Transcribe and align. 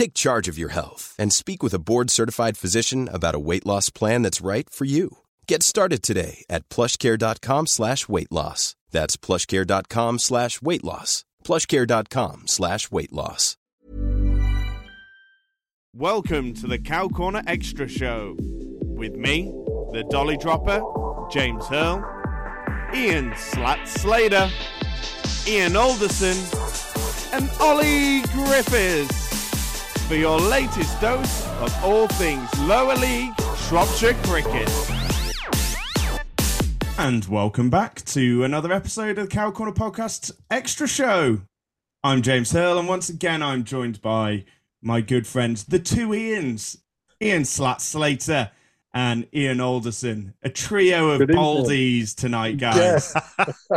Take 0.00 0.14
charge 0.14 0.48
of 0.48 0.56
your 0.56 0.70
health 0.70 1.14
and 1.18 1.30
speak 1.30 1.62
with 1.62 1.74
a 1.74 1.78
board 1.78 2.08
certified 2.10 2.56
physician 2.56 3.06
about 3.12 3.34
a 3.34 3.38
weight 3.38 3.66
loss 3.66 3.90
plan 3.90 4.22
that's 4.22 4.40
right 4.40 4.66
for 4.70 4.86
you. 4.86 5.18
Get 5.46 5.62
started 5.62 6.02
today 6.02 6.42
at 6.48 6.66
plushcare.com 6.70 7.66
slash 7.66 8.08
weight 8.08 8.32
loss. 8.32 8.76
That's 8.92 9.18
plushcare.com 9.18 10.18
slash 10.18 10.62
weight 10.62 10.82
loss. 10.82 11.26
Plushcare.com 11.44 12.46
slash 12.46 12.90
weight 12.90 13.12
loss. 13.12 13.58
Welcome 15.94 16.54
to 16.54 16.66
the 16.66 16.78
Cow 16.78 17.08
Corner 17.08 17.42
Extra 17.46 17.86
Show 17.86 18.36
with 18.38 19.16
me, 19.16 19.52
the 19.92 20.06
Dolly 20.08 20.38
Dropper, 20.38 20.80
James 21.30 21.66
Hurl, 21.66 22.02
Ian 22.94 23.34
Slat 23.36 23.86
Slater, 23.86 24.48
Ian 25.46 25.76
Alderson, 25.76 26.38
and 27.34 27.50
Ollie 27.60 28.22
Griffiths 28.32 29.19
for 30.10 30.16
your 30.16 30.40
latest 30.40 31.00
dose 31.00 31.46
of 31.60 31.84
all 31.84 32.08
things 32.08 32.50
lower 32.62 32.96
league 32.96 33.32
Shropshire 33.68 34.14
cricket. 34.24 34.68
And 36.98 37.24
welcome 37.26 37.70
back 37.70 38.04
to 38.06 38.42
another 38.42 38.72
episode 38.72 39.18
of 39.18 39.28
the 39.28 39.32
Cow 39.32 39.52
Corner 39.52 39.70
Podcast 39.70 40.32
Extra 40.50 40.88
Show. 40.88 41.42
I'm 42.02 42.22
James 42.22 42.50
Hurl, 42.50 42.80
and 42.80 42.88
once 42.88 43.08
again, 43.08 43.40
I'm 43.40 43.62
joined 43.62 44.02
by 44.02 44.46
my 44.82 45.00
good 45.00 45.28
friends, 45.28 45.62
the 45.62 45.78
two 45.78 46.08
Ians, 46.08 46.78
Ian 47.22 47.44
Slat 47.44 47.80
Slater 47.80 48.50
and 48.92 49.28
Ian 49.32 49.60
Alderson, 49.60 50.34
a 50.42 50.50
trio 50.50 51.10
of 51.10 51.20
boldies 51.20 52.16
tonight, 52.16 52.58
guys. 52.58 53.14
Yeah. 53.38 53.76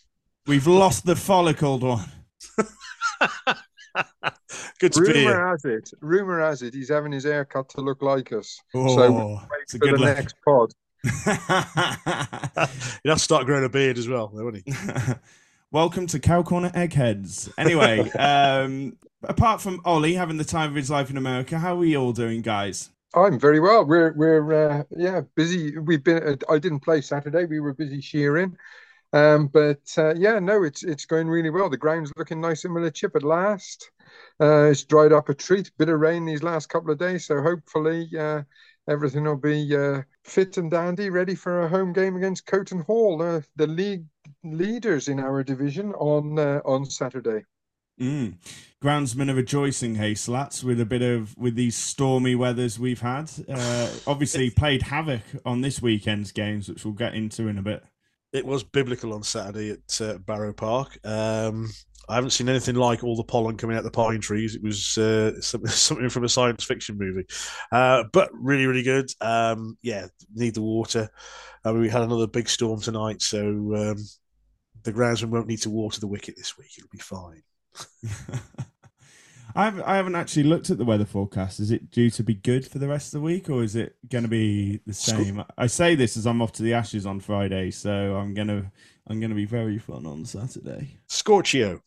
We've 0.46 0.66
lost 0.66 1.04
the 1.04 1.14
follicled 1.14 1.82
one. 1.82 2.10
Good 4.80 4.92
to 4.92 5.00
rumor 5.00 5.12
be 5.12 5.20
here. 5.20 5.48
has 5.48 5.64
it, 5.64 5.90
rumor 6.00 6.40
has 6.40 6.62
it, 6.62 6.74
he's 6.74 6.88
having 6.88 7.12
his 7.12 7.24
hair 7.24 7.44
cut 7.44 7.68
to 7.70 7.80
look 7.80 8.02
like 8.02 8.32
us. 8.32 8.60
Oh, 8.74 8.94
so 8.94 9.40
wait 9.50 9.70
for 9.70 9.78
the 9.78 9.92
look. 9.92 10.00
next 10.00 10.34
pod. 10.44 10.72
He'll 11.04 11.12
have 13.12 13.14
to 13.18 13.18
start 13.18 13.46
growing 13.46 13.64
a 13.64 13.68
beard 13.68 13.98
as 13.98 14.08
well, 14.08 14.30
won't 14.32 14.56
he? 14.56 14.64
Welcome 15.70 16.06
to 16.08 16.18
Cow 16.18 16.42
Corner 16.42 16.70
Eggheads. 16.74 17.50
Anyway, 17.58 18.10
um, 18.12 18.96
apart 19.22 19.60
from 19.60 19.80
Ollie 19.84 20.14
having 20.14 20.36
the 20.36 20.44
time 20.44 20.70
of 20.70 20.76
his 20.76 20.90
life 20.90 21.10
in 21.10 21.16
America, 21.16 21.58
how 21.58 21.74
are 21.74 21.78
we 21.78 21.96
all 21.96 22.12
doing, 22.12 22.42
guys? 22.42 22.90
I'm 23.14 23.38
very 23.38 23.60
well. 23.60 23.84
We're 23.84 24.12
we're 24.12 24.70
uh, 24.70 24.82
yeah 24.90 25.22
busy. 25.36 25.78
We've 25.78 26.02
been. 26.02 26.38
I 26.48 26.58
didn't 26.58 26.80
play 26.80 27.00
Saturday. 27.00 27.44
We 27.44 27.60
were 27.60 27.72
busy 27.72 28.00
shearing, 28.00 28.56
um, 29.14 29.46
but 29.46 29.80
uh, 29.96 30.12
yeah, 30.16 30.40
no, 30.40 30.64
it's 30.64 30.82
it's 30.82 31.06
going 31.06 31.28
really 31.28 31.50
well. 31.50 31.70
The 31.70 31.76
ground's 31.76 32.12
looking 32.16 32.40
nice 32.40 32.64
in 32.64 32.92
Chip 32.92 33.14
at 33.14 33.22
last. 33.22 33.92
Uh, 34.40 34.64
it's 34.64 34.82
dried 34.82 35.12
up 35.12 35.28
a 35.28 35.34
treat. 35.34 35.70
Bit 35.78 35.88
of 35.88 36.00
rain 36.00 36.24
these 36.24 36.42
last 36.42 36.68
couple 36.68 36.90
of 36.90 36.98
days, 36.98 37.24
so 37.24 37.40
hopefully 37.40 38.08
uh, 38.18 38.42
everything 38.88 39.22
will 39.22 39.36
be 39.36 39.74
uh, 39.76 40.02
fit 40.24 40.56
and 40.56 40.68
dandy, 40.68 41.10
ready 41.10 41.36
for 41.36 41.62
a 41.62 41.68
home 41.68 41.92
game 41.92 42.16
against 42.16 42.46
Coton 42.46 42.80
Hall, 42.80 43.22
uh, 43.22 43.40
the 43.54 43.68
league 43.68 44.04
leaders 44.42 45.06
in 45.06 45.20
our 45.20 45.44
division 45.44 45.92
on 45.92 46.36
uh, 46.36 46.60
on 46.64 46.84
Saturday. 46.84 47.44
Mm. 48.00 48.34
Groundsmen 48.82 49.30
are 49.30 49.36
rejoicing, 49.36 49.94
hey 49.94 50.16
slats, 50.16 50.64
with 50.64 50.80
a 50.80 50.84
bit 50.84 51.02
of 51.02 51.38
with 51.38 51.54
these 51.54 51.76
stormy 51.76 52.34
weathers 52.34 52.80
we've 52.80 53.00
had. 53.00 53.30
Uh, 53.48 53.92
obviously, 54.08 54.50
played 54.50 54.82
havoc 54.82 55.22
on 55.46 55.60
this 55.60 55.80
weekend's 55.80 56.32
games, 56.32 56.68
which 56.68 56.84
we'll 56.84 56.94
get 56.94 57.14
into 57.14 57.46
in 57.46 57.58
a 57.58 57.62
bit. 57.62 57.84
It 58.34 58.44
was 58.44 58.64
biblical 58.64 59.12
on 59.14 59.22
Saturday 59.22 59.70
at 59.70 60.00
uh, 60.00 60.18
Barrow 60.18 60.52
Park. 60.52 60.98
Um, 61.06 61.70
I 62.08 62.16
haven't 62.16 62.30
seen 62.30 62.48
anything 62.48 62.74
like 62.74 63.04
all 63.04 63.16
the 63.16 63.22
pollen 63.22 63.56
coming 63.56 63.76
out 63.76 63.84
the 63.84 63.92
pine 63.92 64.20
trees. 64.20 64.56
It 64.56 64.62
was 64.62 64.98
uh, 64.98 65.40
something 65.40 66.08
from 66.08 66.24
a 66.24 66.28
science 66.28 66.64
fiction 66.64 66.98
movie, 66.98 67.26
uh, 67.70 68.02
but 68.12 68.30
really, 68.34 68.66
really 68.66 68.82
good. 68.82 69.08
Um, 69.20 69.78
yeah, 69.82 70.08
need 70.34 70.54
the 70.54 70.62
water. 70.62 71.08
We 71.64 71.88
had 71.88 72.02
another 72.02 72.26
big 72.26 72.48
storm 72.48 72.80
tonight, 72.80 73.22
so 73.22 73.40
um, 73.40 73.96
the 74.82 74.92
groundsman 74.92 75.30
won't 75.30 75.46
need 75.46 75.62
to 75.62 75.70
water 75.70 76.00
the 76.00 76.08
wicket 76.08 76.34
this 76.36 76.58
week. 76.58 76.72
It'll 76.76 76.90
be 76.90 76.98
fine. 76.98 77.42
I 79.56 79.64
haven't, 79.64 79.82
I 79.82 79.96
haven't 79.96 80.16
actually 80.16 80.44
looked 80.44 80.70
at 80.70 80.78
the 80.78 80.84
weather 80.84 81.04
forecast. 81.04 81.60
Is 81.60 81.70
it 81.70 81.90
due 81.90 82.10
to 82.10 82.24
be 82.24 82.34
good 82.34 82.66
for 82.66 82.78
the 82.78 82.88
rest 82.88 83.14
of 83.14 83.20
the 83.20 83.24
week, 83.24 83.48
or 83.48 83.62
is 83.62 83.76
it 83.76 83.96
going 84.08 84.24
to 84.24 84.30
be 84.30 84.80
the 84.86 84.94
same? 84.94 85.44
I 85.56 85.68
say 85.68 85.94
this 85.94 86.16
as 86.16 86.26
I'm 86.26 86.42
off 86.42 86.52
to 86.52 86.62
the 86.62 86.74
Ashes 86.74 87.06
on 87.06 87.20
Friday, 87.20 87.70
so 87.70 88.16
I'm 88.16 88.34
gonna 88.34 88.72
I'm 89.06 89.20
gonna 89.20 89.34
be 89.34 89.44
very 89.44 89.78
fun 89.78 90.06
on 90.06 90.24
Saturday. 90.24 90.98
Scorchio. 91.08 91.80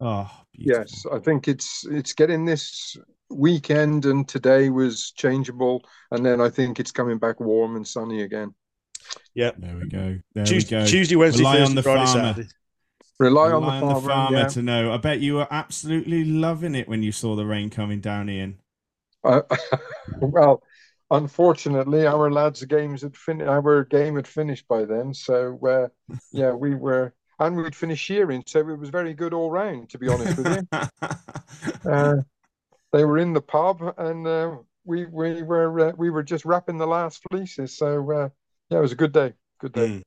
Oh, 0.00 0.30
beautiful. 0.52 0.80
yes. 0.82 1.04
I 1.12 1.18
think 1.18 1.48
it's 1.48 1.84
it's 1.90 2.12
getting 2.12 2.44
this 2.44 2.96
weekend, 3.28 4.06
and 4.06 4.28
today 4.28 4.70
was 4.70 5.12
changeable, 5.12 5.82
and 6.12 6.24
then 6.24 6.40
I 6.40 6.48
think 6.48 6.78
it's 6.78 6.92
coming 6.92 7.18
back 7.18 7.40
warm 7.40 7.76
and 7.76 7.86
sunny 7.86 8.22
again. 8.22 8.54
Yep. 9.34 9.56
There 9.58 9.76
we 9.76 9.88
go. 9.88 10.18
There 10.34 10.44
Tuesday, 10.44 10.76
we 10.76 10.82
go. 10.84 10.86
Tuesday 10.86 11.16
Wednesday, 11.16 11.40
Rely 11.40 11.56
Thursday, 11.56 11.70
on 11.70 11.74
the 11.74 11.82
Friday, 11.82 12.06
farmer. 12.06 12.34
Saturday. 12.34 12.48
Rely, 13.20 13.48
Rely 13.48 13.56
on 13.56 13.62
the 13.62 13.68
farmer, 13.68 13.86
on 13.86 14.02
the 14.02 14.08
farmer 14.08 14.38
yeah. 14.38 14.48
to 14.48 14.62
know. 14.62 14.92
I 14.92 14.96
bet 14.96 15.20
you 15.20 15.34
were 15.34 15.46
absolutely 15.50 16.24
loving 16.24 16.74
it 16.74 16.88
when 16.88 17.02
you 17.02 17.12
saw 17.12 17.36
the 17.36 17.44
rain 17.44 17.68
coming 17.68 18.00
down, 18.00 18.30
Ian. 18.30 18.58
Uh, 19.22 19.42
well, 20.20 20.62
unfortunately, 21.10 22.06
our 22.06 22.30
lads' 22.30 22.64
games 22.64 23.02
had 23.02 23.14
fin- 23.14 23.42
our 23.42 23.84
game 23.84 24.16
had 24.16 24.26
finished 24.26 24.66
by 24.68 24.86
then. 24.86 25.12
So 25.12 25.60
uh, 25.66 26.14
yeah, 26.32 26.52
we 26.52 26.74
were, 26.74 27.12
and 27.38 27.58
we'd 27.58 27.76
finished 27.76 28.02
shearing, 28.02 28.42
so 28.46 28.60
it 28.60 28.78
was 28.78 28.88
very 28.88 29.12
good 29.12 29.34
all 29.34 29.50
round. 29.50 29.90
To 29.90 29.98
be 29.98 30.08
honest 30.08 30.38
with 30.38 30.66
you, 30.72 30.78
uh, 31.92 32.16
they 32.90 33.04
were 33.04 33.18
in 33.18 33.34
the 33.34 33.42
pub, 33.42 33.82
and 33.98 34.26
uh, 34.26 34.56
we 34.86 35.04
we 35.04 35.42
were 35.42 35.90
uh, 35.90 35.92
we 35.94 36.08
were 36.08 36.22
just 36.22 36.46
wrapping 36.46 36.78
the 36.78 36.86
last 36.86 37.22
fleeces. 37.30 37.76
So 37.76 38.10
uh, 38.10 38.28
yeah, 38.70 38.78
it 38.78 38.82
was 38.82 38.92
a 38.92 38.96
good 38.96 39.12
day. 39.12 39.34
Good 39.60 39.72
day. 39.72 39.88
Mm 39.88 40.02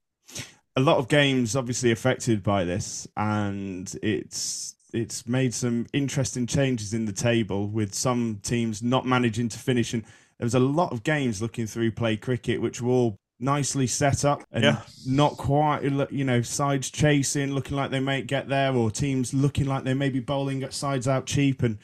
a 0.76 0.82
lot 0.82 0.98
of 0.98 1.08
games 1.08 1.56
obviously 1.56 1.92
affected 1.92 2.42
by 2.44 2.64
this, 2.64 3.08
and 3.16 3.94
it's 4.02 4.76
it's 4.94 5.28
made 5.28 5.54
some 5.54 5.88
interesting 5.94 6.46
changes 6.46 6.94
in 6.94 7.06
the 7.06 7.14
table 7.14 7.68
with 7.68 7.94
some 7.94 8.40
teams 8.44 8.84
not 8.84 9.06
managing 9.06 9.50
to 9.50 9.60
finish. 9.60 9.94
And 9.94 10.04
there 10.38 10.46
was 10.46 10.56
a 10.56 10.60
lot 10.60 10.92
of 10.92 11.04
games 11.04 11.42
looking 11.42 11.66
through 11.66 11.92
play 11.92 12.16
cricket, 12.16 12.62
which 12.62 12.82
were 12.82 12.92
all 12.92 13.20
nicely 13.40 13.88
set 13.88 14.24
up 14.24 14.44
and 14.52 14.64
yeah. 14.64 14.82
not 15.06 15.36
quite, 15.36 15.84
you 16.12 16.24
know, 16.24 16.42
sides 16.44 16.92
chasing, 16.92 17.54
looking 17.54 17.76
like 17.76 17.90
they 17.90 18.00
may 18.00 18.22
get 18.22 18.48
there, 18.48 18.74
or 18.74 18.92
teams 18.92 19.34
looking 19.34 19.66
like 19.66 19.84
they 19.84 19.96
may 19.96 20.10
be 20.10 20.20
bowling 20.20 20.64
at 20.64 20.74
sides 20.74 21.08
out 21.08 21.26
cheap 21.26 21.64
and 21.64 21.80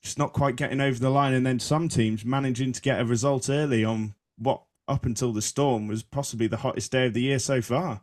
just 0.00 0.18
not 0.18 0.32
quite 0.32 0.56
getting 0.56 0.80
over 0.80 0.98
the 0.98 1.10
line. 1.10 1.34
And 1.34 1.44
then 1.44 1.58
some 1.58 1.88
teams 1.88 2.24
managing 2.24 2.72
to 2.72 2.80
get 2.80 3.00
a 3.00 3.04
result 3.04 3.50
early 3.50 3.84
on 3.84 4.14
what 4.38 4.62
up 4.88 5.04
until 5.04 5.32
the 5.32 5.42
storm 5.42 5.86
was 5.86 6.02
possibly 6.02 6.46
the 6.46 6.56
hottest 6.58 6.90
day 6.90 7.06
of 7.06 7.14
the 7.14 7.22
year 7.22 7.38
so 7.38 7.60
far 7.60 8.02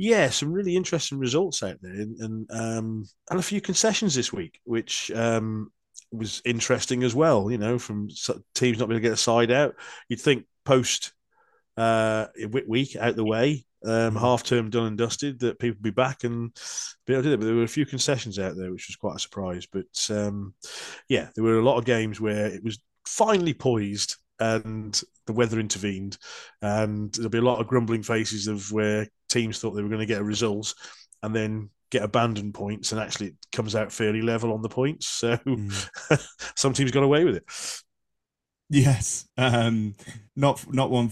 yeah, 0.00 0.30
some 0.30 0.52
really 0.52 0.76
interesting 0.76 1.18
results 1.18 1.60
out 1.64 1.78
there, 1.82 1.92
and 1.92 2.16
and, 2.20 2.50
um, 2.52 3.04
and 3.30 3.40
a 3.40 3.42
few 3.42 3.60
concessions 3.60 4.14
this 4.14 4.32
week, 4.32 4.60
which 4.62 5.10
um, 5.10 5.72
was 6.12 6.40
interesting 6.44 7.02
as 7.02 7.16
well. 7.16 7.50
You 7.50 7.58
know, 7.58 7.80
from 7.80 8.08
teams 8.54 8.78
not 8.78 8.88
being 8.88 8.98
able 8.98 9.02
to 9.02 9.08
get 9.08 9.12
a 9.12 9.16
side 9.16 9.50
out, 9.50 9.74
you'd 10.08 10.20
think 10.20 10.44
post 10.64 11.12
uh, 11.76 12.26
week 12.68 12.94
out 12.94 13.16
the 13.16 13.24
way, 13.24 13.66
um, 13.84 14.14
mm. 14.14 14.20
half 14.20 14.44
term 14.44 14.70
done 14.70 14.86
and 14.86 14.98
dusted, 14.98 15.40
that 15.40 15.58
people 15.58 15.78
would 15.78 15.82
be 15.82 15.90
back 15.90 16.22
and 16.22 16.56
be 17.04 17.14
able 17.14 17.24
to 17.24 17.30
do 17.30 17.34
it. 17.34 17.36
But 17.38 17.46
there 17.46 17.56
were 17.56 17.64
a 17.64 17.68
few 17.68 17.84
concessions 17.84 18.38
out 18.38 18.56
there, 18.56 18.70
which 18.70 18.86
was 18.88 18.94
quite 18.94 19.16
a 19.16 19.20
surprise. 19.20 19.66
But 19.66 20.08
um, 20.10 20.54
yeah, 21.08 21.28
there 21.34 21.42
were 21.42 21.58
a 21.58 21.64
lot 21.64 21.76
of 21.76 21.84
games 21.84 22.20
where 22.20 22.46
it 22.46 22.62
was 22.62 22.78
finally 23.04 23.52
poised 23.52 24.14
and 24.38 25.02
the 25.26 25.32
weather 25.32 25.58
intervened, 25.58 26.18
and 26.62 27.12
there'll 27.14 27.30
be 27.30 27.38
a 27.38 27.42
lot 27.42 27.60
of 27.60 27.66
grumbling 27.66 28.04
faces 28.04 28.46
of 28.46 28.70
where 28.70 29.08
teams 29.28 29.60
thought 29.60 29.72
they 29.72 29.82
were 29.82 29.88
going 29.88 30.00
to 30.00 30.06
get 30.06 30.20
a 30.20 30.24
result, 30.24 30.74
and 31.22 31.34
then 31.34 31.70
get 31.90 32.02
abandoned 32.02 32.54
points, 32.54 32.92
and 32.92 33.00
actually 33.00 33.28
it 33.28 33.36
comes 33.52 33.74
out 33.74 33.92
fairly 33.92 34.22
level 34.22 34.52
on 34.52 34.62
the 34.62 34.68
points. 34.68 35.06
So 35.06 35.36
mm. 35.36 36.38
some 36.56 36.72
teams 36.72 36.90
got 36.90 37.02
away 37.02 37.24
with 37.24 37.36
it. 37.36 37.44
Yes, 38.70 39.26
um, 39.36 39.94
not 40.36 40.72
not 40.72 40.90
one 40.90 41.10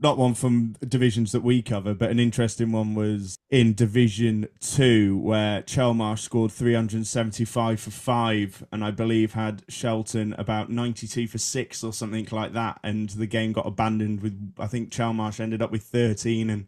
not 0.00 0.16
one 0.16 0.34
from 0.34 0.76
divisions 0.86 1.32
that 1.32 1.42
we 1.42 1.60
cover, 1.62 1.92
but 1.94 2.10
an 2.10 2.20
interesting 2.20 2.70
one 2.70 2.94
was 2.94 3.36
in 3.50 3.74
Division 3.74 4.46
Two, 4.60 5.18
where 5.18 5.62
Chelmarsh 5.62 6.20
scored 6.20 6.52
375 6.52 7.80
for 7.80 7.90
five, 7.90 8.64
and 8.70 8.84
I 8.84 8.90
believe 8.90 9.32
had 9.32 9.64
Shelton 9.68 10.34
about 10.38 10.70
92 10.70 11.26
for 11.26 11.38
six 11.38 11.82
or 11.82 11.92
something 11.92 12.28
like 12.30 12.52
that. 12.52 12.78
And 12.84 13.08
the 13.10 13.26
game 13.26 13.52
got 13.52 13.66
abandoned 13.66 14.20
with, 14.20 14.54
I 14.58 14.66
think 14.66 14.90
Chelmarsh 14.90 15.40
ended 15.40 15.62
up 15.62 15.72
with 15.72 15.82
13 15.82 16.50
and 16.50 16.66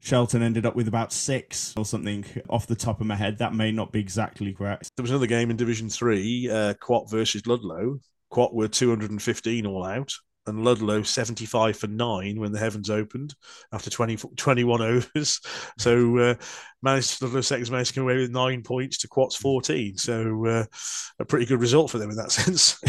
Shelton 0.00 0.42
ended 0.42 0.66
up 0.66 0.74
with 0.74 0.88
about 0.88 1.12
six 1.12 1.74
or 1.76 1.84
something 1.84 2.24
off 2.48 2.66
the 2.66 2.74
top 2.74 3.00
of 3.00 3.06
my 3.06 3.14
head. 3.14 3.38
That 3.38 3.54
may 3.54 3.70
not 3.70 3.92
be 3.92 4.00
exactly 4.00 4.52
correct. 4.52 4.90
There 4.96 5.02
was 5.02 5.10
another 5.10 5.26
game 5.26 5.50
in 5.50 5.56
Division 5.56 5.88
Three, 5.88 6.50
uh, 6.50 6.74
Quatt 6.80 7.10
versus 7.10 7.46
Ludlow. 7.46 7.98
Quatt 8.30 8.54
were 8.54 8.68
215 8.68 9.66
all 9.66 9.84
out 9.84 10.12
and 10.46 10.64
Ludlow 10.64 11.02
75 11.02 11.76
for 11.76 11.86
nine 11.86 12.40
when 12.40 12.52
the 12.52 12.58
heavens 12.58 12.90
opened 12.90 13.34
after 13.72 13.90
20, 13.90 14.16
21 14.36 14.80
overs. 14.82 15.40
So 15.78 16.18
uh, 16.18 16.34
managed 16.82 17.20
Ludlow 17.22 17.42
Seconds 17.42 17.70
managed 17.70 17.90
to 17.90 17.94
come 17.94 18.04
away 18.04 18.16
with 18.16 18.30
nine 18.30 18.62
points 18.62 18.98
to 18.98 19.08
Quatt's 19.08 19.36
14. 19.36 19.96
So 19.98 20.46
uh, 20.46 20.64
a 21.18 21.24
pretty 21.24 21.46
good 21.46 21.60
result 21.60 21.90
for 21.90 21.98
them 21.98 22.10
in 22.10 22.16
that 22.16 22.32
sense. 22.32 22.78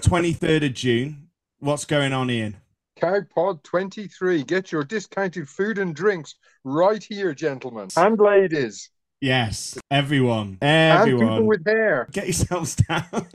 23rd 0.00 0.66
of 0.66 0.74
June. 0.74 1.28
What's 1.58 1.84
going 1.84 2.12
on, 2.12 2.30
Ian? 2.30 2.56
Cowpod 3.00 3.62
23. 3.62 4.44
Get 4.44 4.70
your 4.70 4.84
discounted 4.84 5.48
food 5.48 5.78
and 5.78 5.94
drinks 5.94 6.34
right 6.64 7.02
here, 7.02 7.34
gentlemen 7.34 7.88
and 7.96 8.18
ladies. 8.18 8.90
Yes, 9.20 9.78
everyone, 9.90 10.58
everyone. 10.62 11.22
And 11.22 11.30
people 11.30 11.46
with 11.46 11.66
hair. 11.66 12.08
Get 12.10 12.24
yourselves 12.24 12.76
down. 12.76 13.26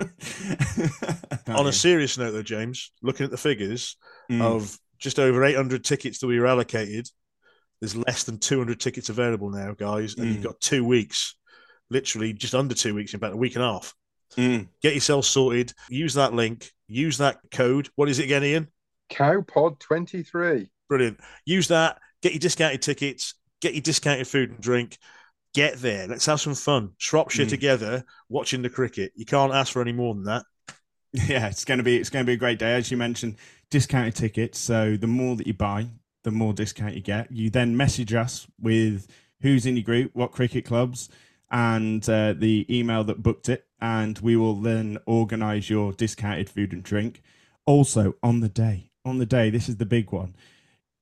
On 1.48 1.68
a 1.68 1.72
serious 1.72 2.18
note, 2.18 2.32
though, 2.32 2.42
James, 2.42 2.92
looking 3.04 3.24
at 3.24 3.32
the 3.32 3.38
figures 3.38 3.98
mm. 4.32 4.42
of 4.42 4.78
just 4.98 5.20
over 5.20 5.44
800 5.44 5.84
tickets 5.84 6.20
that 6.20 6.28
we 6.28 6.40
were 6.40 6.48
allocated, 6.48 7.08
there's 7.80 7.96
less 7.96 8.24
than 8.24 8.40
200 8.40 8.80
tickets 8.80 9.10
available 9.10 9.52
now, 9.52 9.74
guys, 9.74 10.16
and 10.16 10.28
mm. 10.28 10.34
you've 10.34 10.44
got 10.44 10.60
two 10.60 10.84
weeks, 10.84 11.36
literally 11.92 12.34
just 12.34 12.56
under 12.56 12.74
two 12.74 12.96
weeks, 12.96 13.14
in 13.14 13.18
about 13.18 13.34
a 13.34 13.38
week 13.38 13.56
and 13.56 13.64
a 13.64 13.74
half. 13.74 13.94
Mm. 14.38 14.68
Get 14.82 14.96
yourself 14.96 15.26
sorted. 15.26 15.72
Use 15.90 16.16
that 16.16 16.34
link. 16.34 16.72
Use 16.88 17.20
that 17.20 17.38
code. 17.52 17.90
What 17.96 18.10
is 18.10 18.18
it 18.18 18.26
again, 18.26 18.44
Ian? 18.44 18.68
Cowpod23. 19.12 20.70
Brilliant. 20.88 21.20
Use 21.46 21.68
that. 21.70 22.00
Get 22.22 22.34
your 22.34 22.40
discounted 22.40 22.82
tickets. 22.82 23.36
Get 23.62 23.74
your 23.74 23.82
discounted 23.82 24.28
food 24.28 24.52
and 24.52 24.60
drink 24.60 24.98
get 25.56 25.78
there. 25.78 26.06
Let's 26.06 26.26
have 26.28 26.42
some 26.42 26.54
fun. 26.54 26.92
Shropshire 26.98 27.46
mm. 27.46 27.50
together, 27.50 28.04
watching 28.30 28.62
the 28.62 28.70
cricket. 28.70 29.14
You 29.16 29.26
can't 29.26 29.54
ask 29.54 29.72
for 29.72 29.82
any 29.82 29.94
more 29.94 30.14
than 30.14 30.26
that. 30.26 30.44
Yeah, 31.28 31.48
it's 31.48 31.64
going 31.64 31.78
to 31.78 31.84
be 31.84 31.96
it's 31.96 32.10
going 32.10 32.26
to 32.26 32.30
be 32.30 32.34
a 32.34 32.38
great 32.38 32.60
day. 32.60 32.74
As 32.74 32.92
you 32.92 32.98
mentioned, 32.98 33.38
discounted 33.70 34.16
tickets. 34.16 34.60
So 34.60 34.98
the 34.98 35.08
more 35.08 35.38
that 35.38 35.48
you 35.48 35.54
buy, 35.54 35.88
the 36.24 36.32
more 36.32 36.52
discount 36.52 36.94
you 36.94 37.00
get. 37.00 37.32
You 37.32 37.50
then 37.50 37.78
message 37.78 38.14
us 38.14 38.46
with 38.60 39.08
who's 39.40 39.66
in 39.66 39.78
your 39.78 39.86
group, 39.86 40.12
what 40.14 40.34
cricket 40.34 40.66
clubs, 40.66 41.08
and 41.50 42.04
uh, 42.10 42.34
the 42.34 42.66
email 42.70 43.06
that 43.06 43.24
booked 43.24 43.48
it, 43.48 43.66
and 43.80 44.20
we 44.20 44.36
will 44.36 44.56
then 44.56 44.98
organise 45.06 45.70
your 45.70 45.94
discounted 45.94 46.50
food 46.50 46.74
and 46.74 46.84
drink. 46.84 47.22
Also 47.66 48.16
on 48.22 48.42
the 48.42 48.50
day, 48.50 48.92
on 49.06 49.20
the 49.20 49.26
day, 49.26 49.50
this 49.50 49.70
is 49.70 49.78
the 49.78 49.86
big 49.86 50.12
one 50.12 50.36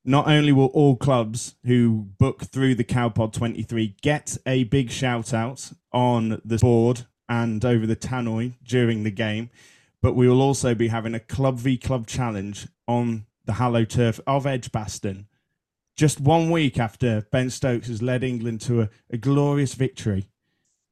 not 0.05 0.27
only 0.27 0.51
will 0.51 0.67
all 0.67 0.95
clubs 0.95 1.55
who 1.65 2.07
book 2.17 2.43
through 2.43 2.75
the 2.75 2.83
Cowpod 2.83 3.31
23 3.33 3.95
get 4.01 4.37
a 4.45 4.65
big 4.65 4.91
shout 4.91 5.33
out 5.33 5.71
on 5.91 6.41
the 6.43 6.57
board 6.57 7.05
and 7.29 7.63
over 7.63 7.85
the 7.85 7.95
tannoy 7.95 8.53
during 8.63 9.03
the 9.03 9.11
game, 9.11 9.49
but 10.01 10.13
we 10.13 10.27
will 10.27 10.41
also 10.41 10.75
be 10.75 10.89
having 10.89 11.15
a 11.15 11.19
club 11.19 11.57
v 11.57 11.77
club 11.77 12.05
challenge 12.05 12.67
on 12.87 13.25
the 13.45 13.53
Hallow 13.53 13.85
turf 13.85 14.19
of 14.27 14.45
Edgbaston. 14.45 15.27
Just 15.95 16.19
one 16.19 16.49
week 16.49 16.79
after 16.79 17.25
Ben 17.31 17.49
Stokes 17.49 17.87
has 17.87 18.01
led 18.01 18.23
England 18.23 18.61
to 18.61 18.81
a, 18.81 18.89
a 19.09 19.17
glorious 19.17 19.73
victory, 19.75 20.27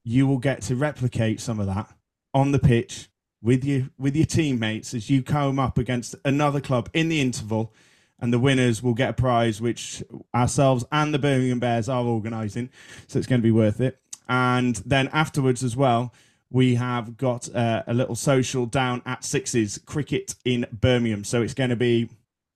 you 0.04 0.26
will 0.26 0.38
get 0.38 0.62
to 0.64 0.76
replicate 0.76 1.42
some 1.42 1.60
of 1.60 1.68
that 1.68 1.90
on 2.34 2.52
the 2.52 2.60
pitch 2.60 3.10
with 3.42 3.64
your 3.64 3.90
with 3.98 4.16
your 4.16 4.26
teammates 4.26 4.94
as 4.94 5.10
you 5.10 5.24
come 5.24 5.60
up 5.60 5.78
against 5.78 6.16
another 6.24 6.62
club 6.62 6.90
in 6.94 7.10
the 7.10 7.20
interval 7.20 7.74
and 8.20 8.32
the 8.32 8.40
winners 8.40 8.84
will 8.84 8.94
get 8.94 9.10
a 9.10 9.14
prize 9.14 9.60
which 9.60 10.04
ourselves 10.34 10.86
and 10.92 11.14
the 11.14 11.20
Birmingham 11.20 11.60
Bears 11.60 11.90
are 11.90 12.06
organising. 12.06 12.70
So 13.08 13.18
it's 13.18 13.28
going 13.28 13.42
to 13.42 13.44
be 13.44 13.52
worth 13.52 13.82
it. 13.82 14.00
And 14.30 14.76
then 14.86 15.10
afterwards 15.12 15.64
as 15.64 15.76
well, 15.76 16.14
we 16.52 16.76
have 16.76 17.18
got 17.18 17.54
uh, 17.54 17.82
a 17.88 17.94
little 17.94 18.16
social 18.16 18.66
down 18.68 19.02
at 19.06 19.24
Sixes 19.24 19.80
Cricket 19.80 20.36
in 20.46 20.68
Birmingham. 20.72 21.24
So 21.24 21.42
it's 21.42 21.56
going 21.56 21.72
to 21.72 21.76
be 21.76 22.10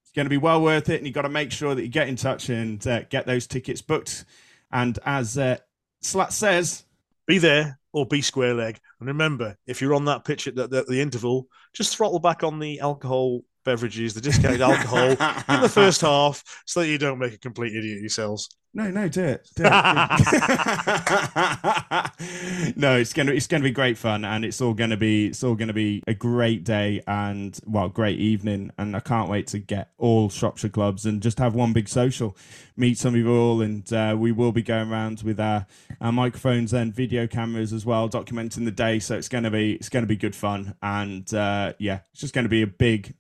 it's 0.04 0.12
going 0.12 0.26
to 0.26 0.30
be 0.30 0.38
well 0.38 0.62
worth 0.62 0.90
it, 0.90 0.98
and 0.98 1.08
you've 1.08 1.16
got 1.16 1.24
to 1.24 1.30
make 1.30 1.52
sure 1.52 1.74
that 1.74 1.82
you 1.82 1.88
get 1.88 2.08
in 2.08 2.16
touch 2.16 2.50
and 2.50 2.86
uh, 2.86 3.04
get 3.04 3.26
those 3.26 3.48
tickets 3.48 3.82
booked. 3.82 4.26
And 4.72 5.00
as 5.06 5.38
uh, 5.38 5.58
Slat 6.02 6.32
says, 6.32 6.84
be 7.26 7.40
there 7.40 7.80
or 7.96 8.06
be 8.06 8.22
square 8.22 8.54
leg. 8.54 8.78
And 9.00 9.08
remember, 9.08 9.56
if 9.68 9.82
you're 9.82 9.94
on 9.94 10.04
that 10.06 10.26
pitch 10.26 10.48
at 10.50 10.56
the, 10.56 10.68
the, 10.68 10.84
the 10.84 11.00
interval, 11.00 11.48
just 11.74 11.96
throttle 11.96 12.20
back 12.20 12.44
on 12.44 12.60
the 12.60 12.82
alcohol 12.82 13.40
beverages, 13.66 14.14
the 14.14 14.22
discounted 14.22 14.62
alcohol 14.62 15.10
in 15.10 15.62
the 15.62 15.70
first 15.70 16.02
half, 16.10 16.44
so 16.66 16.80
that 16.82 16.88
you 16.88 16.98
don't 16.98 17.20
make 17.20 17.34
a 17.34 17.38
complete 17.38 17.76
idiot 17.76 18.00
yourselves. 18.00 18.50
No, 18.76 18.92
no, 18.92 19.08
do 19.08 19.24
it. 19.24 19.48
Do 19.56 19.64
it. 19.64 19.72
no, 22.76 22.98
it's 22.98 23.14
gonna 23.14 23.32
it's 23.32 23.48
gonna 23.48 23.64
be 23.64 23.72
great 23.72 23.98
fun, 23.98 24.26
and 24.26 24.44
it's 24.44 24.60
all 24.60 24.74
gonna 24.74 24.98
be 24.98 25.28
it's 25.28 25.46
all 25.46 25.56
gonna 25.56 25.72
be 25.72 26.04
a 26.08 26.14
great 26.14 26.66
day 26.66 27.02
and 27.08 27.58
well, 27.66 27.88
great 27.88 28.20
evening, 28.20 28.72
and 28.78 28.94
I 28.94 29.00
can't 29.00 29.30
wait 29.30 29.48
to 29.48 29.60
get 29.60 29.92
all 29.98 30.30
Shropshire 30.30 30.68
clubs 30.68 31.06
and 31.06 31.22
just 31.22 31.40
have 31.40 31.56
one 31.56 31.72
big 31.72 31.88
social, 31.88 32.36
meet 32.76 32.98
some 32.98 33.14
of 33.14 33.20
you 33.22 33.34
all, 33.34 33.62
and 33.62 33.92
uh, 33.94 34.14
we 34.20 34.34
will 34.34 34.52
be 34.52 34.62
going 34.62 34.92
around 34.92 35.22
with 35.22 35.40
our, 35.40 35.66
our 36.02 36.12
microphones 36.12 36.74
and 36.74 36.94
video 36.94 37.28
cameras 37.28 37.72
as 37.72 37.86
well, 37.86 38.10
documenting 38.10 38.66
the 38.66 38.72
day. 38.72 39.00
So 39.00 39.16
it's 39.16 39.30
gonna 39.30 39.52
be 39.52 39.76
it's 39.76 39.88
gonna 39.88 40.06
be 40.06 40.18
good 40.18 40.36
fun, 40.36 40.76
and 40.82 41.34
uh, 41.34 41.72
yeah, 41.80 42.00
it's 42.12 42.20
just 42.20 42.34
gonna 42.34 42.50
be 42.50 42.62
a 42.62 42.68
big 42.68 43.14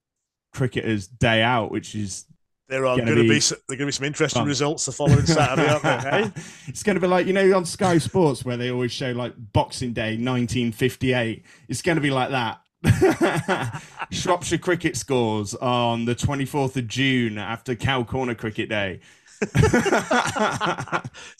cricketers' 0.55 1.07
day 1.07 1.43
out, 1.43 1.69
which 1.69 1.93
is 1.93 2.25
there 2.67 2.87
are 2.87 2.95
going 2.95 3.09
to 3.09 3.15
be, 3.15 3.29
be 3.29 3.39
there 3.39 3.57
going 3.69 3.79
to 3.79 3.85
be 3.85 3.91
some 3.91 4.05
interesting 4.05 4.41
fun. 4.41 4.47
results 4.47 4.85
the 4.85 4.91
following 4.91 5.25
Saturday, 5.25 5.69
aren't 5.69 5.83
there? 5.83 5.99
Hey? 6.01 6.31
It's 6.67 6.81
going 6.81 6.95
to 6.95 6.99
be 6.99 7.07
like 7.07 7.27
you 7.27 7.33
know 7.33 7.55
on 7.55 7.65
Sky 7.65 7.99
Sports 7.99 8.43
where 8.43 8.57
they 8.57 8.71
always 8.71 8.91
show 8.91 9.11
like 9.11 9.33
Boxing 9.37 9.93
Day 9.93 10.17
1958. 10.17 11.45
It's 11.69 11.81
going 11.81 11.97
to 11.97 12.01
be 12.01 12.09
like 12.09 12.31
that. 12.31 12.61
Shropshire 14.11 14.57
cricket 14.57 14.97
scores 14.97 15.53
on 15.55 16.05
the 16.05 16.15
24th 16.15 16.75
of 16.77 16.87
June 16.87 17.37
after 17.37 17.75
Cow 17.75 18.03
Corner 18.03 18.35
Cricket 18.35 18.69
Day. 18.69 18.99
it's 19.41 19.53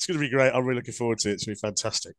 going 0.05 0.19
to 0.19 0.19
be 0.19 0.29
great. 0.29 0.51
I'm 0.51 0.65
really 0.65 0.75
looking 0.75 0.93
forward 0.93 1.19
to 1.19 1.29
it. 1.29 1.34
It's 1.34 1.45
going 1.45 1.55
to 1.55 1.62
be 1.62 1.67
fantastic. 1.67 2.15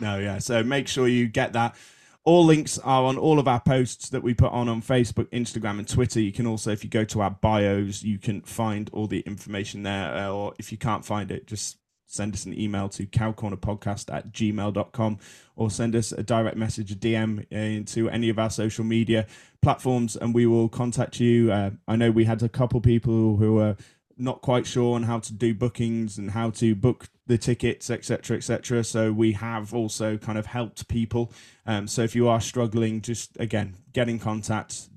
No, 0.00 0.18
yeah. 0.18 0.38
So 0.38 0.62
make 0.62 0.88
sure 0.88 1.08
you 1.08 1.26
get 1.26 1.54
that. 1.54 1.76
All 2.24 2.44
links 2.44 2.78
are 2.78 3.04
on 3.04 3.16
all 3.16 3.38
of 3.38 3.48
our 3.48 3.60
posts 3.60 4.10
that 4.10 4.22
we 4.22 4.34
put 4.34 4.52
on 4.52 4.68
on 4.68 4.82
Facebook, 4.82 5.26
Instagram, 5.30 5.78
and 5.78 5.88
Twitter. 5.88 6.20
You 6.20 6.32
can 6.32 6.46
also, 6.46 6.70
if 6.70 6.84
you 6.84 6.90
go 6.90 7.04
to 7.04 7.22
our 7.22 7.30
bios, 7.30 8.02
you 8.02 8.18
can 8.18 8.42
find 8.42 8.90
all 8.92 9.06
the 9.06 9.20
information 9.20 9.82
there. 9.82 10.14
Uh, 10.14 10.28
or 10.28 10.54
if 10.58 10.70
you 10.70 10.76
can't 10.76 11.04
find 11.04 11.30
it, 11.30 11.46
just 11.46 11.78
send 12.08 12.34
us 12.34 12.44
an 12.46 12.58
email 12.58 12.88
to 12.88 13.06
cowcornerpodcast 13.06 14.12
at 14.12 14.32
gmail.com 14.32 15.18
or 15.56 15.70
send 15.70 15.94
us 15.94 16.10
a 16.12 16.22
direct 16.22 16.56
message, 16.56 16.90
a 16.90 16.96
DM 16.96 17.46
into 17.50 18.08
any 18.08 18.28
of 18.28 18.38
our 18.38 18.50
social 18.50 18.84
media 18.84 19.26
platforms, 19.62 20.16
and 20.16 20.34
we 20.34 20.46
will 20.46 20.68
contact 20.68 21.20
you. 21.20 21.52
Uh, 21.52 21.70
I 21.86 21.96
know 21.96 22.10
we 22.10 22.24
had 22.24 22.42
a 22.42 22.48
couple 22.48 22.80
people 22.80 23.36
who 23.36 23.54
were 23.54 23.76
not 24.16 24.40
quite 24.40 24.66
sure 24.66 24.96
on 24.96 25.04
how 25.04 25.20
to 25.20 25.32
do 25.32 25.54
bookings 25.54 26.18
and 26.18 26.30
how 26.32 26.50
to 26.50 26.74
book 26.74 27.08
the 27.28 27.38
tickets, 27.38 27.90
etc., 27.90 28.38
etc. 28.38 28.82
So 28.82 29.12
we 29.12 29.32
have 29.32 29.72
also 29.72 30.16
kind 30.16 30.38
of 30.38 30.46
helped 30.46 30.88
people. 30.88 31.30
Um, 31.66 31.86
so 31.86 32.02
if 32.02 32.16
you 32.16 32.26
are 32.26 32.40
struggling, 32.40 33.00
just 33.00 33.38
again 33.38 33.76
get 33.92 34.08
in 34.08 34.18
contact 34.18 34.88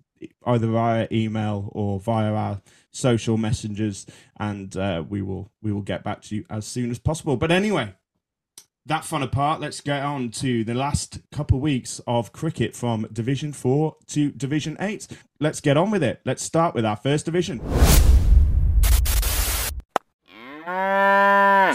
either 0.45 0.67
via 0.67 1.07
email 1.11 1.69
or 1.73 1.99
via 1.99 2.33
our 2.33 2.61
social 2.91 3.37
messengers, 3.37 4.05
and 4.39 4.75
uh, 4.77 5.03
we 5.07 5.21
will 5.21 5.51
we 5.61 5.71
will 5.71 5.81
get 5.81 6.03
back 6.03 6.21
to 6.23 6.35
you 6.35 6.45
as 6.49 6.65
soon 6.65 6.89
as 6.89 6.99
possible. 6.99 7.37
But 7.37 7.51
anyway, 7.51 7.93
that 8.85 9.05
fun 9.05 9.23
apart, 9.23 9.59
let's 9.61 9.81
get 9.81 10.01
on 10.01 10.31
to 10.31 10.63
the 10.63 10.73
last 10.73 11.19
couple 11.31 11.57
of 11.57 11.63
weeks 11.63 11.99
of 12.07 12.31
cricket 12.31 12.75
from 12.75 13.07
Division 13.11 13.53
4 13.53 13.95
to 14.07 14.31
Division 14.31 14.77
8. 14.79 15.07
Let's 15.39 15.61
get 15.61 15.77
on 15.77 15.91
with 15.91 16.03
it. 16.03 16.21
Let's 16.25 16.43
start 16.43 16.73
with 16.73 16.85
our 16.85 16.95
first 16.95 17.25
division. 17.25 17.61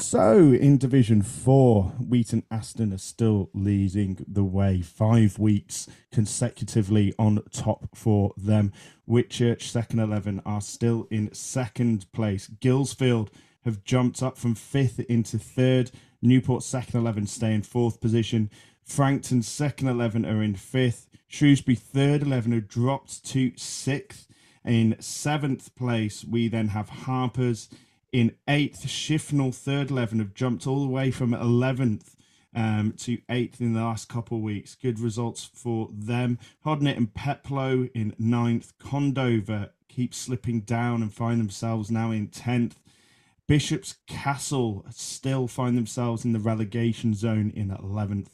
So, 0.00 0.53
in 0.53 0.79
Division 0.79 1.23
4, 1.23 1.85
Wheaton 2.07 2.45
Aston 2.50 2.93
are 2.93 2.99
still 2.99 3.50
leading 3.55 4.25
the 4.29 4.45
way. 4.45 4.83
Five 4.83 5.38
weeks 5.38 5.88
consecutively 6.12 7.15
on 7.19 7.43
top 7.50 7.88
for 7.95 8.33
them. 8.37 8.73
Whitchurch, 9.09 9.62
second 9.62 10.00
11, 10.00 10.43
are 10.45 10.61
still 10.61 11.07
in 11.11 11.33
second 11.33 12.11
place. 12.12 12.49
Guilsfield 12.61 13.29
have 13.65 13.85
jumped 13.85 14.23
up 14.23 14.37
from 14.37 14.55
fifth 14.55 15.00
into 15.00 15.38
third. 15.38 15.91
Newport, 16.21 16.62
second 16.62 17.00
11, 17.00 17.26
stay 17.26 17.55
in 17.55 17.62
fourth 17.62 18.00
position. 18.00 18.50
Frankton, 18.85 19.43
second 19.43 19.88
11, 19.88 20.26
are 20.26 20.43
in 20.43 20.55
fifth. 20.55 21.09
Shrewsbury, 21.26 21.75
third 21.75 22.23
11, 22.23 22.53
have 22.53 22.69
dropped 22.69 23.25
to 23.26 23.53
sixth. 23.57 24.29
In 24.65 24.97
seventh 25.00 25.75
place, 25.76 26.25
we 26.25 26.49
then 26.49 26.69
have 26.69 26.88
Harper's 26.88 27.69
in 28.17 28.35
eighth. 28.49 28.87
Shifnal, 28.87 29.55
third 29.55 29.91
11, 29.91 30.21
have 30.21 30.33
jumped 30.33 30.67
all 30.67 30.81
the 30.81 30.91
way 30.91 31.11
from 31.11 31.33
11th 31.33 32.15
um, 32.55 32.95
to 33.01 33.19
eighth 33.29 33.61
in 33.61 33.75
the 33.75 33.83
last 33.83 34.09
couple 34.09 34.39
of 34.39 34.43
weeks. 34.43 34.75
Good 34.75 34.99
results 34.99 35.51
for 35.53 35.91
them. 35.93 36.39
Hodnet 36.65 36.97
and 36.97 37.13
Peplow 37.13 37.91
in 37.95 38.15
ninth. 38.19 38.73
Condover 38.79 39.69
keep 39.89 40.15
slipping 40.15 40.63
down 40.63 41.03
and 41.03 41.13
find 41.13 41.39
themselves 41.39 41.91
now 41.91 42.11
in 42.11 42.29
10th. 42.29 42.77
Bishop's 43.47 43.97
Castle 44.07 44.87
still 44.89 45.47
find 45.47 45.77
themselves 45.77 46.25
in 46.25 46.33
the 46.33 46.41
relegation 46.41 47.13
zone 47.13 47.53
in 47.55 47.69
11th. 47.69 48.29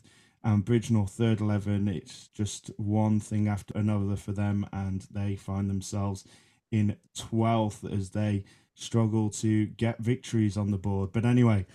And 0.44 0.64
Bridgnorth 0.64 1.10
third 1.10 1.40
11. 1.40 1.88
It's 1.88 2.28
just 2.28 2.70
one 2.76 3.18
thing 3.18 3.48
after 3.48 3.76
another 3.76 4.14
for 4.14 4.30
them, 4.30 4.64
and 4.72 5.04
they 5.10 5.34
find 5.34 5.68
themselves 5.68 6.24
in 6.70 6.96
12th 7.16 7.92
as 7.92 8.10
they 8.10 8.44
struggle 8.74 9.30
to 9.30 9.66
get 9.66 9.98
victories 9.98 10.56
on 10.56 10.70
the 10.70 10.78
board. 10.78 11.10
But 11.12 11.24
anyway, 11.24 11.66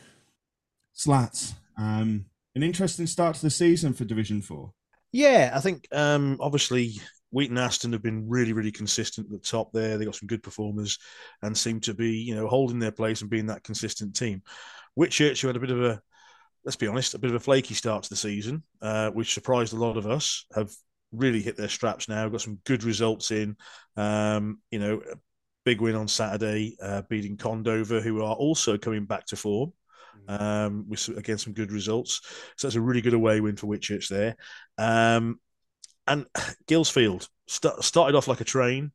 Slats, 0.93 1.53
um, 1.77 2.25
an 2.55 2.63
interesting 2.63 3.07
start 3.07 3.35
to 3.35 3.41
the 3.43 3.49
season 3.49 3.93
for 3.93 4.05
Division 4.05 4.41
4. 4.41 4.71
Yeah, 5.11 5.51
I 5.53 5.59
think 5.59 5.87
um, 5.91 6.37
obviously 6.39 6.99
Wheaton 7.31 7.57
Aston 7.57 7.91
have 7.93 8.01
been 8.01 8.27
really, 8.27 8.53
really 8.53 8.71
consistent 8.71 9.27
at 9.27 9.31
the 9.31 9.47
top 9.47 9.71
there. 9.71 9.97
They 9.97 10.05
got 10.05 10.15
some 10.15 10.27
good 10.27 10.43
performers 10.43 10.97
and 11.41 11.57
seem 11.57 11.79
to 11.81 11.93
be, 11.93 12.11
you 12.11 12.35
know, 12.35 12.47
holding 12.47 12.79
their 12.79 12.91
place 12.91 13.21
and 13.21 13.29
being 13.29 13.47
that 13.47 13.63
consistent 13.63 14.15
team. 14.15 14.41
Whitchurch, 14.97 15.41
who 15.41 15.47
had 15.47 15.55
a 15.55 15.61
bit 15.61 15.71
of 15.71 15.83
a, 15.83 16.01
let's 16.65 16.75
be 16.75 16.87
honest, 16.87 17.13
a 17.13 17.19
bit 17.19 17.29
of 17.29 17.35
a 17.35 17.39
flaky 17.39 17.73
start 17.73 18.03
to 18.03 18.09
the 18.09 18.15
season, 18.15 18.63
uh, 18.81 19.11
which 19.11 19.33
surprised 19.33 19.73
a 19.73 19.77
lot 19.77 19.97
of 19.97 20.07
us, 20.07 20.45
have 20.55 20.71
really 21.11 21.41
hit 21.41 21.57
their 21.57 21.69
straps 21.69 22.09
now. 22.09 22.27
Got 22.29 22.41
some 22.41 22.59
good 22.65 22.83
results 22.83 23.31
in. 23.31 23.55
Um, 23.95 24.59
you 24.71 24.79
know, 24.79 25.01
big 25.67 25.81
win 25.81 25.95
on 25.95 26.07
Saturday, 26.07 26.77
uh, 26.81 27.01
beating 27.09 27.35
Condover, 27.35 28.01
who 28.01 28.23
are 28.23 28.33
also 28.35 28.77
coming 28.77 29.03
back 29.03 29.25
to 29.25 29.35
form. 29.35 29.73
Um, 30.29 30.85
with 30.87 31.09
again 31.09 31.37
some 31.37 31.51
good 31.51 31.73
results, 31.73 32.21
so 32.55 32.67
that's 32.67 32.75
a 32.75 32.81
really 32.81 33.01
good 33.01 33.13
away 33.13 33.41
win 33.41 33.57
for 33.57 33.67
Whitchurch 33.67 34.07
there. 34.07 34.37
Um, 34.77 35.41
and 36.07 36.25
Guilsfield 36.69 37.27
st- 37.47 37.83
started 37.83 38.15
off 38.15 38.29
like 38.29 38.39
a 38.39 38.45
train, 38.45 38.91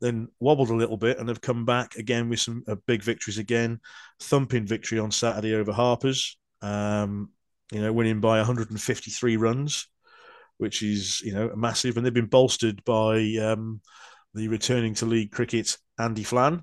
then 0.00 0.28
wobbled 0.40 0.70
a 0.70 0.74
little 0.74 0.96
bit, 0.96 1.18
and 1.18 1.28
have 1.28 1.42
come 1.42 1.66
back 1.66 1.96
again 1.96 2.30
with 2.30 2.40
some 2.40 2.64
uh, 2.66 2.76
big 2.86 3.02
victories 3.02 3.36
again. 3.36 3.80
Thumping 4.20 4.66
victory 4.66 4.98
on 4.98 5.10
Saturday 5.10 5.54
over 5.54 5.72
Harper's, 5.72 6.38
um, 6.62 7.30
you 7.70 7.82
know, 7.82 7.92
winning 7.92 8.20
by 8.20 8.38
153 8.38 9.36
runs, 9.36 9.86
which 10.56 10.82
is 10.82 11.20
you 11.20 11.34
know 11.34 11.52
massive, 11.54 11.98
and 11.98 12.06
they've 12.06 12.14
been 12.14 12.26
bolstered 12.26 12.82
by 12.84 13.18
um, 13.42 13.82
the 14.32 14.48
returning 14.48 14.94
to 14.94 15.06
league 15.06 15.32
cricket 15.32 15.76
Andy 15.98 16.22
Flan. 16.22 16.62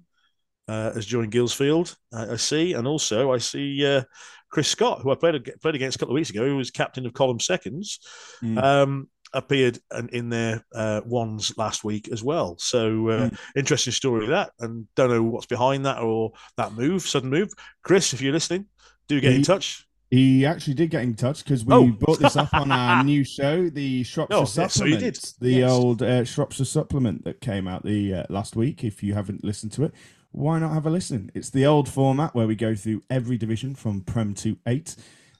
Uh, 0.68 0.92
has 0.94 1.06
joined 1.06 1.32
Guilsfield, 1.32 1.96
uh, 2.12 2.26
I 2.32 2.38
see, 2.38 2.74
and 2.74 2.88
also 2.88 3.32
I 3.32 3.38
see 3.38 3.86
uh, 3.86 4.02
Chris 4.50 4.68
Scott, 4.68 5.02
who 5.02 5.12
I 5.12 5.16
played 5.16 5.48
played 5.62 5.76
against 5.76 5.98
a 5.98 6.00
couple 6.00 6.16
of 6.16 6.16
weeks 6.16 6.32
ago, 6.32 6.44
who 6.44 6.58
was 6.58 6.72
captain 6.72 7.06
of 7.06 7.14
column 7.14 7.40
seconds. 7.40 8.00
Mm. 8.42 8.64
Um, 8.64 9.10
appeared 9.36 9.78
in 10.12 10.30
their 10.30 10.66
uh, 10.74 11.02
ones 11.06 11.56
last 11.58 11.84
week 11.84 12.10
as 12.12 12.24
well. 12.24 12.56
So 12.58 13.10
uh, 13.10 13.30
mm. 13.30 13.40
interesting 13.56 13.94
story 13.94 14.28
that, 14.28 14.52
and 14.60 14.88
don't 14.96 15.10
know 15.10 15.22
what's 15.22 15.46
behind 15.46 15.86
that 15.86 16.00
or 16.00 16.32
that 16.58 16.74
move, 16.74 17.04
sudden 17.04 17.30
move. 17.30 17.50
Chris, 17.84 18.14
if 18.14 18.22
you're 18.22 18.34
listening, 18.34 18.66
do 19.08 19.20
get 19.20 19.32
he, 19.32 19.38
in 19.38 19.44
touch. 19.44 19.86
He 20.16 20.46
actually 20.46 20.76
did 20.76 20.92
get 20.92 21.04
in 21.04 21.16
touch 21.16 21.44
because 21.44 21.66
we 21.66 21.74
oh. 21.74 21.88
brought 21.88 22.20
this 22.20 22.38
up 22.38 22.54
on 22.54 22.72
our 22.72 23.04
new 23.12 23.26
show, 23.26 23.70
the 23.70 24.04
Shropshire 24.04 24.38
oh, 24.38 24.46
Supplement, 24.46 25.02
yeah, 25.02 25.12
so 25.14 25.36
the 25.42 25.52
yes. 25.52 25.72
old 25.72 26.02
uh, 26.02 26.24
Shropshire 26.24 26.66
Supplement 26.66 27.26
that 27.26 27.42
came 27.42 27.68
out 27.68 27.84
the 27.84 28.14
uh, 28.14 28.24
last 28.30 28.56
week. 28.56 28.86
If 28.86 29.04
you 29.04 29.14
haven't 29.14 29.44
listened 29.44 29.74
to 29.74 29.84
it, 29.84 29.94
why 30.32 30.60
not 30.60 30.72
have 30.72 30.86
a 30.86 30.90
listen? 30.90 31.32
It's 31.34 31.50
the 31.50 31.66
old 31.66 31.90
format 31.90 32.34
where 32.34 32.48
we 32.48 32.56
go 32.56 32.76
through 32.76 33.04
every 33.10 33.38
division 33.38 33.76
from 33.76 34.02
Prem 34.02 34.34
to 34.36 34.58
eight 34.66 34.96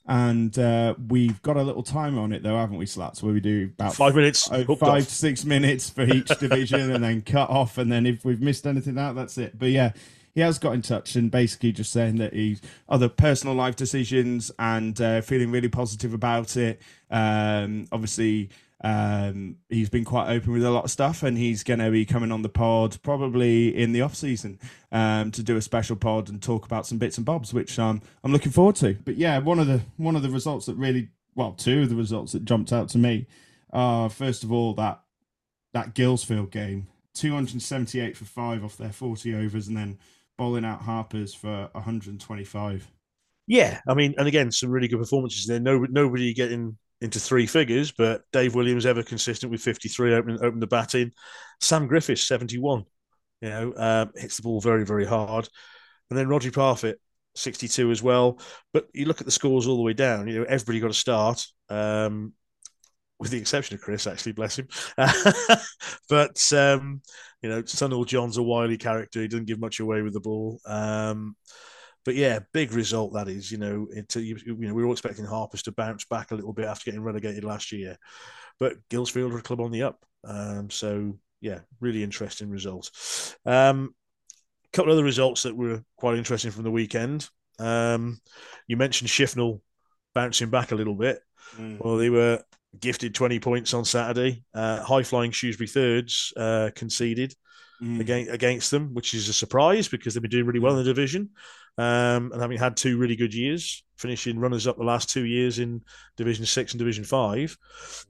and 0.08 0.58
uh, 0.60 0.94
we've 1.08 1.42
got 1.42 1.58
a 1.58 1.64
little 1.64 1.82
timer 1.82 2.22
on 2.22 2.32
it 2.32 2.44
though, 2.44 2.58
haven't 2.58 2.78
we, 2.78 2.86
Slats? 2.86 3.24
Where 3.24 3.34
we 3.34 3.40
do 3.40 3.72
about 3.74 3.96
five 3.96 4.16
minutes, 4.16 4.52
uh, 4.52 4.64
five 4.76 5.04
off. 5.04 5.10
six 5.10 5.46
minutes 5.46 5.90
for 5.90 6.04
each 6.04 6.28
division, 6.40 6.92
and 6.92 7.04
then 7.04 7.22
cut 7.26 7.50
off, 7.50 7.80
and 7.80 7.92
then 7.92 8.06
if 8.06 8.24
we've 8.24 8.42
missed 8.42 8.68
anything 8.68 9.00
out, 9.00 9.16
that's 9.16 9.38
it. 9.40 9.58
But 9.58 9.70
yeah, 9.70 9.94
he 10.36 10.42
has 10.42 10.60
got 10.60 10.74
in 10.74 10.82
touch 10.82 11.16
and 11.16 11.32
basically 11.32 11.72
just 11.72 11.92
saying 11.92 12.18
that 12.18 12.34
he's 12.34 12.62
other 12.90 13.08
personal 13.08 13.56
life 13.56 13.78
decisions 13.78 14.52
and 14.60 15.00
uh, 15.00 15.22
feeling 15.22 15.50
really 15.50 15.70
positive 15.70 16.14
about 16.14 16.58
it. 16.58 16.82
Um, 17.10 17.88
obviously, 17.90 18.50
um, 18.82 19.56
he's 19.70 19.90
been 19.90 20.04
quite 20.04 20.30
open 20.30 20.52
with 20.52 20.64
a 20.66 20.70
lot 20.70 20.84
of 20.84 20.92
stuff, 20.92 21.24
and 21.24 21.38
he's 21.38 21.64
going 21.64 21.80
to 21.80 21.90
be 21.90 22.06
coming 22.06 22.34
on 22.34 22.42
the 22.42 22.50
pod 22.50 22.98
probably 23.02 23.76
in 23.76 23.94
the 23.94 24.02
off 24.02 24.14
season 24.14 24.60
um, 24.92 25.32
to 25.32 25.42
do 25.42 25.56
a 25.56 25.62
special 25.62 25.96
pod 25.96 26.28
and 26.28 26.44
talk 26.44 26.66
about 26.66 26.86
some 26.86 26.98
bits 26.98 27.18
and 27.18 27.26
bobs, 27.26 27.54
which 27.54 27.80
um, 27.80 28.02
I'm 28.24 28.34
looking 28.34 28.52
forward 28.52 28.76
to. 28.78 28.94
But 29.06 29.16
yeah, 29.16 29.40
one 29.40 29.60
of 29.60 29.68
the 29.68 29.82
one 29.96 30.18
of 30.18 30.22
the 30.22 30.30
results 30.30 30.66
that 30.66 30.76
really, 30.76 31.10
well, 31.34 31.54
two 31.54 31.84
of 31.84 31.90
the 31.90 31.96
results 31.96 32.34
that 32.34 32.44
jumped 32.44 32.74
out 32.74 32.90
to 32.90 32.98
me 32.98 33.26
are 33.72 34.10
first 34.10 34.44
of 34.44 34.52
all 34.52 34.74
that 34.74 35.02
that 35.74 35.96
Guilsfield 35.96 36.52
game, 36.52 36.88
278 37.14 38.18
for 38.18 38.26
five 38.26 38.64
off 38.64 38.78
their 38.78 38.92
40 38.92 39.34
overs, 39.34 39.70
and 39.70 39.78
then 39.78 39.98
bowling 40.38 40.66
out 40.66 40.82
Harper's 40.82 41.34
for 41.34 41.70
125. 41.74 42.92
Yeah, 43.48 43.80
I 43.88 43.94
mean, 43.94 44.16
and 44.18 44.28
again, 44.28 44.52
some 44.52 44.72
really 44.72 44.88
good 44.88 45.00
performances 45.00 45.46
there. 45.46 45.60
No, 45.60 45.86
nobody 45.90 46.34
getting 46.34 46.78
into 47.02 47.20
three 47.20 47.46
figures, 47.46 47.92
but 47.92 48.24
Dave 48.32 48.56
Williams 48.56 48.86
ever 48.86 49.04
consistent 49.04 49.52
with 49.52 49.62
53 49.62 50.16
opening 50.16 50.44
open 50.44 50.60
the 50.60 50.68
batting. 50.68 51.12
Sam 51.62 51.88
Griffiths 51.88 52.28
71, 52.28 52.86
you 53.42 53.50
know, 53.50 53.72
uh, 53.74 54.06
hits 54.16 54.38
the 54.38 54.44
ball 54.44 54.62
very 54.62 54.86
very 54.86 55.06
hard, 55.06 55.48
and 56.10 56.18
then 56.18 56.28
Roger 56.28 56.52
Parfitt 56.52 56.96
62 57.36 57.92
as 57.92 58.02
well. 58.02 58.40
But 58.74 58.88
you 58.94 59.06
look 59.06 59.22
at 59.22 59.26
the 59.26 59.32
scores 59.32 59.68
all 59.68 59.78
the 59.78 59.84
way 59.84 59.94
down. 59.94 60.28
You 60.28 60.40
know, 60.40 60.46
everybody 60.46 60.80
got 60.80 60.90
a 60.90 60.94
start. 60.94 61.46
Um, 61.70 62.34
with 63.26 63.32
the 63.32 63.40
exception 63.40 63.76
of 63.76 63.82
Chris, 63.82 64.06
actually, 64.06 64.34
bless 64.34 64.60
him. 64.60 64.68
but 66.10 66.54
um, 66.54 67.02
you 67.42 67.50
know, 67.50 67.64
Sunil 67.64 68.06
John's 68.06 68.38
a 68.38 68.44
wily 68.44 68.78
character. 68.78 69.22
He 69.22 69.28
doesn't 69.28 69.48
give 69.48 69.60
much 69.60 69.80
away 69.80 70.04
with 70.04 70.14
the 70.14 70.20
ball. 70.20 70.60
Um, 70.66 71.36
but 72.04 72.14
yeah, 72.14 72.40
big 72.54 72.72
result 72.72 73.14
that 73.14 73.28
is. 73.28 73.52
You 73.52 73.58
know, 73.58 73.88
it, 73.92 74.16
you, 74.16 74.38
you 74.46 74.68
know, 74.68 74.74
we 74.76 74.84
were 74.84 74.86
all 74.86 74.92
expecting 74.92 75.26
Harpers 75.26 75.64
to 75.64 75.72
bounce 75.72 76.06
back 76.06 76.30
a 76.30 76.36
little 76.36 76.54
bit 76.54 76.66
after 76.66 76.86
getting 76.86 77.02
relegated 77.02 77.44
last 77.44 77.72
year, 77.72 77.98
but 78.60 78.76
Guilsfield 78.92 79.34
are 79.34 79.40
a 79.40 79.42
club 79.42 79.62
on 79.62 79.72
the 79.72 79.82
up. 79.82 80.06
Um, 80.24 80.70
so 80.70 81.18
yeah, 81.42 81.62
really 81.80 82.04
interesting 82.04 82.52
result. 82.52 82.92
Um, 83.44 83.96
a 84.66 84.78
couple 84.78 84.92
of 84.92 84.98
the 84.98 85.04
results 85.04 85.44
that 85.44 85.56
were 85.56 85.84
quite 85.98 86.20
interesting 86.20 86.52
from 86.52 86.64
the 86.64 86.72
weekend. 86.72 87.28
Um, 87.58 88.20
you 88.68 88.78
mentioned 88.78 89.10
Shifnal 89.10 89.62
bouncing 90.14 90.52
back 90.52 90.72
a 90.72 90.76
little 90.76 90.96
bit. 90.96 91.20
Mm. 91.58 91.84
Well, 91.84 91.98
they 91.98 92.10
were 92.12 92.44
gifted 92.80 93.16
20 93.16 93.40
points 93.40 93.74
on 93.74 93.86
Saturday. 93.86 94.44
Uh, 94.54 94.82
high 94.82 95.04
flying 95.04 95.32
Shrewsbury 95.32 95.68
thirds 95.68 96.34
uh, 96.38 96.70
conceded 96.76 97.34
mm. 97.82 98.00
against, 98.00 98.32
against 98.32 98.72
them, 98.72 98.94
which 98.94 99.14
is 99.14 99.30
a 99.30 99.34
surprise 99.34 99.88
because 99.88 100.14
they've 100.14 100.22
been 100.22 100.32
doing 100.32 100.46
really 100.46 100.60
well 100.60 100.78
in 100.78 100.84
the 100.84 100.94
division 100.94 101.30
um, 101.78 102.32
and 102.32 102.42
having 102.42 102.58
had 102.58 102.78
two 102.78 102.98
really 102.98 103.16
good 103.16 103.34
years, 103.34 103.84
finishing 103.98 104.40
runners 104.40 104.68
up 104.68 104.78
the 104.78 104.84
last 104.84 105.10
two 105.10 105.26
years 105.26 105.60
in 105.60 105.82
Division 106.16 106.46
Six 106.46 106.74
and 106.74 106.80
Division 106.80 107.04
Five, 107.04 107.58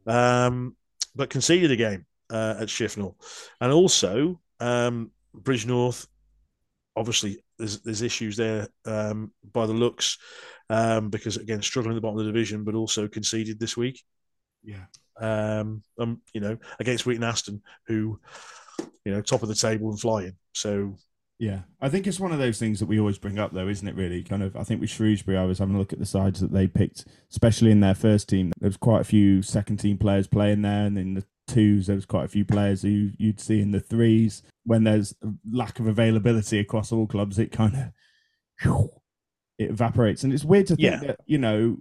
um, 0.05 0.75
but 1.15 1.29
conceded 1.29 1.72
a 1.72 1.75
game 1.75 2.05
uh, 2.29 2.55
at 2.60 2.67
Shifnal, 2.67 3.15
and 3.60 3.72
also 3.72 4.39
um, 4.60 5.12
Bridgnorth. 5.36 6.07
Obviously, 6.95 7.39
there's 7.57 7.81
there's 7.81 8.03
issues 8.03 8.38
there 8.38 8.67
um, 8.86 9.31
by 9.51 9.65
the 9.65 9.74
looks 9.74 10.17
um, 10.69 11.10
because 11.10 11.38
again 11.38 11.62
struggling 11.62 11.93
at 11.93 11.95
the 11.95 12.01
bottom 12.01 12.19
of 12.19 12.25
the 12.25 12.31
division, 12.31 12.63
but 12.63 12.75
also 12.75 13.07
conceded 13.07 13.60
this 13.60 13.75
week. 13.75 14.03
Yeah. 14.65 14.86
Um, 15.22 15.81
um, 16.00 16.22
you 16.34 16.41
know, 16.41 16.57
against 16.79 17.05
Wheaton 17.05 17.24
Aston, 17.24 17.62
who, 17.88 18.19
you 19.05 19.12
know, 19.13 19.22
top 19.22 19.43
of 19.43 19.50
the 19.50 19.55
table 19.55 19.89
and 19.89 20.00
flying. 20.00 20.36
So 20.53 20.95
Yeah, 21.39 21.62
I 21.81 21.89
think 21.89 22.07
it's 22.07 22.19
one 22.19 22.31
of 22.31 22.39
those 22.39 22.60
things 22.60 22.79
that 22.79 22.86
we 22.88 23.00
always 23.00 23.17
bring 23.17 23.39
up, 23.39 23.51
though, 23.53 23.67
isn't 23.67 23.88
it? 23.88 23.95
Really, 23.95 24.24
kind 24.24 24.41
of. 24.43 24.55
I 24.55 24.63
think 24.63 24.81
with 24.81 24.89
Shrewsbury, 24.89 25.38
I 25.38 25.43
was 25.45 25.60
having 25.60 25.75
a 25.75 25.77
look 25.77 25.93
at 25.93 26.00
the 26.00 26.05
sides 26.05 26.39
that 26.39 26.51
they 26.51 26.67
picked, 26.67 27.05
especially 27.31 27.72
in 27.72 27.79
their 27.81 27.95
first 27.95 28.27
team. 28.29 28.51
There 28.60 28.67
was 28.69 28.77
quite 28.77 29.01
a 29.01 29.05
few 29.05 29.41
second 29.41 29.77
team 29.77 29.98
players 29.98 30.27
playing 30.27 30.62
there, 30.63 30.86
and 30.86 30.98
in 30.98 31.13
the 31.13 31.25
twos, 31.48 31.88
there 31.88 31.95
was 31.95 32.05
quite 32.05 32.25
a 32.25 32.29
few 32.29 32.43
players 32.45 32.81
who 32.81 33.12
you'd 33.17 33.39
see 33.39 33.60
in 33.62 33.72
the 33.72 33.79
threes. 33.79 34.43
When 34.65 34.84
there's 34.86 35.13
lack 35.50 35.79
of 35.79 35.88
availability 35.88 36.57
across 36.60 36.91
all 36.91 37.05
clubs, 37.05 37.38
it 37.38 37.51
kind 37.51 37.75
of 38.63 38.91
it 39.57 39.69
evaporates, 39.69 40.24
and 40.24 40.34
it's 40.34 40.43
weird 40.43 40.67
to 40.67 40.75
think 40.75 40.86
Yeah. 40.86 41.00
that 41.07 41.19
you 41.25 41.38
know, 41.38 41.77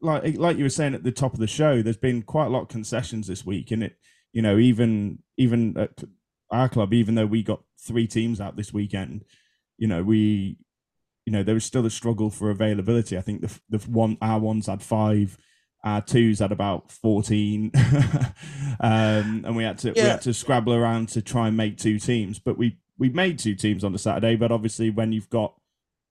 like 0.00 0.36
like 0.36 0.56
you 0.56 0.64
were 0.64 0.70
saying 0.70 0.94
at 0.94 1.04
the 1.04 1.12
top 1.12 1.34
of 1.34 1.40
the 1.40 1.46
show, 1.46 1.82
there's 1.82 1.96
been 1.96 2.22
quite 2.22 2.46
a 2.46 2.50
lot 2.50 2.62
of 2.62 2.68
concessions 2.68 3.26
this 3.26 3.44
week, 3.44 3.70
and 3.70 3.84
it 3.84 3.96
you 4.32 4.42
know 4.42 4.58
even 4.58 5.18
even 5.36 5.76
at 5.76 6.02
our 6.50 6.68
club, 6.68 6.92
even 6.92 7.14
though 7.14 7.26
we 7.26 7.42
got 7.42 7.62
three 7.80 8.06
teams 8.06 8.40
out 8.40 8.56
this 8.56 8.72
weekend, 8.72 9.24
you 9.78 9.86
know 9.86 10.02
we 10.02 10.58
you 11.24 11.32
know 11.32 11.42
there 11.42 11.54
was 11.54 11.64
still 11.64 11.86
a 11.86 11.90
struggle 11.90 12.30
for 12.30 12.50
availability. 12.50 13.16
I 13.16 13.20
think 13.20 13.42
the 13.42 13.60
the 13.68 13.78
one 13.90 14.18
our 14.20 14.38
ones 14.38 14.66
had 14.66 14.82
five. 14.82 15.36
Our 15.82 16.02
twos 16.02 16.40
had 16.40 16.52
about 16.52 16.92
fourteen, 16.92 17.70
um, 18.80 19.44
and 19.46 19.56
we 19.56 19.64
had 19.64 19.78
to 19.78 19.92
we 19.92 20.00
had 20.00 20.20
to 20.22 20.34
scrabble 20.34 20.74
around 20.74 21.08
to 21.10 21.22
try 21.22 21.48
and 21.48 21.56
make 21.56 21.78
two 21.78 21.98
teams. 21.98 22.38
But 22.38 22.58
we 22.58 22.78
we 22.98 23.08
made 23.08 23.38
two 23.38 23.54
teams 23.54 23.82
on 23.82 23.92
the 23.92 23.98
Saturday. 23.98 24.36
But 24.36 24.52
obviously, 24.52 24.90
when 24.90 25.12
you've 25.12 25.30
got 25.30 25.54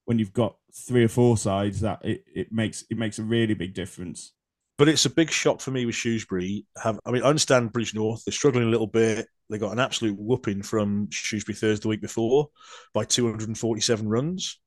when 0.10 0.18
you've 0.18 0.34
got 0.34 0.56
three 0.74 1.04
or 1.04 1.08
four 1.08 1.38
sides, 1.38 1.82
that 1.82 2.04
it, 2.04 2.24
it 2.34 2.52
makes 2.52 2.84
it 2.90 2.98
makes 2.98 3.20
a 3.20 3.24
really 3.24 3.54
big 3.54 3.76
difference. 3.76 4.34
But 4.76 4.90
it's 4.90 5.06
a 5.06 5.10
big 5.12 5.30
shock 5.30 5.62
for 5.62 5.70
me 5.70 5.86
with 5.86 5.94
Shrewsbury. 5.94 6.66
Have 6.82 7.00
I 7.06 7.12
mean, 7.12 7.22
I 7.22 7.28
understand 7.28 7.72
Bridgnorth. 7.72 8.24
They're 8.24 8.32
struggling 8.32 8.66
a 8.66 8.72
little 8.72 8.88
bit. 8.88 9.28
They 9.52 9.60
got 9.60 9.72
an 9.72 9.80
absolute 9.80 10.18
whooping 10.18 10.64
from 10.64 11.12
Shrewsbury 11.12 11.56
Thursday 11.56 11.84
the 11.84 11.90
week 11.90 12.02
before 12.02 12.50
by 12.92 13.06
247 13.06 14.10
runs. 14.10 14.60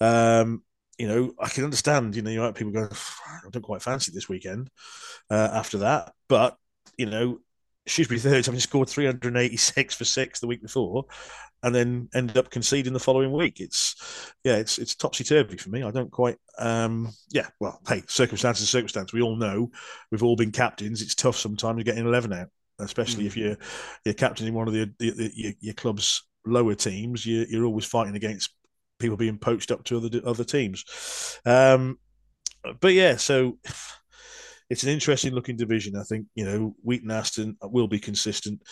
Um, 0.00 0.64
you 0.98 1.06
know, 1.06 1.34
I 1.38 1.48
can 1.48 1.62
understand. 1.62 2.16
You 2.16 2.22
know, 2.22 2.30
you 2.30 2.40
might 2.40 2.46
have 2.46 2.54
people 2.56 2.72
going, 2.72 2.88
I 2.90 3.48
don't 3.48 3.62
quite 3.62 3.82
fancy 3.82 4.10
this 4.12 4.28
weekend. 4.28 4.70
Uh, 5.30 5.50
after 5.52 5.78
that, 5.78 6.14
but 6.28 6.56
you 6.98 7.06
know, 7.06 7.38
Shrewsbury 7.86 8.20
Thirds 8.20 8.46
having 8.46 8.60
scored 8.60 8.88
386 8.88 9.94
for 9.94 10.04
six 10.04 10.40
the 10.40 10.46
week 10.46 10.62
before, 10.62 11.06
and 11.62 11.74
then 11.74 12.08
ended 12.14 12.36
up 12.36 12.50
conceding 12.50 12.92
the 12.92 13.00
following 13.00 13.32
week. 13.32 13.60
It's 13.60 14.32
yeah, 14.44 14.56
it's 14.56 14.78
it's 14.78 14.94
topsy 14.94 15.24
turvy 15.24 15.56
for 15.56 15.70
me. 15.70 15.82
I 15.82 15.90
don't 15.90 16.10
quite 16.10 16.36
um 16.58 17.12
yeah, 17.30 17.48
well, 17.60 17.80
hey, 17.88 18.02
circumstances, 18.08 18.68
circumstance. 18.68 19.12
We 19.12 19.22
all 19.22 19.36
know 19.36 19.70
we've 20.10 20.22
all 20.22 20.36
been 20.36 20.52
captains. 20.52 21.02
It's 21.02 21.14
tough 21.14 21.36
sometimes 21.36 21.82
getting 21.84 22.06
eleven 22.06 22.32
out, 22.32 22.48
especially 22.78 23.26
if 23.26 23.36
you're 23.36 23.56
you're 24.04 24.14
captaining 24.14 24.54
one 24.54 24.68
of 24.68 24.74
the, 24.74 24.92
the, 24.98 25.10
the 25.10 25.30
your, 25.34 25.52
your 25.60 25.74
club's 25.74 26.24
lower 26.46 26.74
teams. 26.74 27.26
You, 27.26 27.46
you're 27.48 27.66
always 27.66 27.84
fighting 27.84 28.16
against 28.16 28.50
people 28.98 29.16
being 29.16 29.38
poached 29.38 29.70
up 29.70 29.84
to 29.84 29.96
other 29.98 30.20
other 30.24 30.44
teams. 30.44 31.38
Um, 31.44 31.98
but 32.80 32.92
yeah, 32.92 33.16
so 33.16 33.58
it's 34.70 34.82
an 34.82 34.90
interesting 34.90 35.32
looking 35.32 35.56
division. 35.56 35.96
I 35.96 36.02
think 36.02 36.26
you 36.34 36.44
know 36.44 36.74
Wheaton 36.82 37.10
Aston 37.10 37.56
will 37.62 37.88
be 37.88 38.00
consistent. 38.00 38.62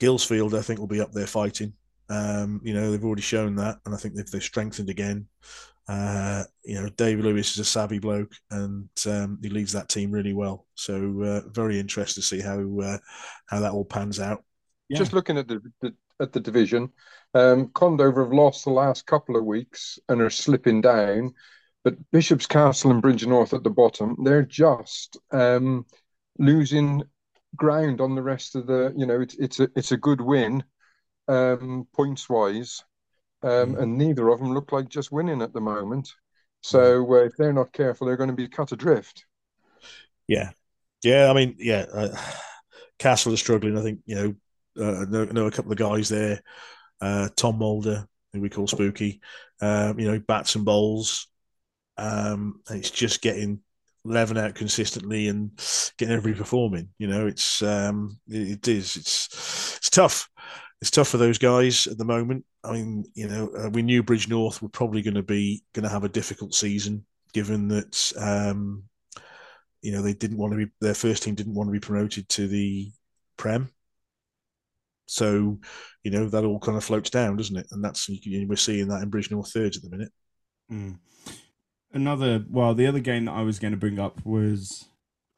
Guilsfield, 0.00 0.58
I 0.58 0.62
think, 0.62 0.80
will 0.80 0.86
be 0.86 1.00
up 1.00 1.12
there 1.12 1.26
fighting. 1.26 1.74
Um, 2.08 2.60
you 2.64 2.74
know, 2.74 2.90
they've 2.90 3.04
already 3.04 3.22
shown 3.22 3.54
that, 3.56 3.78
and 3.84 3.94
I 3.94 3.98
think 3.98 4.14
they've, 4.14 4.30
they've 4.30 4.42
strengthened 4.42 4.90
again. 4.90 5.28
Uh, 5.88 6.44
you 6.64 6.80
know, 6.80 6.88
David 6.90 7.24
Lewis 7.24 7.52
is 7.52 7.58
a 7.58 7.64
savvy 7.64 7.98
bloke, 7.98 8.32
and 8.50 8.88
um, 9.06 9.38
he 9.42 9.48
leads 9.48 9.72
that 9.72 9.88
team 9.88 10.10
really 10.10 10.32
well. 10.32 10.66
So, 10.74 11.22
uh, 11.22 11.48
very 11.50 11.78
interested 11.78 12.20
to 12.20 12.26
see 12.26 12.40
how 12.40 12.60
uh, 12.80 12.98
how 13.46 13.60
that 13.60 13.72
all 13.72 13.84
pans 13.84 14.20
out. 14.20 14.44
Yeah. 14.88 14.98
Just 14.98 15.12
looking 15.12 15.38
at 15.38 15.48
the, 15.48 15.60
the 15.80 15.94
at 16.20 16.32
the 16.32 16.40
division, 16.40 16.90
um, 17.34 17.68
Condover 17.68 18.24
have 18.24 18.32
lost 18.32 18.64
the 18.64 18.70
last 18.70 19.06
couple 19.06 19.36
of 19.36 19.44
weeks 19.44 19.98
and 20.08 20.20
are 20.20 20.30
slipping 20.30 20.80
down. 20.80 21.34
But 21.82 21.94
Bishop's 22.10 22.46
Castle 22.46 22.90
and 22.90 23.02
Bridgnorth 23.02 23.54
at 23.54 23.64
the 23.64 23.70
bottom, 23.70 24.16
they're 24.22 24.42
just 24.44 25.16
um, 25.30 25.86
losing 26.38 27.02
ground 27.56 28.00
on 28.00 28.14
the 28.14 28.22
rest 28.22 28.54
of 28.54 28.66
the. 28.66 28.92
You 28.96 29.06
know, 29.06 29.20
it's 29.20 29.34
it's 29.36 29.60
a 29.60 29.68
it's 29.74 29.92
a 29.92 29.96
good 29.96 30.20
win, 30.20 30.62
um, 31.28 31.86
points 31.94 32.28
wise, 32.28 32.84
um, 33.42 33.76
and 33.76 33.96
neither 33.96 34.28
of 34.28 34.40
them 34.40 34.52
look 34.52 34.72
like 34.72 34.88
just 34.88 35.12
winning 35.12 35.40
at 35.42 35.54
the 35.54 35.60
moment. 35.60 36.12
So 36.62 37.10
uh, 37.14 37.24
if 37.24 37.36
they're 37.36 37.52
not 37.52 37.72
careful, 37.72 38.06
they're 38.06 38.16
going 38.16 38.30
to 38.30 38.36
be 38.36 38.48
cut 38.48 38.72
adrift. 38.72 39.24
Yeah, 40.28 40.50
yeah. 41.02 41.30
I 41.30 41.32
mean, 41.32 41.56
yeah. 41.58 41.86
Uh, 41.92 42.16
Castle 42.98 43.32
is 43.32 43.40
struggling. 43.40 43.78
I 43.78 43.82
think 43.82 44.00
you 44.06 44.14
know. 44.14 44.34
Uh, 44.78 45.02
I 45.02 45.04
know, 45.06 45.24
know 45.24 45.46
a 45.46 45.50
couple 45.50 45.72
of 45.72 45.78
guys 45.78 46.08
there. 46.08 46.40
Uh, 47.00 47.28
Tom 47.34 47.58
Mulder, 47.58 48.06
who 48.32 48.40
we 48.40 48.48
call 48.48 48.68
Spooky. 48.68 49.20
Um, 49.60 49.98
you 49.98 50.10
know, 50.10 50.20
bats 50.20 50.54
and 50.54 50.64
bowls. 50.64 51.26
Um, 52.00 52.60
and 52.68 52.78
it's 52.78 52.90
just 52.90 53.20
getting 53.20 53.60
eleven 54.06 54.38
out 54.38 54.54
consistently 54.54 55.28
and 55.28 55.50
getting 55.98 56.14
everybody 56.14 56.38
performing. 56.38 56.88
You 56.98 57.08
know, 57.08 57.26
it's 57.26 57.62
um, 57.62 58.18
it, 58.28 58.52
it 58.52 58.68
is. 58.68 58.96
It's 58.96 59.76
it's 59.76 59.90
tough. 59.90 60.28
It's 60.80 60.90
tough 60.90 61.08
for 61.08 61.18
those 61.18 61.36
guys 61.36 61.86
at 61.86 61.98
the 61.98 62.06
moment. 62.06 62.46
I 62.64 62.72
mean, 62.72 63.04
you 63.14 63.28
know, 63.28 63.50
uh, 63.56 63.68
we 63.70 63.82
knew 63.82 64.02
Bridgnorth 64.02 64.62
were 64.62 64.70
probably 64.70 65.02
going 65.02 65.14
to 65.14 65.22
be 65.22 65.62
going 65.74 65.84
to 65.84 65.90
have 65.90 66.04
a 66.04 66.08
difficult 66.08 66.54
season, 66.54 67.04
given 67.34 67.68
that 67.68 68.12
um, 68.18 68.84
you 69.82 69.92
know 69.92 70.00
they 70.00 70.14
didn't 70.14 70.38
want 70.38 70.52
to 70.52 70.56
be 70.56 70.72
their 70.80 70.94
first 70.94 71.22
team 71.22 71.34
didn't 71.34 71.54
want 71.54 71.68
to 71.68 71.72
be 71.72 71.80
promoted 71.80 72.28
to 72.30 72.48
the 72.48 72.90
Prem. 73.36 73.70
So, 75.06 75.58
you 76.04 76.12
know, 76.12 76.28
that 76.28 76.44
all 76.44 76.60
kind 76.60 76.78
of 76.78 76.84
floats 76.84 77.10
down, 77.10 77.36
doesn't 77.36 77.56
it? 77.56 77.66
And 77.72 77.82
that's 77.84 78.08
we're 78.08 78.54
seeing 78.54 78.86
that 78.88 79.02
in 79.02 79.10
Bridgnorth 79.10 79.52
thirds 79.52 79.76
at 79.76 79.82
the 79.82 79.90
minute. 79.90 80.12
Mm. 80.70 80.98
Another, 81.92 82.44
well, 82.48 82.74
the 82.74 82.86
other 82.86 83.00
game 83.00 83.24
that 83.24 83.32
I 83.32 83.42
was 83.42 83.58
going 83.58 83.72
to 83.72 83.76
bring 83.76 83.98
up 83.98 84.24
was 84.24 84.86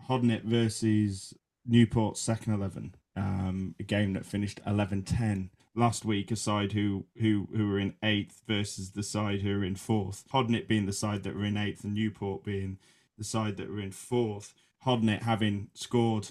Hodnet 0.09 0.43
versus 0.43 1.35
Newport 1.67 2.19
second 2.19 2.55
11, 2.55 2.95
um, 3.17 3.75
a 3.81 3.83
game 3.83 4.12
that 4.12 4.27
finished 4.27 4.61
11 4.67 5.05
10 5.05 5.51
last 5.75 6.05
week, 6.05 6.31
a 6.31 6.37
side 6.37 6.73
who, 6.73 7.07
who, 7.19 7.49
who 7.57 7.69
were 7.69 7.79
in 7.79 7.95
eighth 8.03 8.43
versus 8.47 8.91
the 8.91 9.03
side 9.03 9.41
who 9.41 9.59
were 9.59 9.65
in 9.65 9.77
fourth. 9.77 10.25
Hodnet 10.33 10.69
being 10.69 10.87
the 10.87 10.93
side 10.93 11.23
that 11.23 11.35
were 11.35 11.45
in 11.45 11.57
eighth, 11.57 11.85
and 11.85 11.95
Newport 11.95 12.45
being 12.45 12.79
the 13.17 13.25
side 13.25 13.57
that 13.57 13.71
were 13.71 13.81
in 13.81 13.93
fourth. 13.93 14.55
Hodnet 14.85 15.23
having 15.23 15.69
scored 15.75 16.31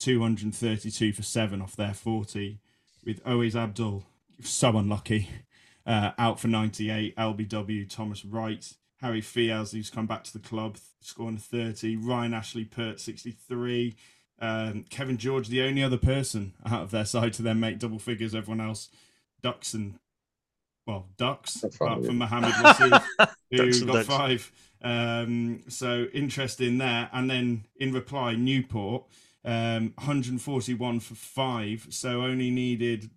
232 0.00 1.12
for 1.12 1.22
seven 1.22 1.60
off 1.60 1.76
their 1.76 1.94
40, 1.94 2.60
with 3.04 3.22
Ois 3.24 3.54
Abdul 3.54 4.04
so 4.42 4.76
unlucky 4.78 5.28
uh, 5.86 6.12
out 6.16 6.40
for 6.40 6.48
98. 6.48 7.16
LBW, 7.16 7.88
Thomas 7.88 8.24
Wright, 8.24 8.72
Harry 9.00 9.20
Fiaz, 9.20 9.72
who's 9.72 9.90
come 9.90 10.06
back 10.06 10.24
to 10.24 10.32
the 10.32 10.38
club, 10.46 10.76
scoring 11.00 11.38
30. 11.38 11.96
Ryan 11.96 12.34
Ashley 12.34 12.64
Pert, 12.64 13.00
63. 13.00 13.94
Um, 14.40 14.84
Kevin 14.90 15.16
George, 15.18 15.48
the 15.48 15.62
only 15.62 15.82
other 15.82 15.96
person 15.96 16.52
out 16.66 16.82
of 16.82 16.90
their 16.90 17.04
side 17.04 17.32
to 17.34 17.42
then 17.42 17.60
make 17.60 17.78
double 17.78 17.98
figures. 17.98 18.34
Everyone 18.34 18.60
else, 18.60 18.88
ducks 19.42 19.74
and, 19.74 19.98
well, 20.86 21.06
ducks, 21.16 21.62
apart 21.62 22.04
from 22.04 22.18
Mohammed 22.18 22.52
Wasif, 22.54 23.04
who 23.50 23.56
Ducks 23.56 23.80
got 23.82 23.92
ducks. 23.94 24.06
five. 24.08 24.52
Um, 24.82 25.62
so 25.68 26.06
interesting 26.12 26.78
there. 26.78 27.08
And 27.12 27.30
then 27.30 27.64
in 27.76 27.92
reply, 27.92 28.34
Newport, 28.34 29.04
um, 29.44 29.92
141 29.96 31.00
for 31.00 31.14
five. 31.14 31.86
So 31.90 32.22
only 32.22 32.50
needed 32.50 33.10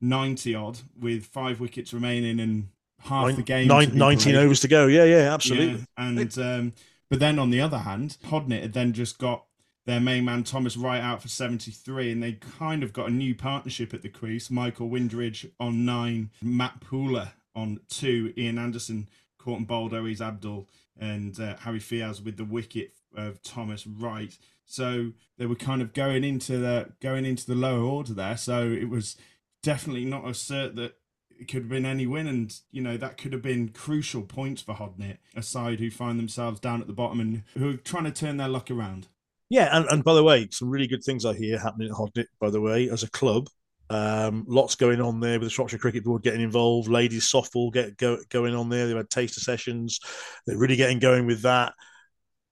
90 0.00 0.54
odd 0.54 0.78
with 0.98 1.26
five 1.26 1.60
wickets 1.60 1.92
remaining 1.92 2.40
and 2.40 2.68
half 3.00 3.36
the 3.36 3.42
game. 3.42 3.68
Nine, 3.68 3.96
19 3.96 4.32
played. 4.32 4.44
overs 4.44 4.60
to 4.60 4.68
go. 4.68 4.86
Yeah, 4.86 5.04
yeah, 5.04 5.32
absolutely. 5.32 5.86
Yeah, 5.98 6.08
and 6.08 6.38
um, 6.38 6.72
but 7.08 7.20
then 7.20 7.38
on 7.38 7.50
the 7.50 7.60
other 7.60 7.78
hand, 7.78 8.16
Hodnet 8.26 8.62
had 8.62 8.72
then 8.72 8.92
just 8.92 9.18
got 9.18 9.44
their 9.86 10.00
main 10.00 10.24
man 10.24 10.44
Thomas 10.44 10.76
Wright 10.76 11.00
out 11.00 11.22
for 11.22 11.28
73, 11.28 12.12
and 12.12 12.22
they 12.22 12.32
kind 12.32 12.82
of 12.82 12.92
got 12.92 13.08
a 13.08 13.12
new 13.12 13.34
partnership 13.34 13.94
at 13.94 14.02
the 14.02 14.08
crease. 14.10 14.50
Michael 14.50 14.88
Windridge 14.88 15.46
on 15.58 15.84
nine, 15.84 16.30
Matt 16.42 16.80
Pooler 16.80 17.30
on 17.54 17.80
two, 17.88 18.34
Ian 18.36 18.58
Anderson, 18.58 19.08
Courtney 19.38 19.66
Boldo, 19.66 20.06
he's 20.06 20.20
Abdul, 20.20 20.68
and 20.98 21.40
uh, 21.40 21.56
Harry 21.56 21.78
Fiaz 21.80 22.22
with 22.22 22.36
the 22.36 22.44
wicket 22.44 22.92
of 23.16 23.42
Thomas 23.42 23.86
Wright. 23.86 24.36
So 24.66 25.12
they 25.38 25.46
were 25.46 25.54
kind 25.54 25.80
of 25.80 25.94
going 25.94 26.22
into 26.22 26.58
the 26.58 26.92
going 27.00 27.24
into 27.24 27.46
the 27.46 27.54
lower 27.54 27.82
order 27.82 28.12
there. 28.12 28.36
So 28.36 28.68
it 28.68 28.90
was 28.90 29.16
definitely 29.62 30.04
not 30.04 30.24
a 30.24 30.30
cert 30.30 30.74
that 30.76 30.96
it 31.38 31.48
could 31.48 31.62
have 31.62 31.68
been 31.68 31.86
any 31.86 32.06
win, 32.06 32.26
and 32.26 32.54
you 32.70 32.82
know 32.82 32.96
that 32.96 33.18
could 33.18 33.32
have 33.32 33.42
been 33.42 33.68
crucial 33.68 34.22
points 34.22 34.62
for 34.62 34.74
Hodnet, 34.74 35.18
a 35.34 35.42
side 35.42 35.78
who 35.78 35.90
find 35.90 36.18
themselves 36.18 36.60
down 36.60 36.80
at 36.80 36.86
the 36.86 36.92
bottom 36.92 37.20
and 37.20 37.42
who 37.56 37.70
are 37.70 37.76
trying 37.76 38.04
to 38.04 38.10
turn 38.10 38.36
their 38.36 38.48
luck 38.48 38.70
around. 38.70 39.08
Yeah, 39.50 39.68
and, 39.72 39.86
and 39.88 40.04
by 40.04 40.14
the 40.14 40.24
way, 40.24 40.48
some 40.50 40.68
really 40.68 40.86
good 40.86 41.02
things 41.02 41.24
I 41.24 41.34
hear 41.34 41.58
happening 41.58 41.88
at 41.90 41.96
Hodnet, 41.96 42.26
by 42.40 42.50
the 42.50 42.60
way, 42.60 42.90
as 42.90 43.02
a 43.02 43.10
club. 43.10 43.48
Um, 43.90 44.44
lots 44.46 44.74
going 44.74 45.00
on 45.00 45.20
there 45.20 45.38
with 45.38 45.46
the 45.46 45.50
Shropshire 45.50 45.78
Cricket 45.78 46.04
Board 46.04 46.22
getting 46.22 46.42
involved, 46.42 46.88
ladies 46.88 47.30
softball 47.30 47.72
get 47.72 47.96
go, 47.96 48.18
going 48.28 48.54
on 48.54 48.68
there. 48.68 48.86
They've 48.86 48.96
had 48.96 49.08
taster 49.08 49.40
sessions. 49.40 50.00
They're 50.46 50.58
really 50.58 50.76
getting 50.76 50.98
going 50.98 51.24
with 51.24 51.42
that. 51.42 51.72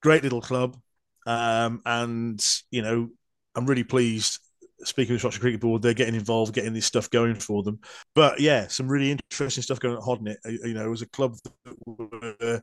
Great 0.03 0.23
little 0.23 0.41
club. 0.41 0.79
Um, 1.27 1.83
and, 1.85 2.43
you 2.71 2.81
know, 2.81 3.11
I'm 3.55 3.67
really 3.67 3.85
pleased 3.85 4.39
speaking 4.85 5.15
of 5.15 5.17
the 5.17 5.21
Shropshire 5.21 5.41
Cricket 5.41 5.61
Board, 5.61 5.83
they're 5.83 5.95
getting 5.95 6.15
involved, 6.15 6.55
getting 6.55 6.73
this 6.73 6.87
stuff 6.87 7.11
going 7.11 7.35
for 7.35 7.63
them. 7.63 7.81
But 8.15 8.41
yeah, 8.41 8.67
some 8.69 8.89
really 8.89 9.11
interesting 9.11 9.63
stuff 9.63 9.81
going 9.81 9.97
at 9.97 10.03
Hodnet. 10.03 10.37
You 10.45 10.75
know, 10.75 10.85
it 10.85 10.91
was 10.91 11.03
a 11.03 11.09
club 11.09 11.37
that 11.65 11.75
were, 11.87 12.61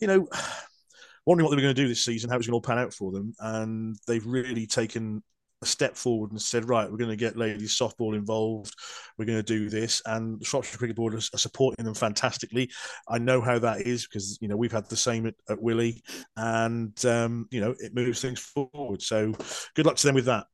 you 0.00 0.06
know, 0.06 0.28
wondering 1.26 1.44
what 1.44 1.50
they 1.50 1.56
were 1.56 1.62
going 1.62 1.74
to 1.74 1.82
do 1.82 1.88
this 1.88 2.04
season, 2.04 2.30
how 2.30 2.36
it 2.36 2.38
was 2.38 2.46
going 2.46 2.60
to 2.60 2.68
all 2.68 2.76
pan 2.76 2.78
out 2.78 2.94
for 2.94 3.12
them, 3.12 3.34
and 3.40 3.96
they've 4.06 4.26
really 4.26 4.66
taken 4.66 5.22
a 5.62 5.66
step 5.66 5.96
forward 5.96 6.30
and 6.30 6.40
said, 6.40 6.68
right, 6.68 6.90
we're 6.90 6.98
going 6.98 7.10
to 7.10 7.16
get 7.16 7.36
ladies 7.36 7.76
softball 7.76 8.14
involved. 8.14 8.74
We're 9.16 9.24
going 9.24 9.38
to 9.38 9.42
do 9.42 9.70
this, 9.70 10.02
and 10.06 10.38
the 10.40 10.44
Shropshire 10.44 10.78
Cricket 10.78 10.96
Board 10.96 11.14
are, 11.14 11.20
supporting 11.20 11.84
them 11.84 11.94
fantastically. 11.94 12.70
I 13.08 13.18
know 13.18 13.40
how 13.40 13.58
that 13.60 13.82
is 13.82 14.06
because 14.06 14.38
you 14.40 14.48
know 14.48 14.56
we've 14.56 14.72
had 14.72 14.88
the 14.88 14.96
same 14.96 15.26
at, 15.26 15.34
at 15.48 15.60
Willey, 15.60 16.02
and 16.36 17.04
um, 17.06 17.48
you 17.50 17.60
know 17.60 17.74
it 17.78 17.94
moves 17.94 18.20
things 18.20 18.40
forward. 18.40 19.02
So 19.02 19.34
good 19.74 19.86
luck 19.86 19.96
to 19.96 20.06
them 20.06 20.14
with 20.14 20.26
that. 20.26 20.46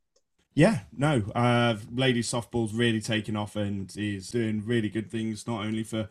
Yeah, 0.54 0.80
no, 0.96 1.22
uh, 1.34 1.76
ladies 1.94 2.30
softball's 2.30 2.74
really 2.74 3.00
taken 3.00 3.36
off 3.36 3.56
and 3.56 3.92
is 3.96 4.28
doing 4.28 4.62
really 4.64 4.90
good 4.90 5.10
things, 5.10 5.46
not 5.46 5.64
only 5.64 5.82
for 5.82 6.08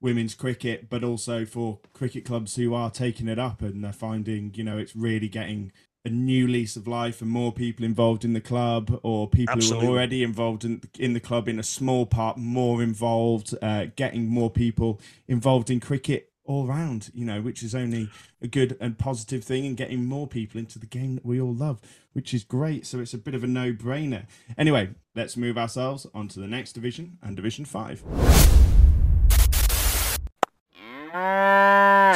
women's 0.00 0.34
cricket, 0.34 0.88
but 0.90 1.04
also 1.04 1.44
for 1.44 1.78
cricket 1.92 2.24
clubs 2.24 2.56
who 2.56 2.74
are 2.74 2.90
taking 2.90 3.28
it 3.28 3.38
up 3.38 3.62
and 3.62 3.84
they're 3.84 3.92
finding, 3.92 4.52
you 4.54 4.64
know, 4.64 4.78
it's 4.78 4.96
really 4.96 5.28
getting 5.28 5.72
a 6.04 6.10
new 6.10 6.46
lease 6.46 6.76
of 6.76 6.86
life 6.86 7.20
and 7.20 7.30
more 7.30 7.52
people 7.52 7.84
involved 7.84 8.24
in 8.24 8.32
the 8.32 8.40
club 8.40 8.98
or 9.02 9.28
people 9.28 9.52
Absolutely. 9.52 9.86
who 9.86 9.92
are 9.92 9.96
already 9.96 10.22
involved 10.22 10.64
in, 10.64 10.80
in 10.98 11.12
the 11.12 11.20
club 11.20 11.48
in 11.48 11.58
a 11.58 11.62
small 11.62 12.06
part 12.06 12.36
more 12.38 12.82
involved 12.82 13.54
uh, 13.62 13.86
getting 13.96 14.26
more 14.26 14.48
people 14.48 15.00
involved 15.26 15.70
in 15.70 15.80
cricket 15.80 16.32
all 16.48 16.66
round 16.66 17.10
you 17.14 17.24
know 17.24 17.40
which 17.40 17.62
is 17.62 17.74
only 17.74 18.08
a 18.40 18.48
good 18.48 18.76
and 18.80 18.98
positive 18.98 19.44
thing 19.44 19.66
and 19.66 19.76
getting 19.76 20.04
more 20.04 20.26
people 20.26 20.58
into 20.58 20.78
the 20.78 20.86
game 20.86 21.14
that 21.14 21.24
we 21.24 21.40
all 21.40 21.54
love 21.54 21.80
which 22.14 22.32
is 22.32 22.42
great 22.42 22.86
so 22.86 22.98
it's 22.98 23.14
a 23.14 23.18
bit 23.18 23.34
of 23.34 23.44
a 23.44 23.46
no-brainer 23.46 24.26
anyway 24.56 24.88
let's 25.14 25.36
move 25.36 25.58
ourselves 25.58 26.06
on 26.14 26.26
to 26.26 26.40
the 26.40 26.46
next 26.46 26.72
division 26.72 27.18
and 27.22 27.36
division 27.36 27.64
5 27.64 28.02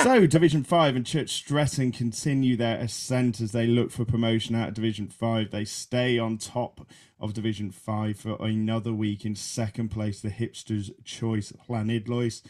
so, 0.02 0.26
Division 0.26 0.64
5 0.64 0.96
and 0.96 1.06
Church 1.06 1.30
Stretton 1.30 1.92
continue 1.92 2.56
their 2.56 2.78
ascent 2.78 3.40
as 3.40 3.52
they 3.52 3.66
look 3.66 3.90
for 3.90 4.04
promotion 4.04 4.54
out 4.54 4.68
of 4.68 4.74
Division 4.74 5.08
5. 5.08 5.50
They 5.50 5.64
stay 5.64 6.18
on 6.18 6.38
top 6.38 6.86
of 7.20 7.32
Division 7.32 7.70
5 7.70 8.18
for 8.18 8.36
another 8.44 8.92
week. 8.92 9.24
In 9.24 9.34
second 9.34 9.90
place, 9.90 10.20
the 10.20 10.28
Hipsters' 10.28 10.90
Choice 11.04 11.52
Llanidloes. 11.68 12.42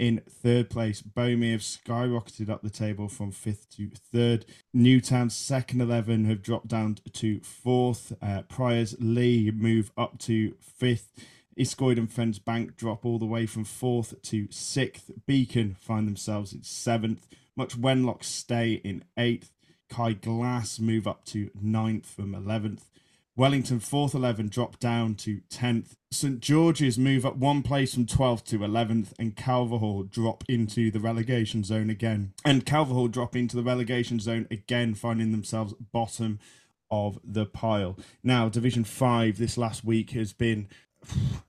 In 0.00 0.22
third 0.26 0.70
place, 0.70 1.02
Bomere 1.02 1.52
have 1.52 1.60
skyrocketed 1.60 2.48
up 2.48 2.62
the 2.62 2.70
table 2.70 3.06
from 3.06 3.30
fifth 3.32 3.68
to 3.76 3.90
third. 3.90 4.46
Newtown's 4.72 5.36
second 5.36 5.82
11 5.82 6.24
have 6.24 6.40
dropped 6.40 6.68
down 6.68 6.96
to 7.12 7.40
fourth. 7.40 8.14
Uh, 8.22 8.40
Priors 8.48 8.96
Lee 8.98 9.50
move 9.50 9.90
up 9.98 10.18
to 10.20 10.54
fifth. 10.58 11.12
Iscoyd 11.54 11.98
and 11.98 12.08
Fenns 12.08 12.42
Bank 12.42 12.78
drop 12.78 13.04
all 13.04 13.18
the 13.18 13.26
way 13.26 13.44
from 13.44 13.64
fourth 13.64 14.22
to 14.22 14.48
sixth. 14.50 15.10
Beacon 15.26 15.76
find 15.78 16.08
themselves 16.08 16.54
in 16.54 16.62
seventh. 16.62 17.26
Much 17.54 17.78
Wenlock 17.78 18.24
stay 18.24 18.80
in 18.82 19.04
eighth. 19.18 19.50
Kai 19.90 20.14
Glass 20.14 20.78
move 20.78 21.06
up 21.06 21.26
to 21.26 21.50
ninth 21.60 22.06
from 22.06 22.32
11th. 22.32 22.84
Wellington, 23.40 23.80
fourth 23.80 24.12
11, 24.12 24.48
drop 24.48 24.78
down 24.78 25.14
to 25.14 25.40
10th. 25.48 25.94
St 26.10 26.40
George's 26.40 26.98
move 26.98 27.24
up 27.24 27.36
one 27.36 27.62
place 27.62 27.94
from 27.94 28.04
12th 28.04 28.44
to 28.44 28.58
11th. 28.58 29.14
And 29.18 29.34
Calverhall 29.34 30.10
drop 30.10 30.44
into 30.46 30.90
the 30.90 31.00
relegation 31.00 31.64
zone 31.64 31.88
again. 31.88 32.34
And 32.44 32.66
Calverhall 32.66 33.10
drop 33.10 33.34
into 33.34 33.56
the 33.56 33.62
relegation 33.62 34.20
zone 34.20 34.46
again, 34.50 34.92
finding 34.92 35.32
themselves 35.32 35.72
bottom 35.90 36.38
of 36.90 37.18
the 37.24 37.46
pile. 37.46 37.96
Now, 38.22 38.50
Division 38.50 38.84
5 38.84 39.38
this 39.38 39.56
last 39.56 39.86
week 39.86 40.10
has 40.10 40.34
been 40.34 40.68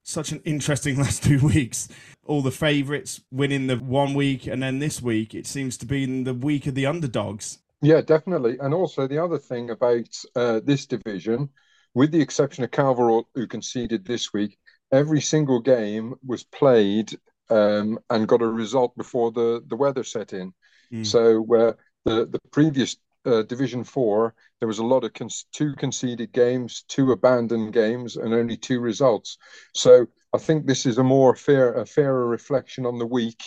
such 0.02 0.32
an 0.32 0.40
interesting 0.46 0.96
last 0.98 1.22
two 1.22 1.46
weeks. 1.46 1.90
All 2.24 2.40
the 2.40 2.50
favourites 2.50 3.20
winning 3.30 3.66
the 3.66 3.76
one 3.76 4.14
week, 4.14 4.46
and 4.46 4.62
then 4.62 4.78
this 4.78 5.02
week 5.02 5.34
it 5.34 5.46
seems 5.46 5.76
to 5.76 5.84
be 5.84 6.22
the 6.22 6.32
week 6.32 6.66
of 6.66 6.74
the 6.74 6.86
underdogs. 6.86 7.58
Yeah, 7.82 8.00
definitely. 8.00 8.56
And 8.60 8.72
also 8.72 9.06
the 9.06 9.22
other 9.22 9.38
thing 9.38 9.68
about 9.68 10.24
uh, 10.34 10.60
this 10.64 10.86
division, 10.86 11.50
with 11.94 12.10
the 12.10 12.20
exception 12.20 12.64
of 12.64 12.70
Calverhall, 12.70 13.24
who 13.34 13.46
conceded 13.46 14.04
this 14.04 14.32
week, 14.32 14.58
every 14.92 15.20
single 15.20 15.60
game 15.60 16.14
was 16.26 16.44
played 16.44 17.16
um, 17.50 17.98
and 18.10 18.28
got 18.28 18.42
a 18.42 18.46
result 18.46 18.96
before 18.96 19.32
the, 19.32 19.62
the 19.68 19.76
weather 19.76 20.04
set 20.04 20.32
in. 20.32 20.52
Mm. 20.92 21.06
So 21.06 21.40
where 21.40 21.76
the, 22.04 22.26
the 22.26 22.40
previous 22.50 22.96
uh, 23.24 23.42
Division 23.42 23.84
Four, 23.84 24.34
there 24.58 24.68
was 24.68 24.78
a 24.78 24.84
lot 24.84 25.04
of 25.04 25.12
con- 25.12 25.28
two 25.52 25.74
conceded 25.74 26.32
games, 26.32 26.84
two 26.88 27.12
abandoned 27.12 27.72
games, 27.72 28.16
and 28.16 28.34
only 28.34 28.56
two 28.56 28.80
results. 28.80 29.38
So 29.74 30.06
I 30.34 30.38
think 30.38 30.66
this 30.66 30.86
is 30.86 30.98
a 30.98 31.04
more 31.04 31.36
fair, 31.36 31.74
a 31.74 31.86
fairer 31.86 32.26
reflection 32.26 32.86
on 32.86 32.98
the 32.98 33.06
week 33.06 33.42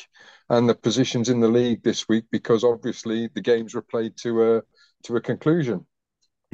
and 0.50 0.70
the 0.70 0.76
positions 0.76 1.30
in 1.30 1.40
the 1.40 1.48
league 1.48 1.84
this 1.84 2.08
week, 2.08 2.26
because 2.32 2.64
obviously 2.64 3.30
the 3.34 3.42
games 3.42 3.74
were 3.74 3.82
played 3.82 4.16
to 4.18 4.58
a 4.58 4.62
to 5.04 5.16
a 5.18 5.22
conclusion. 5.22 5.86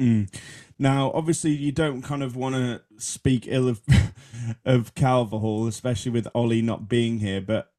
Mm. 0.00 0.34
Now, 0.82 1.12
obviously, 1.14 1.52
you 1.52 1.70
don't 1.70 2.02
kind 2.02 2.24
of 2.24 2.34
want 2.34 2.56
to 2.56 2.82
speak 2.98 3.44
ill 3.46 3.68
of 3.68 3.80
of 4.64 4.96
Calverhall, 4.96 5.68
especially 5.68 6.10
with 6.10 6.26
Ollie 6.34 6.60
not 6.60 6.88
being 6.88 7.20
here, 7.20 7.40
but 7.40 7.70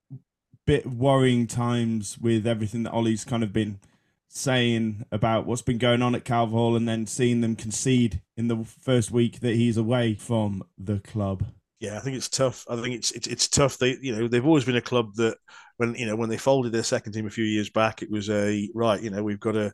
bit 0.66 0.86
worrying 0.86 1.46
times 1.46 2.18
with 2.18 2.48
everything 2.48 2.84
that 2.84 2.94
Ollie's 2.94 3.26
kind 3.26 3.44
of 3.44 3.52
been 3.52 3.82
saying 4.30 5.06
about 5.12 5.46
what's 5.46 5.62
been 5.62 5.80
going 5.80 6.02
on 6.02 6.16
at 6.16 6.24
Calverhall 6.24 6.78
and 6.78 6.88
then 6.88 7.06
seeing 7.06 7.42
them 7.42 7.58
concede 7.58 8.22
in 8.38 8.48
the 8.48 8.63
first 8.63 9.12
week 9.12 9.42
that 9.42 9.56
he's 9.56 9.76
away 9.76 10.13
from 10.13 10.63
the 10.78 11.00
club. 11.00 11.44
Yeah, 11.82 11.98
I 11.98 12.00
think 12.00 12.16
it's 12.16 12.30
tough. 12.30 12.66
I 12.70 12.82
think 12.82 12.96
it's 12.96 13.12
it's, 13.12 13.28
it's 13.28 13.50
tough. 13.50 13.80
They 13.80 13.98
you 14.02 14.16
know 14.16 14.30
they've 14.30 14.48
always 14.48 14.63
been 14.63 14.78
a 14.78 14.82
club 14.82 15.16
that 15.16 15.36
when 15.76 15.94
you 15.96 16.06
know 16.06 16.16
when 16.16 16.30
they 16.30 16.38
folded 16.38 16.72
their 16.72 16.84
second 16.84 17.12
team 17.12 17.28
a 17.28 17.30
few 17.30 17.44
years 17.44 17.70
back, 17.70 18.02
it 18.02 18.10
was 18.10 18.30
a 18.30 18.70
right. 18.74 19.04
You 19.04 19.10
know 19.10 19.24
we've 19.24 19.42
got 19.42 19.52
to 19.52 19.74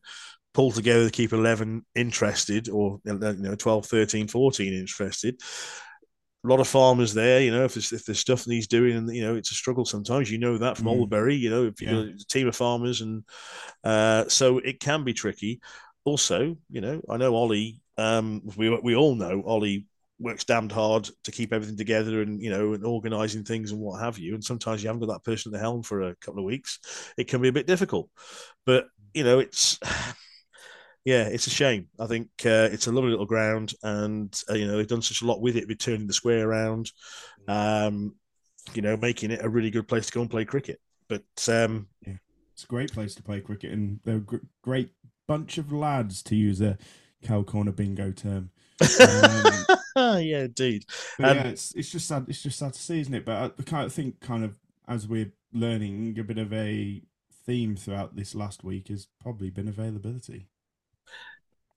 pull 0.54 0.72
together 0.72 1.06
to 1.06 1.12
keep 1.12 1.32
11 1.32 1.86
interested 1.96 2.70
or 2.70 3.00
you 3.06 3.14
know 3.14 3.56
12 3.56 3.86
13 3.86 4.28
14 4.28 4.74
interested 4.74 5.40
a 6.44 6.48
lot 6.48 6.60
of 6.60 6.68
farmers 6.68 7.14
there. 7.14 7.42
You 7.42 7.52
know, 7.52 7.66
if 7.66 7.74
there's 7.74 7.92
if 7.92 8.06
there's 8.06 8.20
stuff 8.20 8.44
that 8.44 8.54
he's 8.54 8.68
doing, 8.68 8.96
and 8.96 9.14
you 9.14 9.22
know, 9.22 9.36
it's 9.36 9.52
a 9.52 9.56
struggle 9.56 9.86
sometimes. 9.86 10.32
You 10.32 10.38
know 10.38 10.58
that 10.58 10.78
from 10.78 10.88
mm. 10.88 10.98
Albury. 10.98 11.36
You 11.36 11.50
know, 11.50 11.66
if 11.66 11.82
you're 11.82 12.06
yeah. 12.06 12.14
a 12.14 12.26
team 12.30 12.48
of 12.48 12.56
farmers, 12.56 13.02
and 13.02 13.24
uh, 13.84 14.28
so 14.28 14.60
it 14.60 14.80
can 14.80 15.04
be 15.04 15.14
tricky. 15.14 15.60
Also, 16.06 16.58
you 16.70 16.82
know, 16.82 17.02
I 17.10 17.18
know 17.18 17.36
Ollie. 17.36 17.82
Um, 17.98 18.42
we 18.56 18.70
we 18.70 18.96
all 18.96 19.16
know 19.16 19.44
Ollie 19.46 19.86
works 20.20 20.44
damned 20.44 20.72
hard 20.72 21.10
to 21.24 21.32
keep 21.32 21.54
everything 21.54 21.78
together 21.78 22.22
and 22.22 22.42
you 22.42 22.50
know 22.50 22.74
and 22.74 22.86
organizing 22.86 23.44
things 23.44 23.72
and 23.72 23.80
what 23.80 24.02
have 24.02 24.18
you 24.20 24.34
and 24.34 24.44
sometimes 24.44 24.84
you 24.84 24.90
haven't 24.90 25.00
got 25.00 25.14
that 25.14 25.24
person 25.24 25.50
at 25.50 25.54
the 25.54 25.62
helm 25.62 25.82
for 25.82 26.02
a 26.02 26.16
couple 26.18 26.40
of 26.40 26.46
weeks 26.46 27.14
it 27.18 27.30
can 27.30 27.42
be 27.42 27.48
a 27.48 27.54
bit 27.54 27.66
difficult 27.66 28.10
but 28.66 28.88
you 29.14 29.24
know 29.24 29.40
it's 29.40 29.80
yeah, 31.10 31.24
it's 31.24 31.48
a 31.48 31.50
shame. 31.50 31.88
I 32.00 32.06
think 32.06 32.28
uh, 32.46 32.70
it's 32.72 32.86
a 32.86 32.92
lovely 32.92 33.10
little 33.10 33.26
ground, 33.26 33.74
and 33.82 34.32
uh, 34.48 34.54
you 34.54 34.68
know 34.68 34.78
they've 34.78 34.88
done 34.88 35.02
such 35.02 35.24
a 35.24 35.26
lot 35.26 35.42
with 35.42 35.56
it, 35.56 35.68
with 35.68 35.80
turning 35.80 36.06
the 36.06 36.14
square 36.14 36.48
around, 36.48 36.92
um, 37.48 38.14
you 38.76 38.84
know, 38.84 38.96
making 38.96 39.32
it 39.32 39.44
a 39.44 39.50
really 39.50 39.72
good 39.72 39.88
place 39.88 40.06
to 40.06 40.12
go 40.12 40.22
and 40.22 40.30
play 40.30 40.46
cricket. 40.46 40.80
But 41.08 41.24
um, 41.48 41.88
yeah, 42.06 42.18
it's 42.54 42.64
a 42.64 42.68
great 42.68 42.94
place 42.94 43.16
to 43.16 43.24
play 43.24 43.42
cricket, 43.42 43.72
and 43.72 44.00
they're 44.04 44.18
a 44.18 44.20
gr- 44.20 44.38
great 44.62 44.92
bunch 45.28 45.58
of 45.58 45.72
lads, 45.72 46.22
to 46.24 46.36
use 46.36 46.62
a 46.62 46.78
cow 47.24 47.42
corner 47.42 47.72
bingo 47.72 48.12
term. 48.12 48.52
Um, 49.96 50.20
yeah, 50.22 50.44
indeed. 50.44 50.86
Um, 51.18 51.36
yeah, 51.36 51.48
it's 51.48 51.74
it's 51.74 51.92
just 51.92 52.08
sad. 52.08 52.26
It's 52.30 52.44
just 52.44 52.60
sad 52.60 52.74
to 52.74 52.80
see, 52.80 53.02
isn't 53.02 53.14
it? 53.14 53.26
But 53.26 53.36
I, 53.36 53.46
I 53.46 53.64
kind 53.64 53.86
of 53.86 53.92
think, 53.92 54.20
kind 54.22 54.46
of 54.46 54.60
as 54.88 55.08
we're 55.08 55.34
learning, 55.52 56.18
a 56.20 56.24
bit 56.24 56.38
of 56.38 56.54
a 56.54 57.02
theme 57.46 57.76
throughout 57.76 58.16
this 58.16 58.36
last 58.36 58.64
week 58.64 58.88
has 58.88 59.08
probably 59.20 59.50
been 59.50 59.68
availability. 59.68 60.48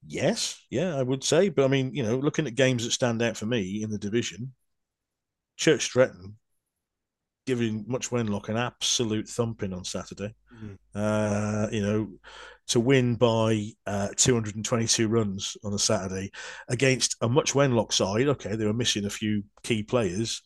Yes, 0.06 0.60
yeah, 0.70 0.96
I 0.96 1.02
would 1.02 1.22
say. 1.24 1.48
But 1.48 1.64
I 1.64 1.68
mean, 1.68 1.94
you 1.94 2.02
know, 2.02 2.16
looking 2.16 2.46
at 2.46 2.54
games 2.54 2.84
that 2.84 2.92
stand 2.92 3.22
out 3.22 3.36
for 3.36 3.46
me 3.46 3.82
in 3.82 3.90
the 3.90 3.98
division, 3.98 4.52
Church 5.56 5.82
Stretton 5.82 6.36
giving 7.46 7.84
Much 7.88 8.10
Wenlock 8.10 8.48
an 8.48 8.56
absolute 8.56 9.28
thumping 9.28 9.72
on 9.72 9.84
Saturday. 9.84 10.34
Mm-hmm. 10.54 10.74
Uh, 10.94 11.68
you 11.70 11.82
know, 11.82 12.08
to 12.68 12.80
win 12.80 13.16
by 13.16 13.70
uh, 13.86 14.08
222 14.16 15.08
runs 15.08 15.56
on 15.64 15.74
a 15.74 15.78
Saturday 15.78 16.30
against 16.68 17.16
a 17.20 17.28
Much 17.28 17.54
Wenlock 17.54 17.92
side. 17.92 18.28
Okay, 18.28 18.54
they 18.56 18.66
were 18.66 18.72
missing 18.72 19.04
a 19.04 19.10
few 19.10 19.42
key 19.62 19.82
players, 19.82 20.42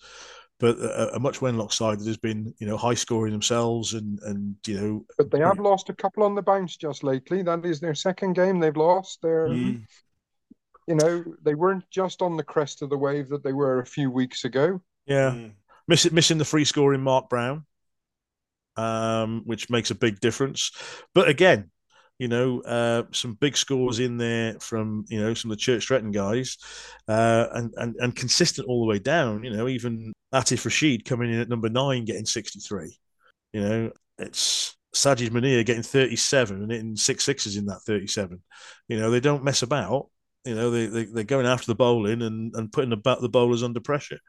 but 0.58 0.78
a, 0.78 1.16
a, 1.16 1.20
much 1.20 1.40
Wenlock 1.40 1.72
side 1.72 2.00
that 2.00 2.06
has 2.06 2.16
been, 2.16 2.54
you 2.58 2.66
know, 2.66 2.76
high 2.76 2.94
scoring 2.94 3.32
themselves 3.32 3.94
and 3.94 4.18
and 4.22 4.56
you 4.66 4.80
know. 4.80 5.06
But 5.18 5.30
they 5.30 5.40
have 5.40 5.58
lost 5.58 5.90
a 5.90 5.94
couple 5.94 6.22
on 6.22 6.34
the 6.34 6.42
bounce 6.42 6.76
just 6.76 7.04
lately. 7.04 7.42
That 7.42 7.64
is 7.64 7.80
their 7.80 7.94
second 7.94 8.34
game 8.34 8.58
they've 8.58 8.76
lost. 8.76 9.20
They're, 9.22 9.48
mm. 9.48 9.84
you 10.86 10.94
know, 10.94 11.24
they 11.42 11.54
weren't 11.54 11.88
just 11.90 12.22
on 12.22 12.36
the 12.36 12.44
crest 12.44 12.82
of 12.82 12.90
the 12.90 12.98
wave 12.98 13.28
that 13.28 13.44
they 13.44 13.52
were 13.52 13.80
a 13.80 13.86
few 13.86 14.10
weeks 14.10 14.44
ago. 14.44 14.80
Yeah, 15.04 15.32
mm. 15.32 15.52
missing 15.88 16.14
missing 16.14 16.38
the 16.38 16.44
free 16.44 16.64
scoring 16.64 17.02
Mark 17.02 17.28
Brown, 17.28 17.66
um, 18.76 19.42
which 19.44 19.68
makes 19.68 19.90
a 19.90 19.94
big 19.94 20.20
difference. 20.20 20.70
But 21.14 21.28
again, 21.28 21.70
You 22.18 22.28
know, 22.28 22.60
uh, 22.62 23.02
some 23.12 23.34
big 23.34 23.56
scores 23.56 23.98
in 23.98 24.16
there 24.16 24.58
from 24.60 25.04
you 25.08 25.20
know 25.20 25.34
some 25.34 25.50
of 25.50 25.58
the 25.58 25.60
Church 25.60 25.82
Stretton 25.82 26.12
guys, 26.12 26.56
uh, 27.08 27.46
and 27.52 27.74
and 27.76 27.96
and 27.98 28.16
consistent 28.16 28.68
all 28.68 28.80
the 28.80 28.88
way 28.88 28.98
down. 28.98 29.44
You 29.44 29.50
know, 29.50 29.68
even 29.68 30.12
Atif 30.34 30.64
Rashid 30.64 31.04
coming 31.04 31.32
in 31.32 31.40
at 31.40 31.48
number 31.48 31.68
nine, 31.68 32.04
getting 32.04 32.26
sixty 32.26 32.60
three. 32.60 32.96
You 33.52 33.60
know, 33.60 33.90
it's 34.18 34.76
Sajid 34.96 35.30
Munir 35.30 35.64
getting 35.64 35.82
37 35.82 36.62
and 36.62 36.72
hitting 36.72 36.96
six 36.96 37.24
sixes 37.24 37.56
in 37.56 37.66
that 37.66 37.82
37. 37.82 38.42
You 38.88 38.98
know, 38.98 39.10
they 39.10 39.20
don't 39.20 39.44
mess 39.44 39.62
about. 39.62 40.10
You 40.44 40.54
know, 40.54 40.70
they, 40.70 40.86
they, 40.86 41.04
they're 41.04 41.24
going 41.24 41.46
after 41.46 41.66
the 41.66 41.74
bowling 41.74 42.22
and, 42.22 42.54
and 42.54 42.72
putting 42.72 42.90
the, 42.90 43.16
the 43.20 43.28
bowlers 43.28 43.62
under 43.62 43.80
pressure. 43.80 44.20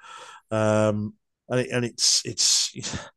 Um, 0.51 1.13
and, 1.47 1.61
it, 1.61 1.69
and 1.71 1.85
it's, 1.85 2.23
it's, 2.25 2.73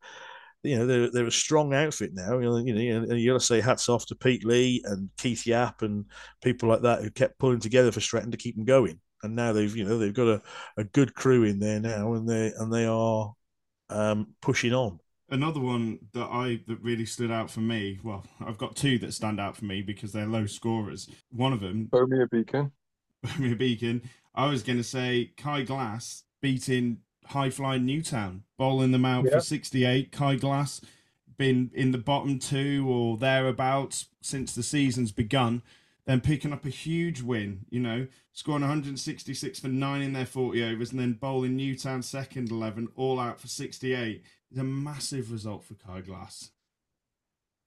you 0.62 0.78
know, 0.78 0.86
they're, 0.86 1.10
they're 1.10 1.26
a 1.26 1.32
strong 1.32 1.74
outfit 1.74 2.10
now. 2.12 2.38
You 2.38 2.50
know, 2.50 2.56
you 2.58 3.00
know, 3.00 3.02
and 3.10 3.20
you 3.20 3.30
got 3.30 3.40
to 3.40 3.46
say 3.46 3.60
hats 3.60 3.88
off 3.88 4.06
to 4.06 4.14
Pete 4.14 4.44
Lee 4.44 4.82
and 4.84 5.08
Keith 5.18 5.46
Yapp 5.46 5.82
and 5.82 6.04
people 6.42 6.68
like 6.68 6.82
that 6.82 7.02
who 7.02 7.10
kept 7.10 7.38
pulling 7.38 7.60
together 7.60 7.92
for 7.92 8.00
Stretton 8.00 8.30
to 8.30 8.36
keep 8.36 8.56
them 8.56 8.64
going. 8.64 9.00
And 9.22 9.36
now 9.36 9.52
they've, 9.52 9.74
you 9.74 9.84
know, 9.84 9.98
they've 9.98 10.14
got 10.14 10.28
a, 10.28 10.42
a 10.76 10.84
good 10.84 11.14
crew 11.14 11.44
in 11.44 11.58
there 11.58 11.80
now, 11.80 12.14
and 12.14 12.28
they 12.28 12.52
and 12.56 12.72
they 12.72 12.86
are 12.86 13.32
um, 13.90 14.34
pushing 14.40 14.72
on 14.72 14.98
another 15.30 15.60
one 15.60 15.98
that 16.12 16.26
I 16.26 16.60
that 16.66 16.82
really 16.82 17.06
stood 17.06 17.30
out 17.30 17.50
for 17.50 17.60
me. 17.60 17.98
Well, 18.02 18.24
I've 18.44 18.58
got 18.58 18.76
two 18.76 18.98
that 18.98 19.14
stand 19.14 19.40
out 19.40 19.56
for 19.56 19.64
me 19.64 19.82
because 19.82 20.12
they're 20.12 20.26
low 20.26 20.46
scorers. 20.46 21.08
One 21.30 21.52
of 21.52 21.60
them, 21.60 21.88
Bomere 21.90 22.28
Beacon. 22.30 22.72
Bomere 23.24 23.58
Beacon. 23.58 24.02
I 24.34 24.48
was 24.48 24.62
going 24.62 24.78
to 24.78 24.84
say 24.84 25.32
Kai 25.36 25.62
Glass 25.62 26.24
beating 26.40 26.98
high 27.26 27.50
flying 27.50 27.86
Newtown, 27.86 28.44
bowling 28.56 28.92
them 28.92 29.04
out 29.04 29.28
for 29.28 29.40
68. 29.40 30.12
Kai 30.12 30.36
Glass 30.36 30.80
been 31.36 31.70
in 31.72 31.90
the 31.90 31.98
bottom 31.98 32.38
two 32.38 32.86
or 32.88 33.16
thereabouts 33.16 34.06
since 34.20 34.54
the 34.54 34.62
season's 34.62 35.12
begun. 35.12 35.62
Then 36.06 36.20
picking 36.20 36.52
up 36.52 36.64
a 36.64 36.70
huge 36.70 37.22
win, 37.22 37.66
you 37.70 37.78
know, 37.78 38.06
scoring 38.32 38.62
166 38.62 39.60
for 39.60 39.68
nine 39.68 40.02
in 40.02 40.12
their 40.12 40.26
40 40.26 40.62
overs, 40.64 40.90
and 40.90 41.00
then 41.00 41.12
bowling 41.12 41.56
Newtown 41.56 42.02
second 42.02 42.50
11 42.50 42.88
all 42.96 43.20
out 43.20 43.40
for 43.40 43.48
68 43.48 44.22
is 44.50 44.58
a 44.58 44.64
massive 44.64 45.30
result 45.30 45.64
for 45.64 45.74
Kai 45.74 46.00
Glass. 46.00 46.50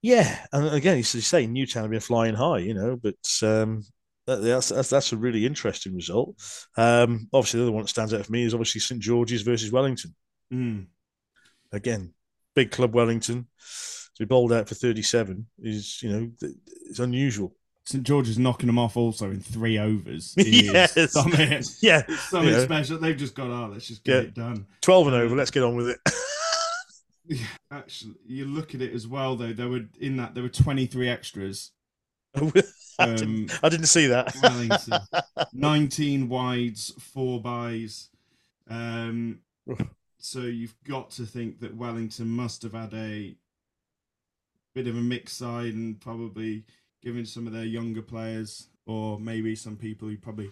Yeah, 0.01 0.45
and 0.51 0.67
again, 0.67 0.97
as 0.97 1.15
you 1.15 1.21
say, 1.21 1.47
Newtown 1.47 1.83
have 1.83 1.91
been 1.91 1.99
flying 2.01 2.35
high, 2.35 2.57
you 2.57 2.73
know, 2.73 2.97
but 2.97 3.15
um, 3.41 3.85
that's, 4.25 4.69
that's 4.69 4.89
that's 4.89 5.11
a 5.13 5.17
really 5.17 5.45
interesting 5.45 5.95
result. 5.95 6.35
Um, 6.77 7.27
obviously, 7.33 7.59
the 7.59 7.65
other 7.65 7.71
one 7.71 7.83
that 7.83 7.89
stands 7.89 8.13
out 8.13 8.25
for 8.25 8.31
me 8.31 8.43
is 8.43 8.53
obviously 8.53 8.81
St 8.81 9.01
George's 9.01 9.41
versus 9.41 9.71
Wellington. 9.71 10.15
Mm. 10.53 10.87
Again, 11.71 12.13
big 12.55 12.71
club 12.71 12.93
Wellington 12.93 13.47
to 14.15 14.19
be 14.19 14.25
bowled 14.25 14.53
out 14.53 14.69
for 14.69 14.75
thirty-seven 14.75 15.47
is 15.59 16.01
you 16.01 16.09
know 16.09 16.31
it's 16.85 16.99
unusual. 16.99 17.55
St 17.85 18.03
George's 18.03 18.39
knocking 18.39 18.67
them 18.67 18.79
off 18.79 18.95
also 18.95 19.29
in 19.29 19.41
three 19.41 19.77
overs. 19.77 20.33
yes, 20.37 21.11
something, 21.11 21.63
yeah, 21.81 22.03
something 22.29 22.51
know. 22.51 22.63
special. 22.63 22.97
They've 22.97 23.17
just 23.17 23.35
got 23.35 23.47
oh, 23.47 23.69
let's 23.71 23.87
just 23.87 24.03
get 24.03 24.13
yeah. 24.13 24.21
it 24.21 24.33
done. 24.33 24.67
Twelve 24.81 25.07
and 25.07 25.15
over. 25.15 25.35
Let's 25.35 25.51
get 25.51 25.63
on 25.63 25.75
with 25.75 25.89
it. 25.89 27.39
Actually, 27.71 28.15
you 28.25 28.45
look 28.45 28.73
at 28.75 28.81
it 28.81 28.93
as 28.93 29.07
well 29.07 29.35
though. 29.35 29.53
There 29.53 29.67
were 29.67 29.85
in 29.99 30.17
that 30.17 30.33
there 30.33 30.43
were 30.43 30.49
twenty 30.49 30.85
three 30.85 31.09
extras. 31.09 31.71
I, 32.99 33.03
um, 33.03 33.15
didn't, 33.15 33.59
I, 33.63 33.69
didn't, 33.69 33.87
see 33.87 34.07
that. 34.07 34.35
Nineteen 35.53 36.29
wides, 36.29 36.93
four 36.99 37.41
buys. 37.41 38.09
Um, 38.69 39.39
so 40.17 40.39
you've 40.41 40.75
got 40.83 41.11
to 41.11 41.25
think 41.25 41.59
that 41.59 41.75
Wellington 41.75 42.27
must 42.27 42.63
have 42.63 42.73
had 42.73 42.93
a 42.93 43.35
bit 44.73 44.87
of 44.87 44.95
a 44.95 45.01
mixed 45.01 45.37
side 45.37 45.73
and 45.73 45.99
probably 45.99 46.63
given 47.01 47.25
some 47.25 47.45
of 47.45 47.53
their 47.53 47.65
younger 47.65 48.01
players 48.01 48.67
or 48.85 49.19
maybe 49.19 49.55
some 49.55 49.75
people 49.75 50.07
who 50.07 50.17
probably 50.17 50.49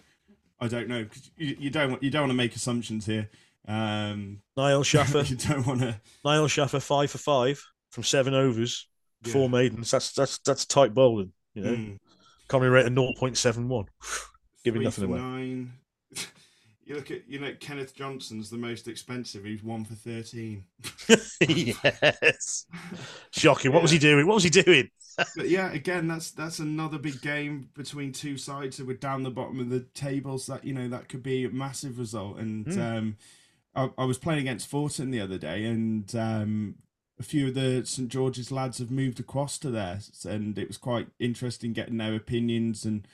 I 0.60 0.68
don't 0.68 0.88
know 0.88 1.04
because 1.04 1.32
you, 1.38 1.56
you 1.60 1.70
don't 1.70 1.92
want 1.92 2.04
you 2.04 2.12
don't 2.12 2.24
want 2.24 2.32
to 2.32 2.38
make 2.38 2.56
assumptions 2.56 3.06
here. 3.06 3.30
Um, 3.68 4.42
Niall 4.58 4.84
Shaffer. 4.84 5.22
you 5.26 5.36
don't 5.36 5.66
want 5.66 5.82
to. 5.82 6.00
Niall 6.24 6.48
Shaffer 6.48 6.80
five 6.80 7.10
for 7.10 7.18
five 7.18 7.64
from 7.90 8.04
seven 8.04 8.34
overs, 8.34 8.88
yeah. 9.26 9.34
four 9.34 9.50
maidens. 9.50 9.92
That's 9.92 10.12
that's 10.14 10.38
that's 10.40 10.66
tight 10.66 10.94
bowling. 10.94 11.34
You 11.54 11.64
know, 11.64 11.74
mm. 11.74 11.98
economy 12.46 12.70
rate 12.70 12.86
of 12.86 12.94
zero 12.94 13.12
point 13.18 13.38
seven 13.38 13.68
one, 13.68 13.86
giving 14.64 14.84
nothing 14.84 15.06
away. 15.06 15.20
Nine. 15.20 15.74
you 16.86 16.96
look 16.96 17.12
at 17.12 17.28
you 17.28 17.40
know 17.40 17.54
Kenneth 17.60 17.96
Johnson's 17.96 18.50
the 18.50 18.58
most 18.58 18.88
expensive. 18.88 19.44
He's 19.44 19.64
one 19.64 19.86
for 19.86 19.96
thirteen. 19.96 20.66
yes, 21.42 22.66
shocking. 23.32 23.72
What 23.72 23.80
yeah. 23.80 23.82
was 23.82 23.92
he 23.92 24.00
doing? 24.00 24.28
What 24.28 24.36
was 24.36 24.44
he 24.44 24.50
doing? 24.50 24.90
but 25.36 25.50
yeah, 25.50 25.72
again, 25.72 26.08
that's 26.08 26.32
that's 26.32 26.60
another 26.60 26.98
big 26.98 27.22
game 27.22 27.70
between 27.76 28.12
two 28.12 28.38
sides 28.38 28.78
who 28.78 28.86
were 28.86 28.94
down 28.94 29.24
the 29.24 29.32
bottom 29.32 29.60
of 29.60 29.70
the 29.70 29.82
tables. 29.94 30.46
That 30.48 30.64
you 30.64 30.74
know 30.74 30.88
that 30.90 31.10
could 31.10 31.24
be 31.24 31.46
a 31.46 31.50
massive 31.50 32.00
result. 32.00 32.38
And 32.38 32.66
mm. 32.66 32.98
um, 32.98 33.18
I, 33.76 33.90
I, 33.98 34.06
was 34.06 34.18
playing 34.18 34.42
against 34.42 34.70
Fortin 34.70 35.12
the 35.12 35.22
other 35.22 35.38
day, 35.38 35.66
and 35.66 36.14
um, 36.16 36.76
a 37.22 37.24
few 37.24 37.50
of 37.50 37.54
the 37.54 37.86
St 37.86 38.10
George's 38.10 38.52
lads 38.52 38.80
have 38.80 38.90
moved 38.90 39.20
across 39.20 39.60
to 39.60 39.70
there, 39.70 40.00
and 40.26 40.58
it 40.58 40.68
was 40.68 40.78
quite 40.78 41.08
interesting 41.20 41.72
getting 41.72 41.98
their 41.98 42.16
opinions. 42.16 42.84
And 42.84 43.08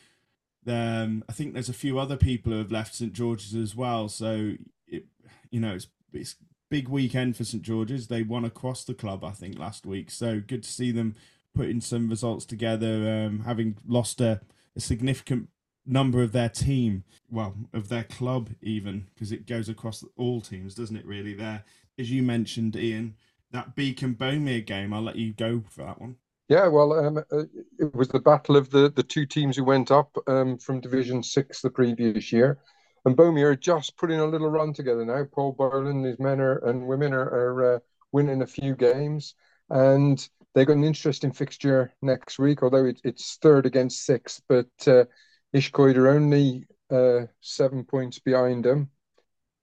um, 0.66 1.26
I 1.28 1.34
think 1.34 1.54
there's 1.54 1.70
a 1.70 1.74
few 1.74 2.00
other 2.00 2.16
people 2.16 2.54
who 2.54 2.58
have 2.58 2.72
left 2.72 2.96
St 2.96 3.12
George's 3.12 3.54
as 3.54 3.76
well. 3.76 4.08
So 4.08 4.54
it, 4.88 5.06
you 5.52 5.60
know, 5.60 5.76
it's 5.76 5.88
it's 6.14 6.36
big 6.70 6.88
weekend 6.88 7.36
for 7.36 7.44
St 7.44 7.64
George's. 7.64 8.08
They 8.08 8.24
won 8.24 8.46
across 8.46 8.86
the 8.86 8.94
club, 8.94 9.26
I 9.26 9.32
think, 9.32 9.60
last 9.60 9.86
week. 9.86 10.10
So 10.10 10.40
good 10.40 10.64
to 10.64 10.72
see 10.72 10.92
them 10.92 11.16
putting 11.54 11.82
some 11.82 12.10
results 12.10 12.46
together, 12.46 13.26
um, 13.26 13.42
having 13.42 13.78
lost 13.86 14.22
a, 14.22 14.40
a 14.76 14.80
significant 14.80 15.50
number 15.86 16.22
of 16.22 16.32
their 16.32 16.50
team, 16.50 17.04
well, 17.30 17.56
of 17.74 17.90
their 17.90 18.04
club 18.04 18.52
even, 18.62 19.08
because 19.14 19.32
it 19.32 19.48
goes 19.48 19.68
across 19.68 20.04
all 20.16 20.40
teams, 20.40 20.76
doesn't 20.76 20.98
it? 20.98 21.06
Really, 21.06 21.34
there, 21.34 21.64
as 21.98 22.12
you 22.12 22.24
mentioned, 22.24 22.76
Ian, 22.76 23.16
that 23.58 23.76
Beacon 23.76 24.14
Bomere 24.14 24.64
game. 24.64 24.94
I'll 24.94 25.02
let 25.02 25.16
you 25.16 25.34
go 25.34 25.64
for 25.72 25.84
that 25.84 26.00
one. 26.00 26.16
Yeah, 26.48 26.68
well, 26.68 26.94
um, 26.94 27.18
uh, 27.18 27.44
it 27.80 27.94
was 27.96 28.08
the 28.08 28.20
battle 28.20 28.56
of 28.56 28.70
the 28.70 28.90
the 28.96 29.04
two 29.04 29.26
teams 29.26 29.58
who 29.58 29.64
went 29.64 29.92
up 29.92 30.16
um, 30.28 30.58
from 30.60 30.80
Division 30.80 31.24
Six 31.24 31.62
the 31.62 31.70
previous 31.70 32.32
year, 32.32 32.60
and 33.04 33.18
Bomere 33.18 33.52
are 33.52 33.56
just 33.56 33.98
putting 33.98 34.20
a 34.20 34.26
little 34.26 34.50
run 34.50 34.74
together 34.74 35.04
now. 35.04 35.26
Paul 35.34 35.54
Boylan, 35.54 36.04
his 36.04 36.20
men 36.20 36.40
are, 36.40 36.60
and 36.60 36.88
women 36.88 37.14
are, 37.14 37.28
are 37.28 37.76
uh, 37.76 37.80
winning 38.12 38.44
a 38.44 38.48
few 38.48 38.76
games, 38.76 39.34
and 39.70 40.30
they 40.54 40.64
got 40.64 40.78
an 40.78 40.84
interesting 40.84 41.34
fixture 41.34 41.94
next 42.02 42.40
week. 42.40 42.64
Although 42.64 42.86
it, 42.86 43.02
it's 43.04 43.38
third 43.42 43.66
against 43.66 44.06
sixth, 44.06 44.42
but 44.48 44.70
uh, 44.86 45.06
Iscoyd 45.54 45.98
are 45.98 46.10
only 46.10 46.66
uh, 46.92 47.26
seven 47.42 47.84
points 47.84 48.20
behind 48.20 48.64
them. 48.64 48.90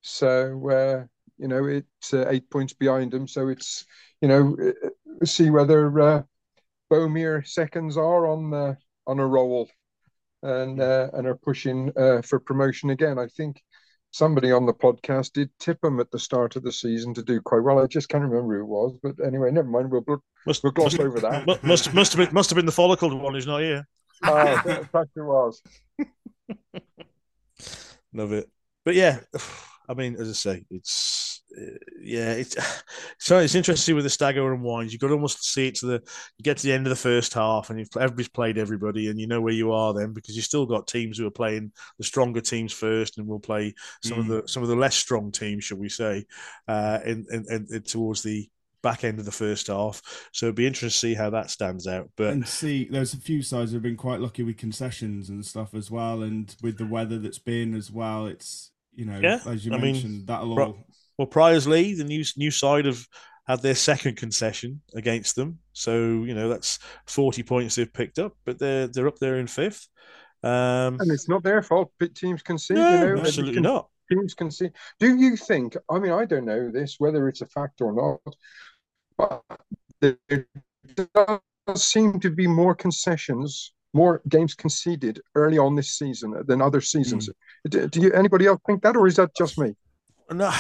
So, 0.02 0.68
uh, 0.68 1.04
you 1.38 1.48
know, 1.48 1.66
it's 1.66 2.14
uh, 2.14 2.26
eight 2.28 2.48
points 2.50 2.72
behind 2.72 3.12
them. 3.12 3.26
So 3.26 3.48
it's, 3.48 3.84
you 4.20 4.28
know, 4.28 4.56
uh, 4.60 5.24
see 5.24 5.50
whether 5.50 6.00
uh, 6.00 6.22
Bomere 6.90 7.46
seconds 7.46 7.96
are 7.96 8.26
on 8.26 8.50
the, 8.50 8.76
on 9.06 9.18
a 9.18 9.26
roll 9.26 9.68
and 10.44 10.80
uh, 10.80 11.08
and 11.14 11.26
are 11.26 11.34
pushing 11.36 11.90
uh, 11.96 12.22
for 12.22 12.38
promotion 12.38 12.90
again. 12.90 13.18
I 13.18 13.26
think 13.26 13.62
somebody 14.10 14.52
on 14.52 14.66
the 14.66 14.74
podcast 14.74 15.32
did 15.32 15.50
tip 15.58 15.80
them 15.80 15.98
at 15.98 16.10
the 16.10 16.18
start 16.18 16.54
of 16.54 16.62
the 16.62 16.70
season 16.70 17.14
to 17.14 17.22
do 17.22 17.40
quite 17.40 17.62
well. 17.62 17.80
I 17.80 17.86
just 17.86 18.08
can't 18.08 18.22
remember 18.22 18.54
who 18.54 18.60
it 18.60 18.66
was, 18.66 18.96
but 19.02 19.26
anyway, 19.26 19.50
never 19.50 19.68
mind. 19.68 19.90
We'll, 19.90 20.04
must, 20.46 20.62
we'll 20.62 20.72
gloss 20.72 20.98
over 20.98 21.18
that. 21.20 21.46
Must 21.64 21.92
must 21.94 22.12
have 22.12 22.26
been 22.26 22.34
must 22.34 22.50
have 22.50 22.56
been 22.56 22.66
the 22.66 22.72
follicle 22.72 23.18
one 23.18 23.34
who's 23.34 23.46
not 23.46 23.60
here. 23.60 23.88
Oh, 24.26 24.62
in 24.66 24.84
fact, 24.86 25.10
it 25.16 25.22
was. 25.22 25.60
Love 28.14 28.32
it. 28.32 28.48
But 28.84 28.94
yeah, 28.94 29.18
I 29.88 29.94
mean, 29.94 30.16
as 30.18 30.28
I 30.28 30.32
say, 30.32 30.64
it's 30.70 31.42
uh, 31.56 31.76
yeah, 32.00 32.32
it's 32.32 32.56
so 33.18 33.38
it's 33.38 33.54
interesting 33.54 33.94
with 33.94 34.04
the 34.04 34.10
stagger 34.10 34.52
and 34.52 34.62
wines. 34.62 34.92
You've 34.92 35.00
got 35.00 35.08
to 35.08 35.14
almost 35.14 35.44
see 35.44 35.68
it 35.68 35.76
to 35.76 35.86
the 35.86 36.02
you 36.38 36.42
get 36.42 36.58
to 36.58 36.66
the 36.66 36.72
end 36.72 36.86
of 36.86 36.90
the 36.90 36.96
first 36.96 37.34
half, 37.34 37.70
and 37.70 37.86
everybody's 37.96 38.28
played 38.28 38.58
everybody, 38.58 39.08
and 39.08 39.20
you 39.20 39.26
know 39.26 39.40
where 39.40 39.52
you 39.52 39.72
are 39.72 39.94
then 39.94 40.12
because 40.12 40.36
you 40.36 40.42
still 40.42 40.66
got 40.66 40.86
teams 40.86 41.18
who 41.18 41.26
are 41.26 41.30
playing 41.30 41.72
the 41.98 42.04
stronger 42.04 42.40
teams 42.40 42.72
first, 42.72 43.18
and 43.18 43.26
will 43.26 43.40
play 43.40 43.74
some 44.02 44.18
mm. 44.18 44.20
of 44.20 44.26
the 44.28 44.48
some 44.48 44.62
of 44.62 44.68
the 44.68 44.76
less 44.76 44.96
strong 44.96 45.30
teams, 45.30 45.64
shall 45.64 45.78
we 45.78 45.88
say, 45.88 46.24
uh, 46.68 47.00
in, 47.04 47.26
in, 47.30 47.66
in 47.70 47.82
towards 47.82 48.22
the 48.22 48.48
back 48.84 49.02
end 49.02 49.18
of 49.18 49.24
the 49.24 49.32
first 49.32 49.68
half. 49.68 50.28
So 50.32 50.46
it'd 50.46 50.56
be 50.56 50.66
interesting 50.66 50.90
to 50.90 50.96
see 50.96 51.14
how 51.14 51.30
that 51.30 51.50
stands 51.50 51.86
out. 51.88 52.10
But 52.16 52.34
and 52.34 52.46
see, 52.46 52.84
there's 52.84 53.14
a 53.14 53.18
few 53.18 53.42
sides 53.42 53.72
that 53.72 53.76
have 53.76 53.82
been 53.82 53.96
quite 53.96 54.20
lucky 54.20 54.42
with 54.42 54.58
concessions 54.58 55.30
and 55.30 55.44
stuff 55.44 55.74
as 55.74 55.90
well, 55.90 56.22
and 56.22 56.54
with 56.62 56.78
the 56.78 56.86
weather 56.86 57.18
that's 57.18 57.38
been 57.38 57.74
as 57.74 57.90
well. 57.90 58.26
It's 58.26 58.70
you 58.94 59.04
know, 59.04 59.18
yeah, 59.20 59.40
as 59.46 59.64
you 59.64 59.72
I 59.72 59.78
mentioned, 59.78 60.12
mean, 60.12 60.26
that'll 60.26 60.58
all. 60.58 60.86
Well, 61.18 61.28
Priorslee, 61.28 61.96
the 61.96 62.04
new 62.04 62.24
new 62.36 62.50
side 62.50 62.86
have 62.86 63.06
had 63.46 63.62
their 63.62 63.74
second 63.74 64.16
concession 64.16 64.80
against 64.94 65.36
them, 65.36 65.58
so 65.72 65.94
you 65.94 66.34
know 66.34 66.48
that's 66.48 66.78
forty 67.06 67.42
points 67.42 67.74
they've 67.74 67.92
picked 67.92 68.18
up, 68.18 68.34
but 68.44 68.58
they're 68.58 68.86
they're 68.88 69.08
up 69.08 69.18
there 69.18 69.38
in 69.38 69.46
fifth. 69.46 69.88
Um, 70.42 71.00
and 71.00 71.10
it's 71.10 71.28
not 71.28 71.42
their 71.42 71.62
fault. 71.62 71.90
Teams 72.14 72.42
can 72.42 72.58
see, 72.58 72.74
no, 72.74 72.92
you 72.92 73.14
know, 73.14 73.20
absolutely 73.20 73.62
not. 73.62 73.88
Teams 74.10 74.34
can 74.34 74.50
see. 74.50 74.70
Do 74.98 75.16
you 75.16 75.36
think? 75.36 75.76
I 75.90 75.98
mean, 75.98 76.12
I 76.12 76.26
don't 76.26 76.44
know 76.44 76.70
this 76.70 76.96
whether 76.98 77.28
it's 77.28 77.40
a 77.40 77.46
fact 77.46 77.80
or 77.80 77.92
not, 77.92 78.34
but 79.16 79.42
there 80.00 80.46
does 81.14 81.82
seem 81.82 82.20
to 82.20 82.30
be 82.30 82.46
more 82.46 82.74
concessions, 82.74 83.72
more 83.94 84.20
games 84.28 84.54
conceded 84.54 85.20
early 85.34 85.56
on 85.56 85.74
this 85.74 85.92
season 85.96 86.34
than 86.46 86.60
other 86.60 86.80
seasons. 86.80 87.26
Hmm. 87.26 87.68
Do, 87.70 87.88
do 87.88 88.00
you 88.00 88.12
anybody 88.12 88.46
else 88.46 88.60
think 88.66 88.82
that, 88.82 88.96
or 88.96 89.06
is 89.06 89.16
that 89.16 89.34
just 89.36 89.58
me? 89.58 89.74
No, 90.30 90.50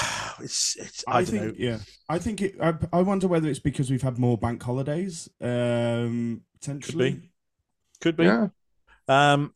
it's, 0.40 0.76
it's 0.76 1.04
I, 1.06 1.18
I, 1.18 1.24
don't 1.24 1.26
think 1.26 1.42
know. 1.44 1.52
yeah. 1.56 1.78
I 2.08 2.18
think 2.18 2.42
it. 2.42 2.54
I, 2.60 2.74
I 2.92 3.02
wonder 3.02 3.28
whether 3.28 3.48
it's 3.48 3.58
because 3.58 3.90
we've 3.90 4.02
had 4.02 4.18
more 4.18 4.38
bank 4.38 4.62
holidays. 4.62 5.28
Um, 5.40 6.42
potentially. 6.60 7.30
Could 8.00 8.16
be. 8.16 8.24
Yeah. 8.24 8.48
Um, 9.08 9.52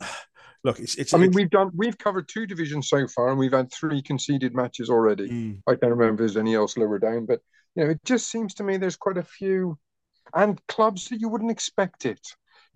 look, 0.64 0.80
it's 0.80 0.96
it's. 0.96 1.14
I 1.14 1.18
mean, 1.18 1.30
it's- 1.30 1.36
we've 1.36 1.50
done 1.50 1.70
we've 1.74 1.98
covered 1.98 2.28
two 2.28 2.46
divisions 2.46 2.88
so 2.88 3.06
far, 3.06 3.28
and 3.28 3.38
we've 3.38 3.52
had 3.52 3.72
three 3.72 4.02
conceded 4.02 4.54
matches 4.54 4.90
already. 4.90 5.28
Mm. 5.28 5.62
I 5.66 5.72
can't 5.72 5.92
remember 5.92 6.14
if 6.14 6.18
there's 6.18 6.36
any 6.36 6.54
else 6.54 6.76
lower 6.76 6.98
down, 6.98 7.26
but 7.26 7.40
you 7.74 7.84
know, 7.84 7.90
it 7.90 8.00
just 8.04 8.30
seems 8.30 8.54
to 8.54 8.64
me 8.64 8.76
there's 8.76 8.96
quite 8.96 9.18
a 9.18 9.22
few, 9.22 9.78
and 10.34 10.58
clubs 10.68 11.08
that 11.08 11.20
you 11.20 11.28
wouldn't 11.28 11.50
expect 11.50 12.06
it. 12.06 12.26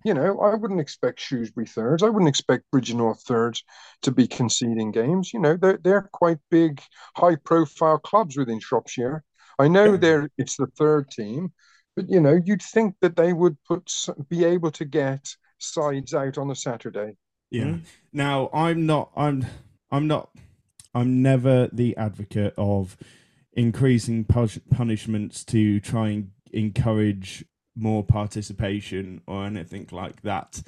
You 0.05 0.13
know, 0.13 0.39
I 0.39 0.55
wouldn't 0.55 0.81
expect 0.81 1.19
Shrewsbury 1.19 1.65
thirds. 1.65 2.03
I 2.03 2.09
wouldn't 2.09 2.29
expect 2.29 2.65
Bridgnorth 2.73 3.21
thirds 3.21 3.63
to 4.01 4.11
be 4.11 4.27
conceding 4.27 4.91
games. 4.91 5.33
You 5.33 5.39
know, 5.39 5.55
they're 5.57 5.79
they're 5.81 6.09
quite 6.11 6.39
big, 6.51 6.81
high-profile 7.15 7.99
clubs 7.99 8.37
within 8.37 8.59
Shropshire. 8.59 9.23
I 9.59 9.67
know 9.67 9.91
Yeah. 9.91 9.97
they're 9.97 10.29
it's 10.37 10.57
the 10.57 10.67
third 10.77 11.09
team, 11.09 11.53
but 11.95 12.09
you 12.09 12.19
know, 12.19 12.39
you'd 12.43 12.61
think 12.61 12.95
that 13.01 13.15
they 13.15 13.33
would 13.33 13.57
put 13.63 13.91
be 14.29 14.43
able 14.43 14.71
to 14.71 14.85
get 14.85 15.35
sides 15.59 16.13
out 16.13 16.37
on 16.37 16.51
a 16.51 16.55
Saturday. 16.55 17.15
Yeah. 17.49 17.65
Mm. 17.65 17.81
Now 18.11 18.49
I'm 18.53 18.85
not. 18.85 19.11
I'm. 19.15 19.45
I'm 19.91 20.07
not. 20.07 20.31
I'm 20.95 21.21
never 21.21 21.69
the 21.71 21.95
advocate 21.97 22.53
of 22.57 22.97
increasing 23.53 24.25
punishments 24.25 25.43
to 25.45 25.79
try 25.79 26.09
and 26.09 26.31
encourage 26.51 27.45
more 27.75 28.03
participation 28.03 29.21
or 29.27 29.45
anything 29.45 29.87
like 29.91 30.21
that. 30.21 30.61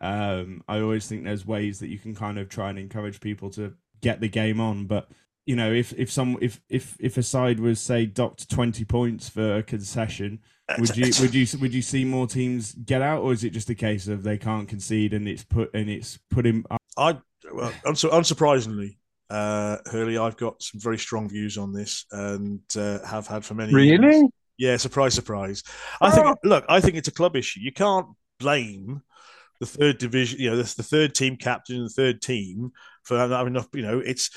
Um, 0.00 0.62
I 0.68 0.80
always 0.80 1.06
think 1.06 1.24
there's 1.24 1.46
ways 1.46 1.78
that 1.80 1.88
you 1.88 1.98
can 1.98 2.14
kind 2.14 2.38
of 2.38 2.48
try 2.48 2.70
and 2.70 2.78
encourage 2.78 3.20
people 3.20 3.50
to 3.50 3.74
get 4.02 4.20
the 4.20 4.28
game 4.28 4.60
on, 4.60 4.86
but 4.86 5.08
you 5.46 5.54
know, 5.54 5.72
if 5.72 5.92
if 5.96 6.10
some 6.10 6.36
if 6.40 6.60
if 6.68 6.96
if 6.98 7.16
a 7.16 7.22
side 7.22 7.60
was 7.60 7.80
say 7.80 8.04
docked 8.04 8.50
twenty 8.50 8.84
points 8.84 9.28
for 9.28 9.58
a 9.58 9.62
concession, 9.62 10.40
would 10.78 10.96
you 10.96 11.12
would 11.20 11.34
you 11.34 11.46
would 11.60 11.72
you 11.72 11.82
see 11.82 12.04
more 12.04 12.26
teams 12.26 12.72
get 12.72 13.00
out, 13.00 13.22
or 13.22 13.32
is 13.32 13.44
it 13.44 13.50
just 13.50 13.70
a 13.70 13.74
case 13.74 14.08
of 14.08 14.24
they 14.24 14.38
can't 14.38 14.68
concede 14.68 15.14
and 15.14 15.28
it's 15.28 15.44
put 15.44 15.72
and 15.72 15.88
it's 15.88 16.18
put 16.30 16.46
in? 16.46 16.64
I 16.98 17.18
well, 17.52 17.72
unsu- 17.86 18.10
unsurprisingly, 18.10 18.96
uh, 19.30 19.76
Hurley, 19.86 20.18
I've 20.18 20.36
got 20.36 20.60
some 20.60 20.80
very 20.80 20.98
strong 20.98 21.28
views 21.28 21.56
on 21.56 21.72
this, 21.72 22.06
and 22.10 22.60
uh, 22.76 23.06
have 23.06 23.28
had 23.28 23.44
for 23.44 23.54
many. 23.54 23.70
years. 23.86 24.00
Yeah, 24.58 24.76
surprise, 24.78 25.14
surprise. 25.14 25.62
I 26.00 26.10
think. 26.10 26.26
Oh. 26.26 26.36
Look, 26.44 26.64
I 26.68 26.80
think 26.80 26.96
it's 26.96 27.08
a 27.08 27.12
club 27.12 27.36
issue. 27.36 27.60
You 27.60 27.72
can't 27.72 28.06
blame 28.38 29.02
the 29.60 29.66
third 29.66 29.98
division. 29.98 30.40
You 30.40 30.50
know, 30.50 30.56
the, 30.56 30.74
the 30.76 30.82
third 30.82 31.14
team 31.14 31.36
captain 31.36 31.76
and 31.76 31.86
the 31.86 31.90
third 31.90 32.22
team 32.22 32.72
for 33.02 33.16
not 33.16 33.30
having 33.30 33.54
enough. 33.54 33.68
You 33.72 33.82
know, 33.82 33.98
it's 33.98 34.30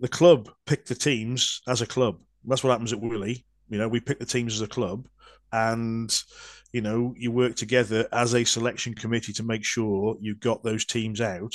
the 0.00 0.08
club 0.08 0.50
pick 0.66 0.86
the 0.86 0.94
teams 0.94 1.60
as 1.68 1.82
a 1.82 1.86
club. 1.86 2.18
That's 2.44 2.64
what 2.64 2.70
happens 2.70 2.92
at 2.92 3.00
Willey. 3.00 3.44
You 3.68 3.78
know, 3.78 3.88
we 3.88 4.00
pick 4.00 4.18
the 4.18 4.26
teams 4.26 4.54
as 4.54 4.62
a 4.62 4.68
club, 4.68 5.06
and 5.52 6.10
you 6.72 6.80
know, 6.80 7.14
you 7.16 7.30
work 7.30 7.56
together 7.56 8.06
as 8.12 8.34
a 8.34 8.44
selection 8.44 8.94
committee 8.94 9.32
to 9.34 9.42
make 9.42 9.64
sure 9.64 10.16
you've 10.20 10.40
got 10.40 10.62
those 10.62 10.84
teams 10.84 11.20
out. 11.20 11.54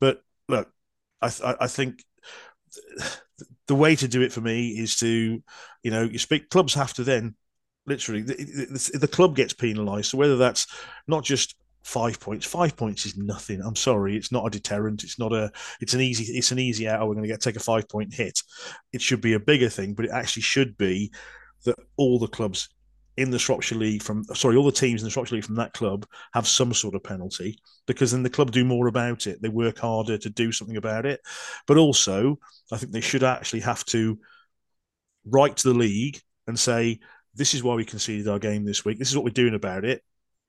But 0.00 0.22
look, 0.48 0.70
I, 1.20 1.28
th- 1.28 1.56
I 1.60 1.66
think 1.66 2.04
the 3.66 3.74
way 3.74 3.96
to 3.96 4.08
do 4.08 4.22
it 4.22 4.32
for 4.32 4.40
me 4.40 4.70
is 4.70 4.96
to, 4.96 5.42
you 5.82 5.90
know, 5.90 6.02
you 6.02 6.18
speak. 6.18 6.50
Clubs 6.50 6.74
have 6.74 6.92
to 6.94 7.04
then, 7.04 7.34
literally, 7.86 8.22
the, 8.22 8.34
the, 8.34 8.98
the 8.98 9.08
club 9.08 9.36
gets 9.36 9.52
penalised. 9.52 10.10
So 10.10 10.18
whether 10.18 10.36
that's 10.36 10.66
not 11.06 11.24
just 11.24 11.56
five 11.82 12.20
points, 12.20 12.46
five 12.46 12.76
points 12.76 13.06
is 13.06 13.16
nothing. 13.16 13.60
I'm 13.60 13.76
sorry, 13.76 14.16
it's 14.16 14.32
not 14.32 14.46
a 14.46 14.50
deterrent. 14.50 15.04
It's 15.04 15.18
not 15.18 15.32
a. 15.32 15.50
It's 15.80 15.94
an 15.94 16.00
easy. 16.00 16.24
It's 16.36 16.52
an 16.52 16.58
easy 16.58 16.88
out. 16.88 17.00
Oh, 17.00 17.06
we're 17.06 17.14
going 17.14 17.24
to 17.24 17.28
get 17.28 17.40
take 17.40 17.56
a 17.56 17.60
five 17.60 17.88
point 17.88 18.14
hit. 18.14 18.40
It 18.92 19.02
should 19.02 19.20
be 19.20 19.34
a 19.34 19.40
bigger 19.40 19.68
thing, 19.68 19.94
but 19.94 20.04
it 20.04 20.12
actually 20.12 20.42
should 20.42 20.76
be 20.76 21.12
that 21.64 21.76
all 21.96 22.18
the 22.18 22.28
clubs 22.28 22.68
in 23.16 23.30
the 23.30 23.38
Shropshire 23.38 23.76
League 23.76 24.02
from 24.02 24.24
sorry, 24.34 24.56
all 24.56 24.64
the 24.64 24.72
teams 24.72 25.02
in 25.02 25.04
the 25.04 25.10
Shropshire 25.10 25.36
League 25.36 25.44
from 25.44 25.56
that 25.56 25.74
club 25.74 26.06
have 26.32 26.46
some 26.46 26.72
sort 26.72 26.94
of 26.94 27.02
penalty 27.02 27.58
because 27.86 28.12
then 28.12 28.22
the 28.22 28.30
club 28.30 28.50
do 28.50 28.64
more 28.64 28.86
about 28.86 29.26
it. 29.26 29.42
They 29.42 29.48
work 29.48 29.78
harder 29.78 30.16
to 30.16 30.30
do 30.30 30.52
something 30.52 30.76
about 30.76 31.06
it. 31.06 31.20
But 31.66 31.76
also, 31.76 32.38
I 32.72 32.78
think 32.78 32.92
they 32.92 33.00
should 33.00 33.22
actually 33.22 33.60
have 33.60 33.84
to 33.86 34.18
write 35.26 35.58
to 35.58 35.68
the 35.68 35.78
league 35.78 36.20
and 36.46 36.58
say, 36.58 37.00
this 37.34 37.54
is 37.54 37.62
why 37.62 37.74
we 37.74 37.84
conceded 37.84 38.28
our 38.28 38.38
game 38.38 38.64
this 38.64 38.84
week. 38.84 38.98
This 38.98 39.10
is 39.10 39.16
what 39.16 39.24
we're 39.24 39.30
doing 39.30 39.54
about 39.54 39.84
it 39.84 40.02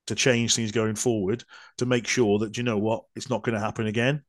to 0.07 0.15
change 0.15 0.55
things 0.55 0.71
going 0.71 0.95
forward 0.95 1.43
to 1.77 1.85
make 1.85 2.07
sure 2.07 2.39
that, 2.39 2.57
you 2.57 2.63
know 2.63 2.77
what, 2.77 3.03
it's 3.15 3.29
not 3.29 3.43
going 3.43 3.53
to 3.53 3.61
happen 3.61 3.87
again. 3.87 4.23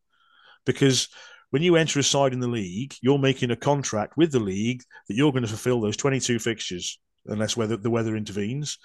Because 0.66 1.08
when 1.50 1.62
you 1.62 1.76
enter 1.76 1.98
a 1.98 2.02
side 2.02 2.32
in 2.32 2.40
the 2.40 2.48
league, 2.48 2.94
you're 3.00 3.18
making 3.18 3.50
a 3.50 3.56
contract 3.56 4.16
with 4.16 4.32
the 4.32 4.40
league 4.40 4.82
that 5.08 5.14
you're 5.14 5.32
going 5.32 5.42
to 5.42 5.48
fulfill 5.48 5.80
those 5.80 5.96
22 5.96 6.38
fixtures 6.38 6.98
unless 7.26 7.56
weather 7.56 7.76
the 7.76 7.90
weather 7.90 8.16
intervenes. 8.16 8.78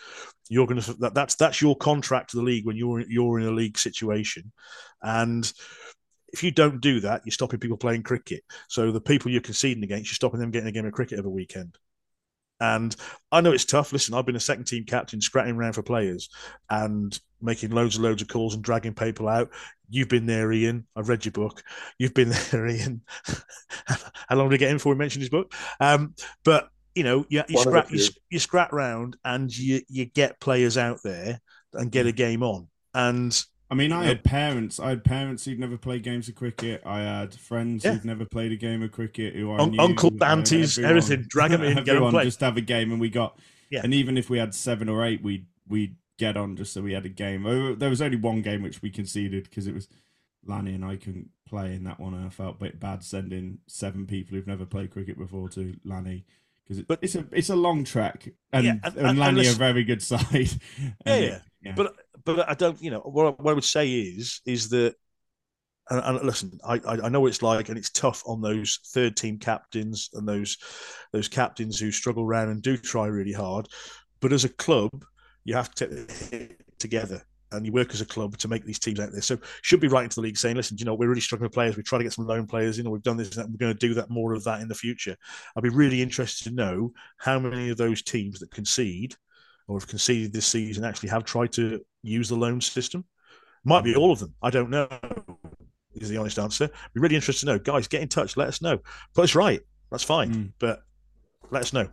You're 0.49 0.67
going 0.67 0.81
to 0.81 0.93
that, 0.95 1.13
that's 1.13 1.35
that's 1.35 1.61
your 1.61 1.75
contract 1.75 2.31
to 2.31 2.37
the 2.37 2.43
league 2.43 2.65
when 2.65 2.77
you're 2.77 3.01
you're 3.07 3.39
in 3.39 3.47
a 3.47 3.51
league 3.51 3.77
situation, 3.77 4.51
and 5.01 5.51
if 6.33 6.43
you 6.43 6.51
don't 6.51 6.81
do 6.81 6.99
that, 7.01 7.21
you're 7.25 7.31
stopping 7.31 7.59
people 7.59 7.77
playing 7.77 8.03
cricket. 8.03 8.43
So 8.67 8.91
the 8.91 9.01
people 9.01 9.31
you're 9.31 9.41
conceding 9.41 9.83
against, 9.83 10.09
you're 10.09 10.15
stopping 10.15 10.39
them 10.39 10.51
getting 10.51 10.67
a 10.67 10.71
game 10.71 10.85
of 10.85 10.93
cricket 10.93 11.19
every 11.19 11.31
weekend. 11.31 11.77
And 12.59 12.95
I 13.31 13.41
know 13.41 13.51
it's 13.51 13.65
tough. 13.65 13.93
Listen, 13.93 14.13
I've 14.15 14.25
been 14.25 14.35
a 14.35 14.39
second 14.39 14.65
team 14.65 14.83
captain, 14.85 15.21
scratching 15.21 15.55
around 15.55 15.73
for 15.73 15.83
players 15.83 16.29
and 16.69 17.17
making 17.41 17.71
loads 17.71 17.95
and 17.95 18.03
loads 18.03 18.21
of 18.21 18.27
calls 18.27 18.55
and 18.55 18.63
dragging 18.63 18.93
people 18.93 19.27
out. 19.27 19.51
You've 19.89 20.09
been 20.09 20.25
there, 20.25 20.51
Ian. 20.51 20.85
I've 20.95 21.09
read 21.09 21.25
your 21.25 21.31
book. 21.31 21.63
You've 21.97 22.13
been 22.13 22.29
there, 22.51 22.67
Ian. 22.67 23.01
How 24.27 24.35
long 24.35 24.49
did 24.49 24.55
I 24.55 24.59
get 24.59 24.71
in 24.71 24.77
before 24.77 24.93
we 24.93 24.99
mentioned 24.99 25.21
his 25.21 25.29
book? 25.29 25.53
Um, 25.79 26.15
but 26.43 26.69
you 26.95 27.03
know, 27.03 27.25
you, 27.29 27.43
you 27.47 27.59
scrap 27.59 27.91
you, 27.91 28.03
you 28.31 28.39
scrap 28.39 28.73
round 28.73 29.17
and 29.23 29.55
you 29.55 29.81
you 29.87 30.05
get 30.05 30.39
players 30.39 30.79
out 30.79 30.99
there 31.03 31.39
and 31.73 31.91
get 31.91 32.07
a 32.07 32.11
game 32.11 32.41
on. 32.41 32.67
And 32.95 33.39
I 33.69 33.75
mean, 33.75 33.91
I 33.91 34.05
had 34.05 34.23
parents. 34.23 34.79
I 34.79 34.89
had 34.89 35.03
parents 35.03 35.43
who'd 35.45 35.59
never 35.59 35.77
played 35.77 36.01
games 36.03 36.29
of 36.29 36.35
cricket. 36.35 36.81
I 36.85 36.99
had 36.99 37.33
friends 37.35 37.83
Yeah. 37.83 37.93
who'd 37.95 38.05
never 38.05 38.23
played 38.25 38.51
a 38.53 38.55
game 38.55 38.81
of 38.81 38.91
cricket. 38.93 39.35
Who 39.35 39.51
I 39.51 39.57
Un- 39.59 39.71
knew, 39.71 39.79
uncle, 39.79 40.11
aunties, 40.23 40.77
everyone- 40.77 40.97
everything. 40.97 41.25
Drag 41.27 41.51
'em 41.51 41.63
in, 41.63 41.75
get 41.83 41.89
everyone 41.89 42.11
play. 42.11 42.23
just 42.23 42.39
have 42.39 42.55
a 42.57 42.61
game, 42.61 42.91
and 42.91 43.01
we 43.01 43.09
got. 43.09 43.37
Yeah. 43.69 43.81
And 43.83 43.93
even 43.93 44.17
if 44.17 44.29
we 44.29 44.37
had 44.37 44.55
seven 44.55 44.87
or 44.87 45.05
eight, 45.05 45.21
we 45.21 45.45
we 45.67 45.95
get 46.17 46.37
on 46.37 46.55
just 46.55 46.71
so 46.73 46.81
we 46.81 46.93
had 46.93 47.05
a 47.05 47.09
game. 47.09 47.45
Oh, 47.45 47.75
There 47.75 47.89
was 47.89 48.01
only 48.01 48.15
one 48.17 48.41
game 48.41 48.61
which 48.63 48.81
we 48.81 48.89
conceded 48.89 49.43
because 49.43 49.67
it 49.67 49.73
was 49.73 49.87
Lanny 50.45 50.73
and 50.73 50.85
I 50.85 50.95
couldn't 50.95 51.29
play 51.45 51.75
in 51.75 51.83
that 51.83 51.99
one, 51.99 52.13
and 52.13 52.25
I 52.25 52.29
felt 52.29 52.55
a 52.55 52.59
bit 52.63 52.79
bad 52.79 53.03
sending 53.03 53.59
seven 53.67 54.05
people 54.07 54.35
who've 54.37 54.47
never 54.47 54.65
played 54.65 54.91
cricket 54.91 55.17
before 55.17 55.49
to 55.49 55.75
Lanny. 55.83 56.25
Because 56.67 56.79
it, 56.79 56.87
But- 56.87 56.99
it's 57.01 57.15
a 57.15 57.25
it's 57.31 57.49
a 57.49 57.55
long 57.55 57.83
track, 57.85 58.27
and, 58.51 58.65
Yeah, 58.65 58.71
and, 58.83 58.97
and- 58.97 59.19
and- 59.39 59.57
very 59.57 59.83
good 59.85 60.01
side. 60.01 60.21
Yeah, 61.05 61.15
yeah. 61.17 61.39
yeah. 61.61 61.73
but 61.75 61.93
but 62.25 62.49
I 62.49 62.53
don't. 62.55 62.81
You 62.81 62.91
know 62.91 62.99
what? 62.99 63.25
I, 63.25 63.29
what 63.41 63.51
I 63.51 63.53
would 63.53 63.63
say 63.63 63.89
is 63.91 64.41
is 64.45 64.69
that. 64.69 64.95
And, 65.89 66.01
and 66.03 66.25
listen, 66.25 66.59
I, 66.67 66.81
I 66.85 67.07
know 67.07 67.21
what 67.21 67.27
it's 67.29 67.41
like, 67.41 67.69
and 67.69 67.77
it's 67.77 67.89
tough 67.89 68.21
on 68.25 68.41
those 68.41 68.81
third 68.87 69.15
team 69.15 69.39
captains 69.39 70.09
and 70.13 70.27
those 70.27 70.57
those 71.13 71.29
captains 71.29 71.79
who 71.79 71.91
struggle 71.91 72.25
around 72.25 72.49
and 72.49 72.61
do 72.61 72.75
try 72.75 73.05
really 73.05 73.31
hard. 73.31 73.69
But 74.19 74.33
as 74.33 74.43
a 74.43 74.49
club, 74.49 75.05
you 75.45 75.53
have 75.55 75.73
to 75.75 75.87
take 75.87 76.07
the 76.07 76.13
hit 76.37 76.61
together 76.77 77.23
and 77.51 77.65
you 77.65 77.71
work 77.71 77.93
as 77.93 78.01
a 78.01 78.05
club 78.05 78.37
to 78.37 78.47
make 78.47 78.65
these 78.65 78.79
teams 78.79 78.99
out 78.99 79.11
there. 79.11 79.21
So 79.21 79.37
should 79.61 79.79
be 79.79 79.87
writing 79.87 80.09
to 80.09 80.15
the 80.15 80.21
league 80.21 80.37
saying, 80.37 80.55
listen, 80.55 80.77
you 80.77 80.85
know, 80.85 80.93
we're 80.93 81.07
really 81.07 81.21
struggling 81.21 81.45
with 81.45 81.53
players. 81.53 81.77
We 81.77 81.83
try 81.83 81.97
to 81.97 82.03
get 82.03 82.13
some 82.13 82.27
loan 82.27 82.45
players. 82.45 82.77
You 82.77 82.83
know, 82.83 82.89
we've 82.89 83.03
done 83.03 83.17
this. 83.17 83.35
and 83.35 83.45
that. 83.45 83.49
We're 83.49 83.57
going 83.57 83.77
to 83.77 83.87
do 83.87 83.93
that 83.95 84.09
more 84.09 84.33
of 84.33 84.43
that 84.43 84.61
in 84.61 84.67
the 84.67 84.75
future. 84.75 85.15
I'd 85.55 85.63
be 85.63 85.69
really 85.69 86.01
interested 86.01 86.45
to 86.45 86.55
know 86.55 86.93
how 87.17 87.39
many 87.39 87.69
of 87.69 87.77
those 87.77 88.01
teams 88.01 88.39
that 88.39 88.51
concede 88.51 89.15
or 89.67 89.79
have 89.79 89.87
conceded 89.87 90.33
this 90.33 90.45
season 90.45 90.83
actually 90.83 91.09
have 91.09 91.25
tried 91.25 91.51
to 91.53 91.81
use 92.03 92.29
the 92.29 92.35
loan 92.35 92.61
system. 92.61 93.05
Might 93.63 93.83
be 93.83 93.95
all 93.95 94.11
of 94.11 94.19
them. 94.19 94.33
I 94.41 94.49
don't 94.49 94.69
know. 94.69 94.87
Is 95.95 96.09
the 96.09 96.17
honest 96.17 96.37
answer. 96.37 96.69
Be 96.93 97.01
really 97.01 97.15
interested 97.15 97.47
to 97.47 97.53
know, 97.53 97.59
guys. 97.59 97.87
Get 97.87 98.01
in 98.01 98.07
touch. 98.07 98.37
Let 98.37 98.47
us 98.47 98.61
know. 98.61 98.77
Put 99.13 99.23
us 99.23 99.35
right. 99.35 99.61
That's 99.89 100.03
fine. 100.03 100.33
Mm. 100.33 100.53
But 100.59 100.81
let 101.49 101.63
us 101.63 101.73
know. 101.73 101.89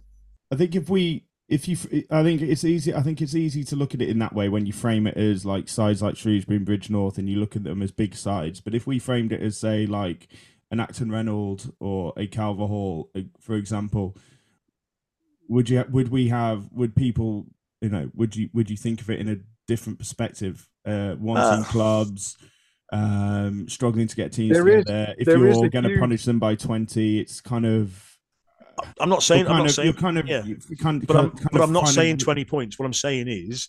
I 0.53 0.57
think 0.57 0.75
if 0.75 0.90
we, 0.90 1.25
if 1.48 1.68
you, 1.68 1.76
I 2.11 2.22
think 2.22 2.40
it's 2.42 2.64
easy. 2.64 2.94
I 2.94 3.02
think 3.02 3.20
it's 3.20 3.35
easy 3.35 3.64
to 3.64 3.77
look 3.77 3.94
at 3.94 4.00
it 4.02 4.08
in 4.08 4.19
that 4.21 4.33
way 4.35 4.48
when 4.48 4.64
you 4.66 4.73
frame 4.73 5.06
it 5.06 5.16
as 5.16 5.44
like 5.44 5.69
sides 5.69 6.00
like 6.02 6.16
Shrewsbury 6.16 6.56
and 6.56 6.66
Bridgnorth, 6.66 7.19
and 7.19 7.29
you 7.29 7.38
look 7.38 7.54
at 7.56 7.64
them 7.64 7.83
as 7.83 7.90
big 7.92 8.14
sides. 8.14 8.60
But 8.60 8.75
if 8.75 8.87
we 8.87 8.98
framed 8.98 9.33
it 9.33 9.42
as 9.42 9.58
say 9.58 9.87
like 9.87 10.29
an 10.71 10.81
Acton 10.81 11.10
Reynolds 11.12 11.71
or 11.81 12.12
a 12.16 12.27
Calverhall, 12.27 13.08
uh, 13.14 13.21
for 13.40 13.54
example, 13.56 14.16
would 15.48 15.69
you 15.69 15.85
would 15.90 16.08
we 16.08 16.29
have 16.29 16.71
would 16.73 16.96
people 16.96 17.46
you 17.81 17.90
know 17.90 18.10
would 18.14 18.35
you 18.37 18.48
would 18.54 18.71
you 18.71 18.77
think 18.77 19.00
of 19.02 19.10
it 19.10 19.21
in 19.21 19.29
a 19.29 19.37
different 19.69 19.98
perspective? 19.98 20.69
Uh, 20.87 21.16
wanting 21.19 21.62
Uh. 21.62 21.64
clubs. 21.64 22.37
Um, 22.92 23.69
struggling 23.69 24.06
to 24.06 24.14
get 24.14 24.31
teams 24.33 24.52
There 24.54 24.69
is- 24.69 24.85
if 24.87 25.27
you're 25.27 25.69
going 25.69 25.83
to 25.85 25.88
huge- 25.90 25.98
punish 26.00 26.25
them 26.27 26.38
by 26.38 26.54
twenty, 26.54 27.19
it's 27.19 27.40
kind 27.40 27.66
of 27.66 28.13
I'm 29.00 29.08
not 29.08 29.22
saying. 29.22 29.46
I'm 29.46 29.58
not 29.58 29.66
of, 29.66 29.72
saying. 29.72 29.87
you're 29.87 30.00
kind 30.00 30.18
of, 30.18 30.27
yeah. 30.27 30.44
you 30.44 30.58
kind, 30.77 31.06
but 31.06 31.16
I'm, 31.16 31.31
kind 31.31 31.48
but 31.52 31.60
of 31.60 31.68
I'm 31.68 31.72
not 31.72 31.88
saying 31.88 32.14
of- 32.14 32.25
20 32.25 32.44
points. 32.44 32.79
What 32.79 32.87
I'm 32.87 32.92
saying 32.92 33.29
is 33.29 33.68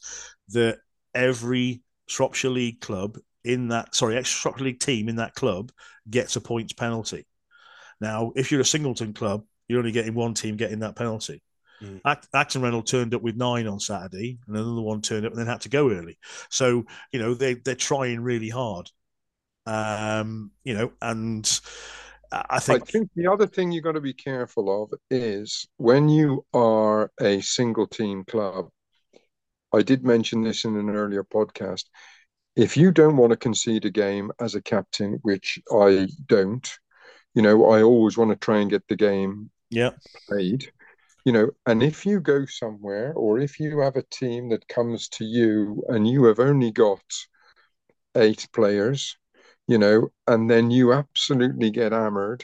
that 0.50 0.80
every 1.14 1.82
Shropshire 2.08 2.50
League 2.52 2.82
club 2.82 3.18
in 3.44 3.70
that 3.70 3.96
sorry, 3.96 4.18
ex 4.18 4.30
Shropshire 4.30 4.66
League 4.66 4.80
team 4.80 5.08
in 5.08 5.18
that 5.18 5.36
club 5.36 5.72
gets 6.10 6.36
a 6.36 6.42
points 6.42 6.74
penalty. 6.74 7.26
Now, 8.02 8.34
if 8.36 8.52
you're 8.52 8.62
a 8.62 8.66
singleton 8.66 9.14
club, 9.14 9.44
you're 9.68 9.80
only 9.80 9.92
getting 9.92 10.14
one 10.14 10.34
team 10.34 10.58
getting 10.58 10.80
that 10.80 10.96
penalty. 10.96 11.42
Mm. 11.82 12.02
Acton 12.34 12.62
Reynolds 12.62 12.90
turned 12.90 13.14
up 13.14 13.22
with 13.22 13.36
nine 13.36 13.68
on 13.68 13.80
Saturday, 13.80 14.38
and 14.48 14.56
another 14.56 14.82
one 14.82 15.02
turned 15.02 15.26
up 15.26 15.34
and 15.34 15.40
then 15.40 15.48
had 15.48 15.62
to 15.62 15.70
go 15.70 15.92
early. 15.92 16.18
So 16.50 16.86
you 17.12 17.20
know 17.20 17.34
they 17.34 17.56
they're 17.56 17.76
trying 17.76 18.22
really 18.22 18.50
hard. 18.50 18.90
Um, 19.66 20.52
you 20.64 20.74
know, 20.76 20.92
and 21.02 21.62
I 22.50 22.60
think 22.60 22.84
I 22.84 22.86
think 22.86 23.10
the 23.16 23.28
other 23.28 23.48
thing 23.48 23.72
you've 23.72 23.84
got 23.84 23.94
to 23.94 24.02
be 24.02 24.14
careful 24.14 24.84
of 24.84 24.94
is 25.10 25.68
when 25.78 26.10
you 26.10 26.46
are 26.54 27.12
a 27.20 27.42
single 27.42 27.88
team 27.88 28.24
club. 28.26 28.70
I 29.74 29.82
did 29.82 30.06
mention 30.06 30.42
this 30.42 30.64
in 30.64 30.78
an 30.78 30.90
earlier 30.90 31.24
podcast. 31.24 31.86
If 32.56 32.78
you 32.78 32.92
don't 32.92 33.18
want 33.18 33.32
to 33.32 33.38
concede 33.38 33.86
a 33.86 33.90
game 33.90 34.32
as 34.40 34.56
a 34.56 34.62
captain, 34.62 35.20
which 35.24 35.60
I 35.72 36.08
don't, 36.28 36.70
you 37.34 37.42
know, 37.42 37.66
I 37.66 37.84
always 37.84 38.18
want 38.18 38.32
to 38.32 38.38
try 38.38 38.60
and 38.60 38.70
get 38.70 38.88
the 38.88 38.96
game 38.96 39.50
yeah. 39.70 39.92
played 40.30 40.72
you 41.26 41.32
know, 41.32 41.50
and 41.66 41.82
if 41.82 42.06
you 42.06 42.20
go 42.20 42.46
somewhere 42.46 43.12
or 43.14 43.40
if 43.40 43.60
you 43.60 43.80
have 43.80 43.96
a 43.96 44.04
team 44.04 44.50
that 44.50 44.68
comes 44.68 45.10
to 45.10 45.26
you 45.26 45.84
and 45.90 46.08
you 46.08 46.26
have 46.26 46.40
only 46.40 46.72
got 46.72 47.04
eight 48.16 48.48
players, 48.54 49.18
you 49.68 49.78
know, 49.78 50.10
and 50.28 50.50
then 50.50 50.72
you 50.72 50.94
absolutely 50.94 51.72
get 51.72 51.92
hammered, 51.92 52.44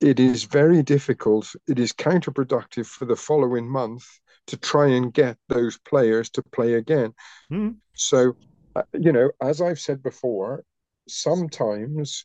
it 0.00 0.20
is 0.20 0.44
very 0.44 0.82
difficult. 0.82 1.54
It 1.66 1.78
is 1.78 1.92
counterproductive 1.92 2.86
for 2.86 3.04
the 3.04 3.16
following 3.16 3.68
month 3.68 4.06
to 4.46 4.56
try 4.56 4.86
and 4.88 5.12
get 5.12 5.36
those 5.48 5.78
players 5.78 6.30
to 6.30 6.42
play 6.42 6.74
again. 6.74 7.12
Mm. 7.52 7.76
So, 7.94 8.36
uh, 8.76 8.82
you 8.98 9.12
know, 9.12 9.30
as 9.42 9.60
I've 9.60 9.80
said 9.80 10.02
before, 10.02 10.64
sometimes 11.08 12.24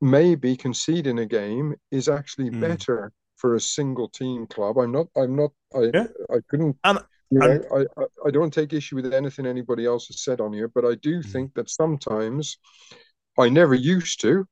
maybe 0.00 0.56
conceding 0.56 1.18
a 1.18 1.26
game 1.26 1.74
is 1.90 2.08
actually 2.08 2.50
mm. 2.50 2.60
better 2.60 3.12
for 3.36 3.54
a 3.54 3.60
single 3.60 4.08
team 4.08 4.46
club. 4.46 4.78
I'm 4.78 4.92
not. 4.92 5.06
I'm 5.16 5.36
not. 5.36 5.52
I. 5.74 5.90
Yeah. 5.92 6.06
I 6.30 6.36
couldn't. 6.48 6.76
And, 6.84 6.98
you 7.30 7.40
know, 7.40 7.50
and, 7.50 7.88
I, 7.96 8.04
I 8.26 8.30
don't 8.30 8.52
take 8.52 8.72
issue 8.72 8.96
with 8.96 9.12
anything 9.12 9.46
anybody 9.46 9.84
else 9.84 10.06
has 10.08 10.22
said 10.22 10.40
on 10.40 10.52
here, 10.52 10.68
but 10.68 10.84
I 10.84 10.94
do 10.94 11.20
mm. 11.20 11.24
think 11.24 11.54
that 11.54 11.70
sometimes 11.70 12.58
I 13.38 13.48
never 13.48 13.74
used 13.74 14.20
to, 14.22 14.46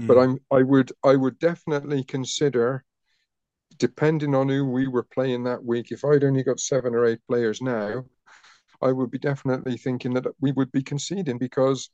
mm. 0.00 0.06
but 0.06 0.18
I'm. 0.18 0.38
I 0.50 0.62
would. 0.62 0.92
I 1.04 1.16
would 1.16 1.38
definitely 1.38 2.04
consider, 2.04 2.84
depending 3.78 4.34
on 4.34 4.48
who 4.48 4.64
we 4.64 4.88
were 4.88 5.06
playing 5.14 5.44
that 5.44 5.64
week. 5.64 5.90
If 5.90 6.04
I'd 6.04 6.24
only 6.24 6.42
got 6.42 6.60
seven 6.60 6.94
or 6.94 7.06
eight 7.06 7.20
players 7.28 7.60
now, 7.60 8.04
I 8.82 8.92
would 8.92 9.10
be 9.10 9.18
definitely 9.18 9.76
thinking 9.76 10.14
that 10.14 10.26
we 10.40 10.52
would 10.52 10.72
be 10.72 10.82
conceding 10.82 11.38
because 11.38 11.90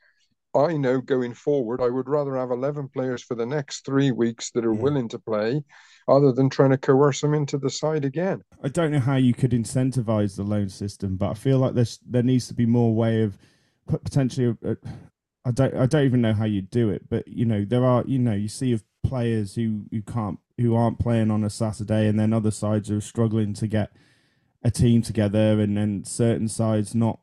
I 0.57 0.77
know 0.77 1.01
going 1.01 1.35
forward, 1.35 1.83
I 1.83 1.91
would 1.91 2.09
rather 2.09 2.37
have 2.37 2.51
11 2.51 2.89
players 2.89 3.23
for 3.23 3.35
the 3.35 3.45
next 3.45 3.85
three 3.85 4.11
weeks 4.11 4.51
that 4.53 4.65
are 4.65 4.73
mm. 4.73 4.81
willing 4.81 5.09
to 5.11 5.19
play 5.19 5.63
other 6.09 6.33
than 6.33 6.49
trying 6.49 6.71
to 6.71 6.79
coerce 6.79 7.21
them 7.21 7.35
into 7.35 7.59
the 7.59 7.69
side 7.69 8.05
again. 8.05 8.43
I 8.63 8.69
don't 8.69 8.93
know 8.93 9.01
how 9.01 9.17
you 9.17 9.35
could 9.35 9.51
incentivize 9.51 10.37
the 10.37 10.45
loan 10.45 10.69
system, 10.69 11.17
but 11.17 11.31
I 11.31 11.35
feel 11.35 11.59
like 11.59 11.75
there's 11.75 11.99
there 12.09 12.23
needs 12.23 12.49
to 12.49 12.55
be 12.55 12.67
more 12.67 12.95
way 12.95 13.23
of 13.23 13.37
potentially. 13.87 14.57
Uh, 14.65 14.75
I 15.47 15.53
don't 15.53 15.75
I 15.77 15.87
don't 15.87 16.05
even 16.05 16.21
know 16.21 16.33
how 16.33 16.45
you 16.45 16.61
do 16.61 16.91
it, 16.91 17.09
but 17.09 17.29
you 17.29 17.45
know 17.45 17.65
there 17.65 17.85
are 17.85 18.03
you 18.05 18.19
know 18.19 18.33
you 18.35 18.49
see 18.49 18.73
of 18.73 18.83
players 19.05 19.55
who 19.55 19.85
who 19.93 20.03
can't 20.03 20.41
who 20.59 20.75
aren't 20.75 20.99
playing 20.99 21.31
on 21.31 21.45
a 21.45 21.51
Saturday, 21.51 22.09
and 22.09 22.19
then 22.19 22.33
other 22.33 22.51
sides 22.51 22.91
are 22.91 23.01
struggling 23.01 23.55
to 23.55 23.69
get 23.69 23.93
a 24.65 24.73
team 24.73 25.03
together, 25.03 25.61
and 25.61 25.77
then 25.77 26.05
certain 26.05 26.49
sides 26.49 26.97
not 26.97 27.21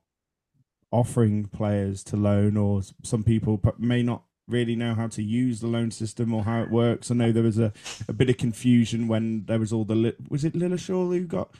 offering 0.90 1.46
players 1.48 2.02
to 2.06 2.16
loan, 2.16 2.56
or 2.56 2.82
some 3.04 3.26
people 3.26 3.62
may 3.78 4.02
not 4.02 4.24
really 4.48 4.76
know 4.76 4.94
how 4.94 5.08
to 5.08 5.22
use 5.22 5.60
the 5.60 5.68
loan 5.68 5.92
system 5.92 6.34
or 6.34 6.44
how 6.44 6.62
it 6.62 6.72
works. 6.72 7.12
I 7.12 7.16
know 7.16 7.32
there 7.34 7.44
was 7.44 7.60
a, 7.60 7.74
a 8.08 8.14
bit 8.14 8.30
of 8.30 8.38
confusion 8.38 9.10
when 9.10 9.46
there 9.46 9.60
was 9.60 9.74
all 9.74 9.84
the 9.84 10.16
was 10.30 10.46
it 10.46 10.54
Lilleshall 10.54 11.10
who 11.10 11.26
got 11.26 11.54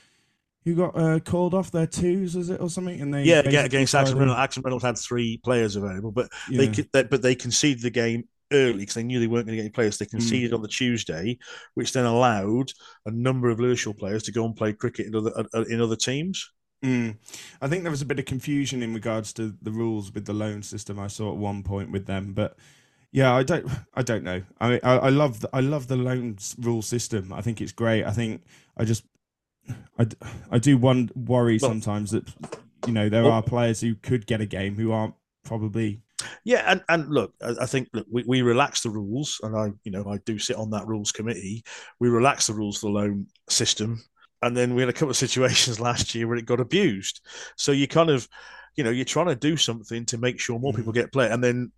who 0.66 0.76
got 0.76 0.98
uh, 0.98 1.20
called 1.20 1.54
off 1.54 1.72
their 1.72 1.88
twos, 1.88 2.36
was 2.36 2.50
it 2.50 2.62
or 2.62 2.70
something? 2.70 3.00
And 3.02 3.14
they 3.14 3.24
yeah, 3.24 3.42
yeah 3.50 3.66
against 3.66 3.96
Acton 3.96 4.18
Reynolds. 4.18 4.40
Acton 4.40 4.64
Reynolds 4.64 4.84
had 4.84 4.98
three 4.98 5.38
players 5.38 5.76
available, 5.76 6.12
but 6.12 6.30
yeah. 6.50 6.66
they, 6.66 6.84
they 6.94 7.04
but 7.04 7.22
they 7.22 7.36
conceded 7.36 7.84
the 7.84 7.90
game 7.90 8.28
early 8.52 8.80
because 8.80 8.96
they 8.96 9.04
knew 9.04 9.20
they 9.20 9.28
weren't 9.28 9.46
going 9.46 9.58
to 9.58 9.64
get 9.64 9.66
any 9.66 9.72
players. 9.72 9.98
They 9.98 10.06
hmm. 10.06 10.18
conceded 10.18 10.52
mm. 10.52 10.56
on 10.56 10.62
the 10.62 10.68
Tuesday, 10.68 11.38
which 11.74 11.92
then 11.94 12.06
allowed 12.06 12.72
a 13.06 13.12
number 13.12 13.50
of 13.50 13.60
Lilleshall 13.60 13.98
players 13.98 14.24
to 14.24 14.32
go 14.32 14.46
and 14.46 14.56
play 14.56 14.74
cricket 14.74 15.08
in 15.08 15.16
other 15.16 15.32
uh, 15.54 15.64
in 15.70 15.82
other 15.82 15.96
teams. 15.96 16.52
Mm. 16.84 17.18
I 17.62 17.68
think 17.68 17.84
there 17.84 17.92
was 17.92 18.02
a 18.02 18.06
bit 18.06 18.20
of 18.20 18.26
confusion 18.26 18.84
in 18.84 18.94
regards 18.94 19.32
to 19.34 19.56
the 19.62 19.72
rules 19.72 20.14
with 20.14 20.26
the 20.26 20.34
loan 20.34 20.62
system. 20.62 21.00
I 21.00 21.08
saw 21.08 21.32
at 21.32 21.38
one 21.38 21.64
point 21.64 21.92
with 21.92 22.06
them, 22.06 22.34
but 22.34 22.58
yeah, 23.14 23.34
I 23.34 23.44
don't, 23.44 23.66
I 23.94 24.02
don't 24.02 24.24
know. 24.24 24.42
I, 24.60 24.80
I, 24.84 24.98
I 24.98 25.10
love, 25.10 25.40
the, 25.40 25.50
I 25.54 25.62
love 25.62 25.88
the 25.88 25.96
loan 25.96 26.38
rule 26.60 26.82
system. 26.82 27.32
I 27.32 27.42
think 27.42 27.62
it's 27.62 27.72
great. 27.72 28.04
I 28.04 28.12
think 28.12 28.42
I 28.76 28.84
just, 28.84 29.06
I, 29.98 30.08
I 30.52 30.60
do 30.60 30.78
one 30.78 31.10
worry 31.16 31.60
well, 31.62 31.72
sometimes 31.72 32.12
that 32.12 32.28
you 32.86 32.94
know 32.94 33.10
there 33.10 33.24
well, 33.24 33.34
are 33.34 33.44
players 33.44 33.82
who 33.82 33.96
could 33.96 34.26
get 34.26 34.42
a 34.42 34.46
game 34.46 34.76
who 34.76 34.92
aren't 34.92 35.16
probably. 35.44 36.02
Yeah, 36.46 36.64
and, 36.66 36.82
and 36.88 37.10
look, 37.10 37.34
I 37.42 37.66
think 37.66 37.90
look, 37.94 38.08
we, 38.10 38.24
we 38.26 38.42
relax 38.44 38.82
the 38.82 38.90
rules, 38.90 39.42
and 39.44 39.58
I, 39.58 39.72
you 39.84 39.92
know, 39.92 40.08
I 40.08 40.20
do 40.26 40.40
sit 40.40 40.56
on 40.56 40.70
that 40.70 40.88
rules 40.88 41.12
committee. 41.12 41.64
We 42.00 42.08
relax 42.08 42.48
the 42.48 42.54
rules 42.54 42.78
for 42.78 42.88
the 42.88 42.94
loan 42.94 43.28
system 43.50 44.02
and 44.44 44.56
then 44.56 44.76
we 44.76 44.82
had 44.82 44.90
a 44.90 44.94
couple 44.94 45.10
of 45.10 45.18
situations 45.26 45.80
last 45.80 46.14
year 46.14 46.28
where 46.28 46.38
it 46.38 46.46
got 46.46 46.60
abused. 46.60 47.22
So 47.56 47.72
you 47.72 47.88
kind 47.88 48.10
of, 48.10 48.28
you 48.76 48.84
know, 48.84 48.92
you're 48.92 49.06
trying 49.06 49.28
to 49.28 49.36
do 49.36 49.58
something 49.58 50.06
to 50.06 50.18
make 50.18 50.40
sure 50.40 50.60
more 50.60 50.74
people 50.74 50.92
mm. 50.92 50.96
get 50.96 51.12
play, 51.12 51.30
and 51.30 51.44
then 51.44 51.56
th- 51.56 51.72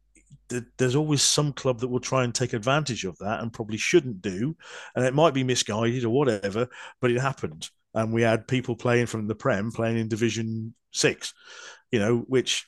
there's 0.78 0.96
always 0.96 1.22
some 1.22 1.54
club 1.54 1.80
that 1.80 1.88
will 1.88 2.00
try 2.00 2.24
and 2.24 2.34
take 2.34 2.54
advantage 2.54 3.04
of 3.06 3.18
that 3.20 3.42
and 3.42 3.54
probably 3.54 3.78
shouldn't 3.78 4.22
do, 4.22 4.56
and 4.96 5.06
it 5.06 5.14
might 5.14 5.34
be 5.34 5.44
misguided 5.44 6.04
or 6.04 6.10
whatever, 6.10 6.68
but 7.02 7.12
it 7.12 7.20
happened, 7.20 7.70
and 7.94 8.14
we 8.14 8.22
had 8.22 8.48
people 8.48 8.76
playing 8.76 9.08
from 9.08 9.28
the 9.28 9.36
Prem 9.36 9.72
playing 9.72 9.98
in 9.98 10.08
Division 10.08 10.76
Six, 10.92 11.34
you 11.92 12.00
know, 12.00 12.20
which. 12.28 12.68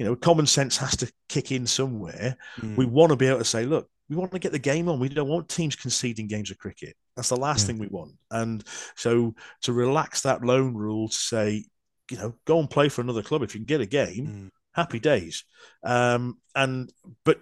You 0.00 0.06
know, 0.06 0.14
common 0.14 0.46
sense 0.46 0.76
has 0.76 0.96
to 0.98 1.12
kick 1.28 1.50
in 1.50 1.66
somewhere. 1.66 2.36
Mm. 2.60 2.76
We 2.76 2.86
want 2.86 3.10
to 3.10 3.16
be 3.16 3.26
able 3.26 3.38
to 3.38 3.44
say, 3.44 3.64
look, 3.66 3.90
we 4.08 4.14
want 4.14 4.30
to 4.30 4.38
get 4.38 4.52
the 4.52 4.58
game 4.60 4.88
on. 4.88 5.00
We 5.00 5.08
don't 5.08 5.26
want 5.26 5.48
teams 5.48 5.74
conceding 5.74 6.28
games 6.28 6.52
of 6.52 6.58
cricket. 6.58 6.94
That's 7.16 7.30
the 7.30 7.36
last 7.36 7.62
yeah. 7.62 7.66
thing 7.66 7.78
we 7.80 7.88
want. 7.88 8.12
And 8.30 8.62
so 8.94 9.34
to 9.62 9.72
relax 9.72 10.20
that 10.20 10.44
loan 10.44 10.74
rule 10.74 11.08
to 11.08 11.16
say, 11.16 11.64
you 12.12 12.16
know, 12.16 12.36
go 12.44 12.60
and 12.60 12.70
play 12.70 12.88
for 12.88 13.00
another 13.00 13.24
club 13.24 13.42
if 13.42 13.56
you 13.56 13.58
can 13.58 13.66
get 13.66 13.80
a 13.80 13.86
game, 13.86 14.26
mm. 14.28 14.50
Happy 14.78 15.00
days. 15.00 15.44
Um, 15.82 16.38
and 16.54 16.92
but 17.24 17.40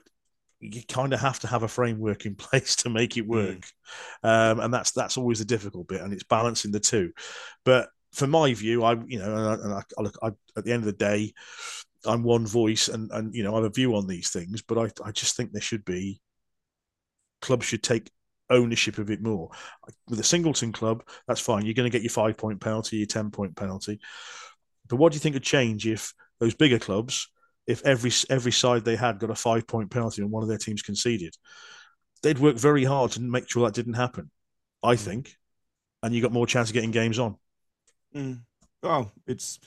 you 0.61 0.83
kind 0.89 1.13
of 1.13 1.21
have 1.21 1.39
to 1.41 1.47
have 1.47 1.63
a 1.63 1.69
framework 1.69 2.27
in 2.27 2.35
place 2.47 2.77
to 2.77 2.91
make 2.91 3.17
it 3.17 3.27
work, 3.27 3.67
mm. 4.25 4.51
um, 4.53 4.61
and 4.61 4.73
that's 4.73 4.93
that's 4.93 5.17
always 5.17 5.39
the 5.39 5.45
difficult 5.45 5.89
bit, 5.89 6.01
and 6.01 6.13
it's 6.13 6.25
balancing 6.25 6.73
the 6.73 6.81
two. 6.81 7.13
But 7.65 7.89
for 8.13 8.27
my 8.27 8.53
view, 8.55 8.83
I 8.83 8.95
you 9.07 9.19
know, 9.19 9.37
and 9.37 9.47
I, 9.47 9.55
and 9.55 9.75
I, 9.75 9.83
I 9.99 10.03
look 10.03 10.19
I, 10.23 10.31
at 10.57 10.65
the 10.65 10.73
end 10.73 10.83
of 10.83 10.87
the 10.87 10.93
day, 10.93 11.35
I'm 12.05 12.23
one 12.23 12.47
voice, 12.47 12.89
and 12.89 13.11
and 13.13 13.35
you 13.35 13.43
know, 13.43 13.53
I 13.53 13.57
have 13.57 13.65
a 13.65 13.71
view 13.71 13.95
on 13.97 14.07
these 14.07 14.31
things, 14.31 14.63
but 14.63 14.79
I 14.79 15.09
I 15.09 15.13
just 15.13 15.37
think 15.37 15.53
there 15.53 15.61
should 15.61 15.85
be 15.85 16.21
clubs 17.43 17.67
should 17.67 17.83
take 17.83 18.11
ownership 18.49 18.99
of 18.99 19.11
it 19.11 19.21
more. 19.21 19.51
With 20.09 20.21
a 20.21 20.25
singleton 20.25 20.73
club, 20.73 21.03
that's 21.27 21.41
fine. 21.41 21.65
You're 21.65 21.75
going 21.75 21.91
to 21.91 21.97
get 21.97 22.03
your 22.03 22.11
five 22.11 22.37
point 22.37 22.61
penalty, 22.61 22.99
your 22.99 23.07
10 23.07 23.31
point 23.31 23.57
penalty. 23.57 24.01
But 24.89 24.97
what 24.97 25.13
do 25.13 25.17
you 25.17 25.21
think 25.21 25.35
would 25.35 25.43
change 25.43 25.87
if 25.87 26.15
those 26.41 26.55
bigger 26.55 26.79
clubs, 26.79 27.29
if 27.67 27.85
every 27.85 28.11
every 28.31 28.53
side 28.53 28.85
they 28.85 28.97
had 28.97 29.19
got 29.19 29.31
a 29.31 29.35
five 29.35 29.67
point 29.67 29.91
penalty 29.91 30.23
and 30.23 30.31
one 30.31 30.43
of 30.43 30.49
their 30.49 30.59
teams 30.59 30.83
conceded? 30.83 31.35
They'd 32.23 32.39
work 32.39 32.57
very 32.57 32.85
hard 32.85 33.13
to 33.13 33.21
make 33.21 33.49
sure 33.49 33.65
that 33.67 33.75
didn't 33.75 33.95
happen, 33.95 34.31
I 34.83 34.95
mm. 34.95 34.99
think. 34.99 35.37
And 36.03 36.15
you 36.15 36.23
got 36.23 36.33
more 36.33 36.47
chance 36.47 36.69
of 36.69 36.75
getting 36.75 36.91
games 36.91 37.19
on. 37.19 37.37
Mm. 38.15 38.41
Well, 38.83 39.13
it's 39.27 39.59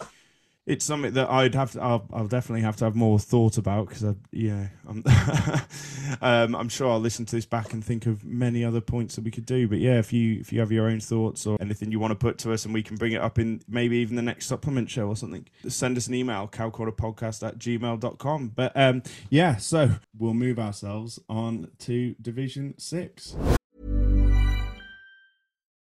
it's 0.70 0.86
something 0.86 1.14
that 1.14 1.30
I'd 1.32 1.56
have 1.56 1.72
to. 1.72 1.82
I'll, 1.82 2.06
I'll 2.14 2.28
definitely 2.28 2.62
have 2.62 2.76
to 2.78 2.86
have 2.86 2.96
more 2.96 3.18
thought 3.18 3.58
about 3.58 3.90
because 3.90 4.06
I, 4.06 4.14
yeah, 4.32 4.68
I'm, 4.88 5.04
um, 6.22 6.56
I'm 6.56 6.70
sure 6.70 6.92
I'll 6.92 7.00
listen 7.00 7.26
to 7.26 7.36
this 7.36 7.48
back 7.48 7.74
and 7.74 7.84
think 7.84 8.06
of 8.06 8.24
many 8.24 8.64
other 8.64 8.80
points 8.80 9.16
that 9.16 9.24
we 9.24 9.32
could 9.32 9.48
do. 9.48 9.68
But 9.68 9.80
yeah, 9.80 9.98
if 9.98 10.14
you 10.14 10.40
if 10.40 10.54
you 10.54 10.60
have 10.60 10.72
your 10.72 10.88
own 10.88 11.00
thoughts 11.00 11.48
or 11.48 11.58
anything 11.60 11.92
you 11.92 12.00
want 12.00 12.12
to 12.12 12.16
put 12.16 12.38
to 12.40 12.54
us, 12.54 12.66
and 12.66 12.74
we 12.74 12.84
can 12.84 12.98
bring 12.98 13.14
it 13.14 13.22
up 13.22 13.40
in 13.40 13.62
maybe 13.68 13.98
even 13.98 14.16
the 14.16 14.22
next 14.22 14.46
supplement 14.46 14.92
show 14.92 15.08
or 15.08 15.16
something, 15.16 15.48
send 15.68 15.98
us 15.98 16.06
an 16.06 16.14
email 16.14 16.48
cowcornerpodcast 16.48 17.46
at 17.48 17.58
gmail.com. 17.58 18.50
But 18.50 18.72
um, 18.76 19.02
yeah, 19.32 19.56
so 19.56 19.90
we'll 20.18 20.36
move 20.36 20.60
ourselves 20.60 21.20
on 21.28 21.72
to 21.80 22.16
Division 22.22 22.76
Six. 22.78 23.36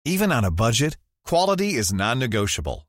Even 0.03 0.31
on 0.31 0.43
a 0.43 0.49
budget, 0.49 0.97
quality 1.25 1.75
is 1.75 1.93
non-negotiable. 1.93 2.88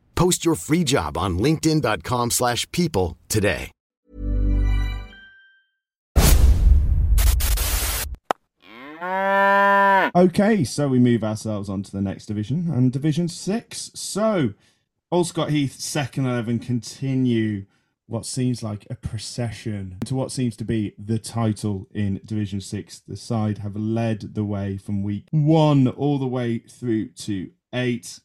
Post 0.15 0.45
your 0.45 0.55
free 0.55 0.83
job 0.83 1.17
on 1.17 1.39
linkedin.com/people 1.39 2.29
slash 2.29 2.71
people 2.71 3.17
today. 3.27 3.71
Okay, 10.13 10.63
so 10.63 10.87
we 10.87 10.99
move 10.99 11.23
ourselves 11.23 11.69
on 11.69 11.83
to 11.83 11.91
the 11.91 12.01
next 12.01 12.25
division 12.25 12.69
and 12.69 12.91
Division 12.91 13.27
Six. 13.27 13.89
So, 13.95 14.53
Allscott 15.11 15.49
Heath 15.49 15.79
second 15.79 16.25
eleven 16.25 16.59
continue 16.59 17.65
what 18.07 18.25
seems 18.25 18.61
like 18.61 18.85
a 18.89 18.95
procession 18.95 19.97
to 20.05 20.13
what 20.13 20.31
seems 20.31 20.57
to 20.57 20.65
be 20.65 20.93
the 20.99 21.17
title 21.17 21.87
in 21.93 22.19
Division 22.25 22.59
Six. 22.59 22.99
The 22.99 23.15
side 23.15 23.59
have 23.59 23.75
led 23.75 24.35
the 24.35 24.43
way 24.43 24.77
from 24.77 25.01
week 25.01 25.27
one 25.31 25.87
all 25.87 26.19
the 26.19 26.27
way 26.27 26.59
through 26.59 27.09
to 27.09 27.51
eight. 27.73 28.19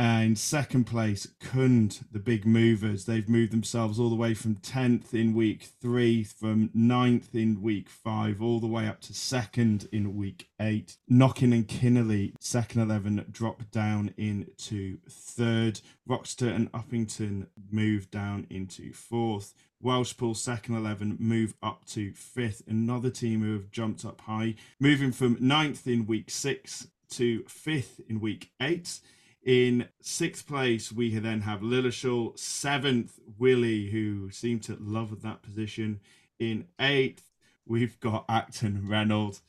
Uh, 0.00 0.22
in 0.22 0.34
second 0.34 0.84
place, 0.84 1.28
Cound, 1.40 2.06
the 2.10 2.18
big 2.18 2.46
movers. 2.46 3.04
They've 3.04 3.28
moved 3.28 3.52
themselves 3.52 4.00
all 4.00 4.08
the 4.08 4.16
way 4.16 4.32
from 4.32 4.56
10th 4.56 5.12
in 5.12 5.34
week 5.34 5.68
three, 5.78 6.24
from 6.24 6.70
9th 6.70 7.34
in 7.34 7.60
week 7.60 7.90
five, 7.90 8.40
all 8.40 8.60
the 8.60 8.66
way 8.66 8.88
up 8.88 9.02
to 9.02 9.12
second 9.12 9.90
in 9.92 10.16
week 10.16 10.48
eight. 10.58 10.96
Knockin 11.06 11.52
and 11.52 11.68
Kinnerley, 11.68 12.32
second 12.40 12.80
11, 12.80 13.26
drop 13.30 13.70
down 13.70 14.14
into 14.16 14.96
third. 15.06 15.82
Wroxeter 16.08 16.48
and 16.48 16.72
Uppington 16.72 17.48
move 17.70 18.10
down 18.10 18.46
into 18.48 18.94
fourth. 18.94 19.52
Welshpool, 19.84 20.34
second 20.34 20.76
11, 20.76 21.18
move 21.20 21.52
up 21.62 21.84
to 21.88 22.14
fifth. 22.14 22.62
Another 22.66 23.10
team 23.10 23.42
who 23.42 23.52
have 23.52 23.70
jumped 23.70 24.06
up 24.06 24.22
high, 24.22 24.54
moving 24.80 25.12
from 25.12 25.36
ninth 25.40 25.86
in 25.86 26.06
week 26.06 26.30
six 26.30 26.88
to 27.10 27.44
fifth 27.48 28.00
in 28.08 28.18
week 28.18 28.50
eight. 28.62 29.00
In 29.44 29.88
sixth 30.02 30.46
place, 30.46 30.92
we 30.92 31.18
then 31.18 31.42
have 31.42 31.60
Lilleshall. 31.60 32.38
Seventh, 32.38 33.18
Willey, 33.38 33.90
who 33.90 34.30
seemed 34.30 34.62
to 34.64 34.76
love 34.78 35.22
that 35.22 35.42
position. 35.42 36.00
In 36.38 36.66
eighth, 36.78 37.30
we've 37.66 37.98
got 38.00 38.26
Acton 38.28 38.86
Reynolds. 38.86 39.42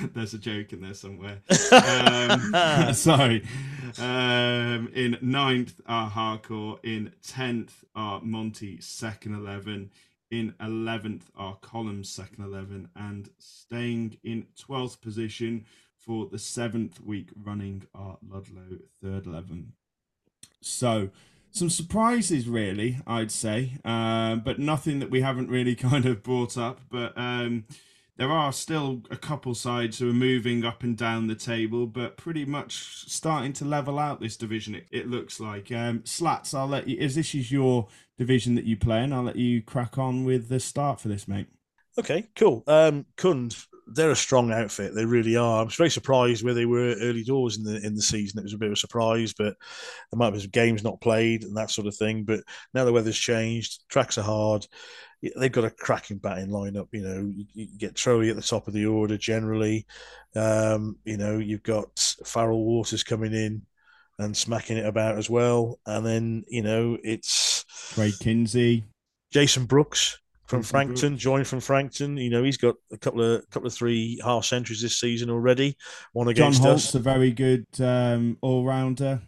There's 0.14 0.34
a 0.34 0.38
joke 0.38 0.72
in 0.72 0.80
there 0.80 0.94
somewhere. 0.94 1.40
Um, 1.70 2.94
sorry. 2.94 3.46
Um, 3.98 4.88
in 4.94 5.18
ninth 5.20 5.80
are 5.86 6.08
Harcourt. 6.08 6.80
In 6.82 7.12
tenth 7.22 7.84
are 7.94 8.20
Monty, 8.22 8.80
second 8.80 9.34
11. 9.34 9.90
In 10.30 10.52
11th 10.60 11.24
are 11.36 11.56
Columns, 11.56 12.08
second 12.08 12.44
11. 12.44 12.88
And 12.96 13.28
staying 13.38 14.16
in 14.24 14.46
12th 14.58 15.00
position, 15.00 15.66
for 16.04 16.26
the 16.26 16.38
seventh 16.38 17.00
week 17.00 17.30
running 17.34 17.86
are 17.94 18.18
Ludlow 18.26 18.78
third 19.02 19.26
11. 19.26 19.72
So, 20.60 21.10
some 21.50 21.70
surprises, 21.70 22.48
really, 22.48 22.98
I'd 23.06 23.30
say, 23.30 23.74
um, 23.84 24.40
but 24.40 24.58
nothing 24.58 24.98
that 24.98 25.10
we 25.10 25.20
haven't 25.20 25.48
really 25.48 25.74
kind 25.74 26.04
of 26.06 26.22
brought 26.22 26.58
up. 26.58 26.80
But 26.90 27.16
um, 27.16 27.64
there 28.16 28.30
are 28.30 28.52
still 28.52 29.02
a 29.10 29.16
couple 29.16 29.54
sides 29.54 29.98
who 29.98 30.10
are 30.10 30.14
moving 30.14 30.64
up 30.64 30.82
and 30.82 30.96
down 30.96 31.26
the 31.26 31.34
table, 31.34 31.86
but 31.86 32.16
pretty 32.16 32.44
much 32.44 33.08
starting 33.08 33.52
to 33.54 33.64
level 33.64 33.98
out 33.98 34.20
this 34.20 34.36
division. 34.36 34.74
It, 34.74 34.86
it 34.90 35.08
looks 35.08 35.40
like. 35.40 35.72
Um, 35.72 36.02
Slats, 36.04 36.54
I'll 36.54 36.66
let 36.66 36.88
you. 36.88 36.98
As 37.00 37.14
this 37.14 37.34
is 37.34 37.50
your 37.50 37.88
division 38.18 38.54
that 38.56 38.64
you 38.64 38.76
play 38.76 39.02
in, 39.02 39.12
I'll 39.12 39.22
let 39.22 39.36
you 39.36 39.62
crack 39.62 39.96
on 39.96 40.24
with 40.24 40.48
the 40.48 40.60
start 40.60 41.00
for 41.00 41.08
this, 41.08 41.26
mate. 41.26 41.46
Okay, 41.98 42.26
cool. 42.34 42.64
Um, 42.66 43.06
Cound, 43.16 43.56
they're 43.86 44.10
a 44.10 44.16
strong 44.16 44.52
outfit. 44.52 44.94
They 44.94 45.04
really 45.04 45.36
are. 45.36 45.60
I 45.60 45.64
was 45.64 45.74
very 45.74 45.90
surprised 45.90 46.44
where 46.44 46.54
they 46.54 46.66
were 46.66 46.94
early 47.00 47.24
doors 47.24 47.58
in 47.58 47.64
the 47.64 47.84
in 47.84 47.94
the 47.94 48.02
season. 48.02 48.38
It 48.38 48.44
was 48.44 48.54
a 48.54 48.58
bit 48.58 48.68
of 48.68 48.74
a 48.74 48.76
surprise, 48.76 49.34
but 49.36 49.56
there 50.10 50.18
might 50.18 50.30
be 50.30 50.40
some 50.40 50.50
games 50.50 50.82
not 50.82 51.00
played 51.00 51.44
and 51.44 51.56
that 51.56 51.70
sort 51.70 51.86
of 51.86 51.96
thing. 51.96 52.24
But 52.24 52.40
now 52.72 52.84
the 52.84 52.92
weather's 52.92 53.18
changed, 53.18 53.88
tracks 53.88 54.18
are 54.18 54.22
hard. 54.22 54.66
They've 55.38 55.50
got 55.50 55.64
a 55.64 55.70
cracking 55.70 56.18
batting 56.18 56.50
lineup. 56.50 56.88
You 56.92 57.02
know, 57.02 57.32
you, 57.34 57.46
you 57.54 57.78
get 57.78 57.94
Trolley 57.94 58.30
at 58.30 58.36
the 58.36 58.42
top 58.42 58.68
of 58.68 58.74
the 58.74 58.86
order 58.86 59.16
generally. 59.16 59.86
Um, 60.36 60.98
you 61.04 61.16
know, 61.16 61.38
you've 61.38 61.62
got 61.62 62.14
Farrell 62.24 62.64
Waters 62.64 63.04
coming 63.04 63.32
in 63.32 63.62
and 64.18 64.36
smacking 64.36 64.76
it 64.76 64.86
about 64.86 65.18
as 65.18 65.28
well. 65.28 65.78
And 65.86 66.04
then 66.04 66.44
you 66.48 66.62
know 66.62 66.98
it's 67.02 67.64
Craig 67.94 68.14
Kinsey, 68.20 68.84
Jason 69.30 69.66
Brooks 69.66 70.18
from 70.54 70.62
Frankton, 70.62 71.18
joined 71.18 71.46
from 71.46 71.60
Frankton. 71.60 72.16
You 72.16 72.30
know, 72.30 72.42
he's 72.42 72.56
got 72.56 72.76
a 72.92 72.96
couple 72.98 73.22
of 73.22 73.48
couple 73.50 73.66
of 73.66 73.74
three 73.74 74.20
half 74.24 74.44
centuries 74.44 74.80
this 74.82 74.98
season 74.98 75.30
already. 75.30 75.76
One 76.12 76.28
against 76.28 76.60
John 76.62 76.70
Holt's 76.70 76.88
us. 76.88 76.94
a 76.94 76.98
very 77.00 77.30
good 77.32 77.66
um, 77.80 78.38
all 78.40 78.64
rounder. 78.64 79.22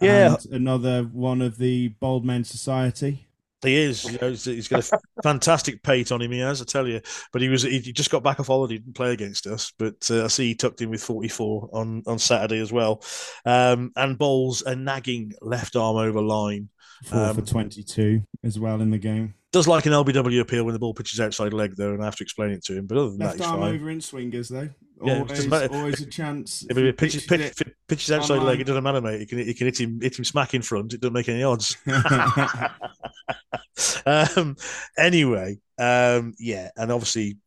Yeah. 0.00 0.36
another 0.50 1.04
one 1.04 1.42
of 1.42 1.56
the 1.58 1.88
Bold 1.88 2.24
Men 2.24 2.42
Society. 2.44 3.26
He 3.62 3.76
is. 3.76 4.04
You 4.04 4.18
know, 4.18 4.30
he's- 4.32 4.68
got 4.68 4.90
a 4.90 4.98
fantastic 5.22 5.82
pate 5.82 6.10
on 6.12 6.22
him. 6.22 6.32
He 6.32 6.38
has, 6.38 6.62
I 6.62 6.64
tell 6.64 6.88
you. 6.88 7.00
But 7.30 7.42
he 7.42 7.48
was. 7.50 7.62
He 7.62 7.78
just 7.92 8.10
got 8.10 8.22
back 8.22 8.40
off 8.40 8.46
holiday, 8.46 8.78
didn't 8.78 8.94
play 8.94 9.12
against 9.12 9.46
us. 9.46 9.72
But 9.78 10.10
uh, 10.10 10.24
I 10.24 10.28
see 10.28 10.48
he 10.48 10.54
tucked 10.54 10.80
in 10.80 10.88
with 10.90 11.02
44 11.02 11.68
on 11.72 12.02
on 12.06 12.18
Saturday 12.18 12.58
as 12.58 12.72
well. 12.72 13.02
Um, 13.44 13.92
and 13.96 14.16
bowls 14.18 14.62
a 14.62 14.74
nagging 14.74 15.34
left 15.42 15.76
arm 15.76 15.96
over 15.96 16.22
line. 16.22 16.70
Four 17.04 17.34
for 17.34 17.40
Um, 17.40 17.46
22 17.46 18.22
as 18.44 18.58
well 18.58 18.80
in 18.80 18.90
the 18.90 18.98
game. 18.98 19.34
Does 19.52 19.66
like 19.66 19.86
an 19.86 19.92
LBW 19.92 20.40
appeal 20.40 20.64
when 20.64 20.74
the 20.74 20.78
ball 20.78 20.94
pitches 20.94 21.20
outside 21.20 21.52
leg 21.52 21.74
though, 21.76 21.92
and 21.92 22.00
I 22.00 22.04
have 22.04 22.14
to 22.16 22.22
explain 22.22 22.52
it 22.52 22.64
to 22.66 22.76
him. 22.76 22.86
But 22.86 22.98
other 22.98 23.10
than 23.10 23.18
Left 23.18 23.38
that, 23.38 23.44
he's 23.44 23.52
arm 23.52 23.62
over 23.62 23.90
in 23.90 24.00
swingers, 24.00 24.48
though. 24.48 24.68
Yeah, 25.02 25.20
always, 25.20 25.52
always 25.52 26.00
a 26.02 26.06
chance. 26.06 26.64
If 26.68 26.76
it 26.76 26.96
pitches, 26.96 27.24
pitch, 27.24 27.40
pitches 27.40 27.50
if 27.52 27.60
it 27.62 27.74
pitches 27.88 28.12
outside 28.12 28.34
online. 28.34 28.46
leg, 28.46 28.60
it 28.60 28.64
doesn't 28.64 28.84
matter, 28.84 29.00
mate. 29.00 29.20
You 29.20 29.26
can 29.26 29.38
you 29.38 29.54
can 29.54 29.66
hit 29.66 29.80
him 29.80 30.00
hit 30.00 30.18
him 30.18 30.24
smack 30.24 30.54
in 30.54 30.62
front. 30.62 30.92
It 30.92 31.00
doesn't 31.00 31.14
make 31.14 31.28
any 31.28 31.42
odds. 31.42 31.76
um, 34.06 34.56
anyway, 34.96 35.58
um, 35.78 36.34
yeah, 36.38 36.70
and 36.76 36.92
obviously 36.92 37.38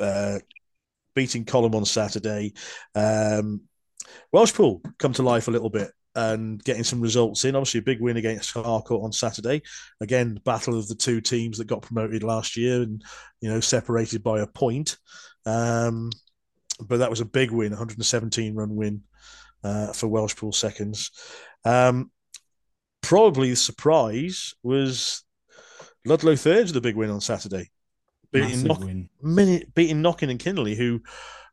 uh, 0.00 0.38
beating 1.14 1.44
Column 1.44 1.74
on 1.74 1.84
Saturday. 1.84 2.52
Um, 2.94 3.62
Welshpool 4.32 4.80
come 4.98 5.12
to 5.14 5.22
life 5.22 5.48
a 5.48 5.50
little 5.50 5.70
bit 5.70 5.90
and 6.18 6.62
getting 6.64 6.82
some 6.82 7.00
results 7.00 7.44
in. 7.44 7.54
Obviously, 7.54 7.78
a 7.78 7.82
big 7.82 8.00
win 8.00 8.16
against 8.16 8.52
Harcourt 8.52 9.04
on 9.04 9.12
Saturday. 9.12 9.62
Again, 10.00 10.34
the 10.34 10.40
battle 10.40 10.76
of 10.76 10.88
the 10.88 10.96
two 10.96 11.20
teams 11.20 11.58
that 11.58 11.66
got 11.66 11.82
promoted 11.82 12.24
last 12.24 12.56
year 12.56 12.82
and 12.82 13.02
you 13.40 13.48
know 13.48 13.60
separated 13.60 14.22
by 14.22 14.40
a 14.40 14.46
point. 14.46 14.96
Um, 15.46 16.10
but 16.80 16.98
that 16.98 17.10
was 17.10 17.20
a 17.20 17.24
big 17.24 17.50
win, 17.52 17.70
117 17.70 18.54
run 18.54 18.74
win 18.74 19.02
uh, 19.62 19.92
for 19.92 20.08
Welshpool 20.08 20.54
seconds. 20.54 21.12
Um, 21.64 22.10
probably 23.00 23.50
the 23.50 23.56
surprise 23.56 24.54
was 24.62 25.22
Ludlow 26.04 26.36
thirds 26.36 26.74
a 26.74 26.80
big 26.80 26.96
win 26.96 27.10
on 27.10 27.20
Saturday, 27.20 27.70
beating, 28.32 28.64
Knock- 28.64 28.88
mini- 29.22 29.66
beating 29.74 30.02
Knockin 30.02 30.30
and 30.30 30.40
Kinnerley, 30.40 30.76
who 30.76 31.00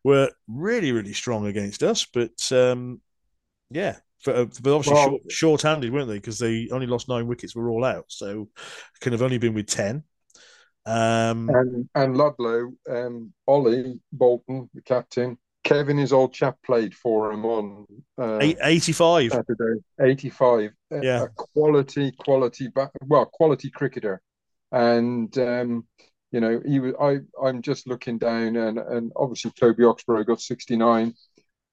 were 0.04 0.32
really 0.48 0.92
really 0.92 1.14
strong 1.14 1.46
against 1.46 1.84
us. 1.84 2.08
But 2.12 2.52
um, 2.52 3.00
yeah, 3.70 3.98
uh, 4.28 4.46
but 4.62 4.74
obviously 4.74 4.94
Well- 4.94 5.10
short, 5.10 5.22
short-handed, 5.32 5.92
weren't 5.94 6.08
they? 6.08 6.16
Because 6.16 6.40
they 6.40 6.70
only 6.72 6.88
lost 6.88 7.08
nine 7.10 7.28
wickets, 7.28 7.56
were 7.56 7.70
all 7.70 7.84
out, 7.84 8.06
so 8.08 8.50
could 9.02 9.12
have 9.12 9.22
only 9.22 9.38
been 9.38 9.54
with 9.54 9.68
ten. 9.68 10.04
Um, 10.86 11.50
And 11.50 11.90
and 11.96 12.16
Ludlow, 12.18 12.72
um, 12.90 13.34
Ollie 13.48 14.00
Bolton, 14.12 14.70
the 14.74 14.82
captain, 14.84 15.38
Kevin, 15.64 15.98
his 15.98 16.14
old 16.14 16.32
chap, 16.32 16.58
played 16.64 16.94
for 16.94 17.32
him 17.32 17.44
on 17.44 17.86
uh, 18.20 18.38
eight, 18.40 18.58
85. 18.62 19.32
Saturday. 19.32 19.82
Eighty-five. 20.00 20.72
Yeah. 20.92 21.24
a 21.24 21.28
quality, 21.30 22.12
quality, 22.20 22.68
ba- 22.68 22.92
well, 23.04 23.26
quality 23.26 23.72
cricketer, 23.72 24.22
and 24.72 25.36
um, 25.40 25.88
you 26.32 26.40
know, 26.40 26.62
he 26.64 26.80
was. 26.80 26.94
I 27.02 27.18
I'm 27.44 27.64
just 27.64 27.88
looking 27.88 28.20
down, 28.20 28.56
and 28.56 28.78
and 28.78 29.12
obviously 29.16 29.52
Toby 29.60 29.84
Oxborough 29.86 30.24
got 30.26 30.40
sixty-nine. 30.40 31.16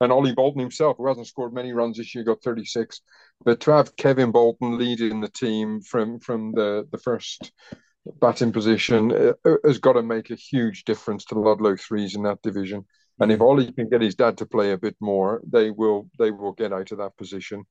And 0.02 0.10
Ollie 0.10 0.34
Bolton 0.34 0.60
himself, 0.60 0.96
who 0.96 1.06
hasn't 1.06 1.28
scored 1.28 1.54
many 1.54 1.72
runs 1.72 1.96
this 1.96 2.12
year, 2.14 2.24
got 2.24 2.42
36. 2.42 3.00
But 3.44 3.60
to 3.60 3.70
have 3.70 3.96
Kevin 3.96 4.32
Bolton 4.32 4.76
leading 4.76 5.20
the 5.20 5.28
team 5.28 5.80
from 5.80 6.18
from 6.18 6.52
the 6.52 6.86
the 6.90 6.98
first 6.98 7.52
batting 8.20 8.52
position 8.52 9.12
uh, 9.12 9.32
uh, 9.44 9.56
has 9.64 9.78
got 9.78 9.92
to 9.92 10.02
make 10.02 10.30
a 10.30 10.34
huge 10.34 10.84
difference 10.84 11.24
to 11.26 11.38
Ludlow 11.38 11.76
threes 11.76 12.16
in 12.16 12.24
that 12.24 12.42
division. 12.42 12.84
And 13.20 13.30
if 13.30 13.40
Ollie 13.40 13.70
can 13.70 13.88
get 13.88 14.00
his 14.00 14.16
dad 14.16 14.38
to 14.38 14.46
play 14.46 14.72
a 14.72 14.78
bit 14.78 14.96
more, 15.00 15.40
they 15.46 15.70
will 15.70 16.10
they 16.18 16.32
will 16.32 16.52
get 16.52 16.72
out 16.72 16.90
of 16.90 16.98
that 16.98 17.16
position. 17.16 17.64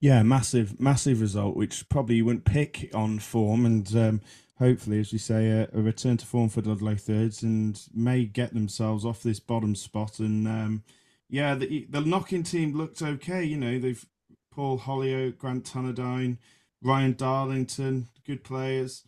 Yeah, 0.00 0.22
massive, 0.22 0.80
massive 0.80 1.20
result, 1.20 1.56
which 1.56 1.88
probably 1.88 2.16
you 2.16 2.24
wouldn't 2.24 2.44
pick 2.44 2.90
on 2.94 3.18
form, 3.18 3.64
and 3.64 3.96
um, 3.96 4.20
hopefully, 4.58 5.00
as 5.00 5.12
you 5.12 5.18
say, 5.18 5.48
a, 5.48 5.68
a, 5.72 5.80
return 5.80 6.18
to 6.18 6.26
form 6.26 6.50
for 6.50 6.60
Ludlow 6.60 6.96
thirds, 6.96 7.42
and 7.42 7.80
may 7.94 8.24
get 8.24 8.52
themselves 8.52 9.04
off 9.04 9.22
this 9.22 9.40
bottom 9.40 9.74
spot. 9.74 10.18
And 10.18 10.46
um, 10.46 10.82
yeah, 11.28 11.54
the, 11.54 11.86
the 11.88 12.00
Knockin 12.00 12.42
team 12.42 12.76
looked 12.76 13.02
okay. 13.02 13.44
You 13.44 13.56
know, 13.56 13.78
they've 13.78 14.04
Paul 14.52 14.78
Hollyoak, 14.78 15.38
Grant 15.38 15.64
Tunnerdine, 15.64 16.38
Ryan 16.82 17.14
Darlington, 17.14 18.08
good 18.26 18.42
players. 18.42 19.04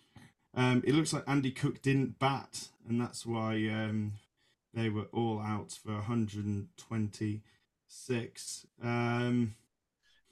Um, 0.54 0.82
it 0.86 0.94
looks 0.94 1.12
like 1.12 1.24
Andy 1.26 1.50
Cook 1.50 1.82
didn't 1.82 2.18
bat, 2.18 2.68
and 2.88 3.00
that's 3.00 3.24
why 3.24 3.54
um, 3.68 4.12
they 4.74 4.88
were 4.88 5.06
all 5.12 5.40
out 5.40 5.78
for 5.82 5.92
126. 5.92 8.66
Um, 8.82 9.54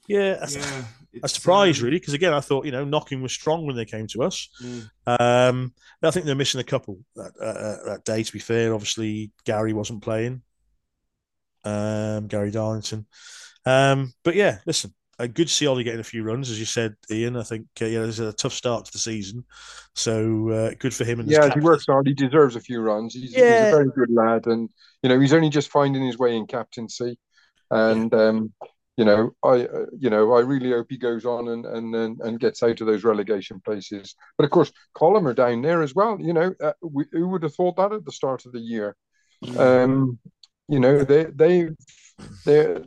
yeah, 0.07 0.45
yeah 0.49 0.83
a 1.23 1.27
surprise, 1.27 1.79
um, 1.79 1.85
really, 1.85 1.99
because 1.99 2.13
again, 2.13 2.33
I 2.33 2.39
thought 2.39 2.65
you 2.65 2.71
know 2.71 2.85
Knockin 2.85 3.21
was 3.21 3.33
strong 3.33 3.65
when 3.65 3.75
they 3.75 3.85
came 3.85 4.07
to 4.07 4.23
us. 4.23 4.49
Mm. 4.61 4.89
Um, 5.19 5.73
I 6.01 6.11
think 6.11 6.25
they're 6.25 6.35
missing 6.35 6.61
a 6.61 6.63
couple 6.63 6.99
that, 7.15 7.31
uh, 7.41 7.43
uh, 7.43 7.85
that 7.85 8.05
day. 8.05 8.23
To 8.23 8.33
be 8.33 8.39
fair, 8.39 8.73
obviously 8.73 9.31
Gary 9.45 9.73
wasn't 9.73 10.03
playing, 10.03 10.41
um, 11.67 12.27
Gary 12.27 12.51
Darlington. 12.51 13.05
Um, 13.65 14.13
but 14.23 14.35
yeah, 14.35 14.59
listen, 14.65 14.93
a 15.19 15.27
good 15.27 15.47
to 15.47 15.53
see 15.53 15.67
Ollie 15.67 15.83
getting 15.83 15.99
a 15.99 16.03
few 16.03 16.23
runs, 16.23 16.49
as 16.49 16.59
you 16.59 16.65
said, 16.65 16.95
Ian. 17.11 17.35
I 17.35 17.43
think 17.43 17.67
uh, 17.81 17.85
yeah, 17.85 17.99
there's 17.99 18.19
a 18.19 18.33
tough 18.33 18.53
start 18.53 18.85
to 18.85 18.91
the 18.91 18.99
season, 18.99 19.45
so 19.95 20.49
uh, 20.49 20.71
good 20.79 20.93
for 20.93 21.05
him. 21.05 21.19
And 21.19 21.29
yeah, 21.29 21.53
he 21.53 21.59
works 21.59 21.85
hard. 21.87 22.07
He 22.07 22.13
deserves 22.13 22.55
a 22.55 22.61
few 22.61 22.81
runs. 22.81 23.13
He's, 23.13 23.35
yeah. 23.35 23.65
he's, 23.65 23.73
a 23.73 23.77
very 23.77 23.91
good 23.95 24.11
lad, 24.11 24.47
and 24.47 24.69
you 25.01 25.09
know 25.09 25.19
he's 25.19 25.33
only 25.33 25.49
just 25.49 25.69
finding 25.69 26.05
his 26.05 26.17
way 26.17 26.35
in 26.35 26.47
captaincy, 26.47 27.17
and. 27.71 28.11
Yeah. 28.11 28.19
Um, 28.19 28.53
you 28.97 29.05
know, 29.05 29.29
I 29.43 29.65
uh, 29.65 29.85
you 29.97 30.09
know 30.09 30.33
I 30.33 30.39
really 30.39 30.71
hope 30.71 30.87
he 30.89 30.97
goes 30.97 31.23
on 31.23 31.49
and 31.49 31.67
and 31.67 31.93
and, 31.93 32.19
and 32.19 32.39
gets 32.39 32.63
out 32.63 32.81
of 32.81 32.87
those 32.87 33.03
relegation 33.03 33.61
places. 33.63 34.15
But 34.39 34.45
of 34.45 34.49
course, 34.49 34.71
Column 34.95 35.27
are 35.27 35.35
down 35.35 35.61
there 35.61 35.83
as 35.83 35.93
well. 35.93 36.17
You 36.19 36.33
know, 36.33 36.55
uh, 36.59 36.73
we, 36.81 37.05
who 37.11 37.27
would 37.27 37.43
have 37.43 37.53
thought 37.53 37.75
that 37.75 37.93
at 37.93 38.05
the 38.05 38.11
start 38.11 38.47
of 38.47 38.53
the 38.53 38.59
year? 38.59 38.95
Mm. 39.45 39.59
Um, 39.59 40.19
you 40.67 40.79
know, 40.79 41.03
they 41.03 41.25
they 41.25 41.69
they're 42.45 42.83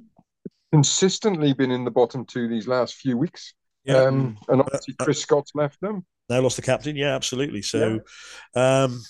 consistently 0.73 1.53
been 1.53 1.71
in 1.71 1.85
the 1.85 1.91
bottom 1.91 2.25
two 2.25 2.49
these 2.49 2.69
last 2.69 2.95
few 2.95 3.17
weeks. 3.17 3.55
Yeah. 3.85 4.05
Um, 4.05 4.39
and 4.49 4.61
obviously 4.61 4.95
uh, 4.99 5.03
uh, 5.03 5.05
Chris 5.05 5.23
Scott's 5.23 5.53
left 5.55 5.81
them. 5.81 6.05
They 6.29 6.39
lost 6.39 6.57
the 6.57 6.63
captain. 6.63 6.97
Yeah, 6.97 7.15
absolutely. 7.15 7.63
So, 7.63 8.01
yeah. 8.55 8.83
Um, 8.85 9.03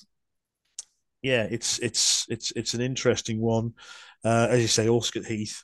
yeah, 1.22 1.46
it's 1.50 1.78
it's 1.80 2.26
it's 2.30 2.52
it's 2.56 2.74
an 2.74 2.80
interesting 2.80 3.40
one. 3.40 3.74
Uh, 4.24 4.46
as 4.50 4.60
you 4.62 4.68
say, 4.68 4.86
Allscott 4.86 5.26
Heath 5.26 5.62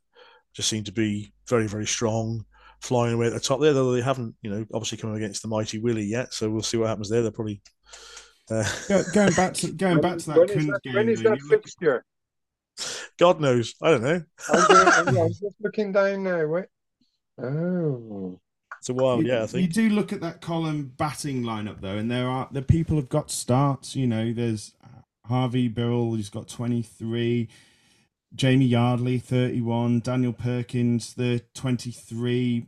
just 0.54 0.68
seem 0.68 0.84
to 0.84 0.92
be 0.92 1.32
very, 1.48 1.66
very 1.66 1.86
strong, 1.86 2.44
flying 2.80 3.14
away 3.14 3.26
at 3.26 3.32
the 3.32 3.40
top 3.40 3.60
there, 3.60 3.72
though 3.72 3.92
they 3.92 4.02
haven't, 4.02 4.34
you 4.42 4.50
know, 4.50 4.66
obviously 4.74 4.98
come 4.98 5.14
against 5.14 5.42
the 5.42 5.48
mighty 5.48 5.78
Willey 5.78 6.04
yet. 6.04 6.34
So 6.34 6.50
we'll 6.50 6.62
see 6.62 6.76
what 6.76 6.88
happens 6.88 7.08
there. 7.08 7.22
They're 7.22 7.30
probably 7.30 7.62
uh... 8.50 8.64
going 9.12 9.32
back 9.32 9.54
to 9.54 9.72
going 9.72 10.00
back 10.00 10.18
to 10.18 10.26
that 10.26 10.38
when 10.38 10.50
is 10.50 10.66
that, 10.66 10.82
game. 10.82 10.94
When 10.94 11.08
is 11.08 11.22
that 11.22 11.40
fixture? 11.48 12.04
God 13.18 13.40
knows. 13.40 13.74
I 13.82 13.90
don't 13.90 14.02
know. 14.02 14.22
I'm, 14.52 15.08
I'm 15.18 15.28
just 15.28 15.56
looking 15.60 15.92
down 15.92 16.24
now. 16.24 16.46
Wait. 16.46 16.66
Oh. 17.42 18.40
It's 18.78 18.88
a 18.90 18.94
while, 18.94 19.22
you, 19.22 19.28
yeah. 19.28 19.42
I 19.42 19.46
think 19.46 19.62
you 19.62 19.88
do 19.88 19.94
look 19.94 20.12
at 20.12 20.20
that 20.20 20.40
column 20.40 20.92
batting 20.96 21.42
lineup 21.42 21.80
though, 21.80 21.96
and 21.96 22.10
there 22.10 22.28
are 22.28 22.48
the 22.52 22.62
people 22.62 22.96
have 22.96 23.08
got 23.08 23.30
starts. 23.30 23.96
You 23.96 24.06
know, 24.06 24.32
there's 24.32 24.74
Harvey 25.26 25.68
Birrell, 25.68 26.16
he's 26.16 26.30
got 26.30 26.48
23. 26.48 27.48
Jamie 28.34 28.66
Yardley, 28.66 29.18
31, 29.18 30.00
Daniel 30.00 30.32
Perkins, 30.32 31.14
the 31.14 31.42
23, 31.54 32.66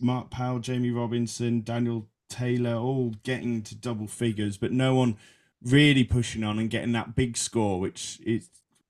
Mark 0.00 0.30
Powell, 0.30 0.58
Jamie 0.58 0.90
Robinson, 0.90 1.60
Daniel 1.60 2.08
Taylor, 2.28 2.74
all 2.74 3.14
getting 3.22 3.62
to 3.62 3.76
double 3.76 4.08
figures, 4.08 4.56
but 4.56 4.72
no 4.72 4.94
one 4.94 5.16
really 5.62 6.04
pushing 6.04 6.42
on 6.42 6.58
and 6.58 6.68
getting 6.70 6.92
that 6.92 7.14
big 7.14 7.36
score, 7.36 7.78
which 7.78 8.18
it 8.24 8.44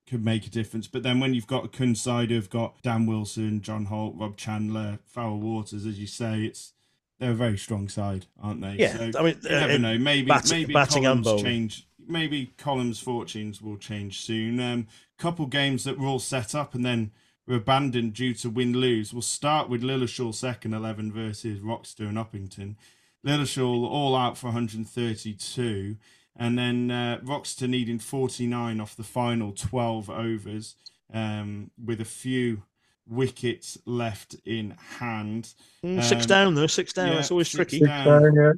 could 0.08 0.24
make 0.24 0.46
a 0.46 0.50
difference. 0.50 0.86
But 0.86 1.02
then 1.02 1.20
when 1.20 1.34
you've 1.34 1.46
got 1.46 1.64
a 1.64 1.68
Cound 1.68 1.98
side 1.98 2.30
who've 2.30 2.50
got 2.50 2.80
Dan 2.82 3.06
Wilson, 3.06 3.60
John 3.62 3.86
Holt, 3.86 4.14
Rob 4.16 4.36
Chandler, 4.36 4.98
Farrell 5.06 5.38
Waters, 5.38 5.86
as 5.86 5.98
you 5.98 6.06
say, 6.06 6.44
it's 6.44 6.72
they're 7.18 7.30
a 7.30 7.34
very 7.34 7.56
strong 7.56 7.88
side, 7.88 8.26
aren't 8.42 8.60
they? 8.60 8.74
Yeah, 8.74 9.10
so 9.10 9.18
I 9.18 9.22
mean, 9.22 9.38
you 9.42 9.50
never 9.50 9.72
uh, 9.72 9.78
know. 9.78 9.98
Maybe 9.98 10.26
bat- 10.26 10.50
maybe 10.50 10.72
batting 10.72 11.06
and 11.06 11.24
change. 11.24 11.86
Maybe 12.06 12.52
Column's 12.58 13.00
fortunes 13.00 13.62
will 13.62 13.78
change 13.78 14.20
soon. 14.20 14.60
Um, 14.60 14.88
couple 15.16 15.46
games 15.46 15.84
that 15.84 15.98
were 15.98 16.06
all 16.06 16.18
set 16.18 16.54
up 16.54 16.74
and 16.74 16.84
then 16.84 17.12
were 17.46 17.56
abandoned 17.56 18.14
due 18.14 18.34
to 18.34 18.50
win 18.50 18.72
lose. 18.72 19.12
We'll 19.12 19.22
start 19.22 19.68
with 19.68 19.82
Lilleshall 19.82 20.34
second 20.34 20.74
11 20.74 21.12
versus 21.12 21.60
Wroxeter 21.60 22.06
and 22.06 22.18
Uppington. 22.18 22.76
Lilleshall 23.24 23.88
all 23.88 24.14
out 24.16 24.36
for 24.36 24.46
132, 24.48 25.96
and 26.36 26.58
then 26.58 26.90
uh, 26.90 27.20
Wroxeter 27.22 27.68
needing 27.68 27.98
49 27.98 28.80
off 28.80 28.96
the 28.96 29.04
final 29.04 29.52
12 29.52 30.10
overs 30.10 30.76
um, 31.12 31.70
with 31.82 32.00
a 32.00 32.04
few 32.04 32.62
wickets 33.06 33.78
left 33.86 34.34
in 34.44 34.76
hand. 34.98 35.54
Mm, 35.84 36.02
six 36.02 36.24
um, 36.24 36.28
down 36.28 36.54
though, 36.54 36.66
six 36.66 36.92
down. 36.92 37.08
Yeah, 37.08 37.14
That's 37.14 37.30
always 37.30 37.48
tricky. 37.48 37.80
Down, 37.80 38.34
yeah. 38.34 38.52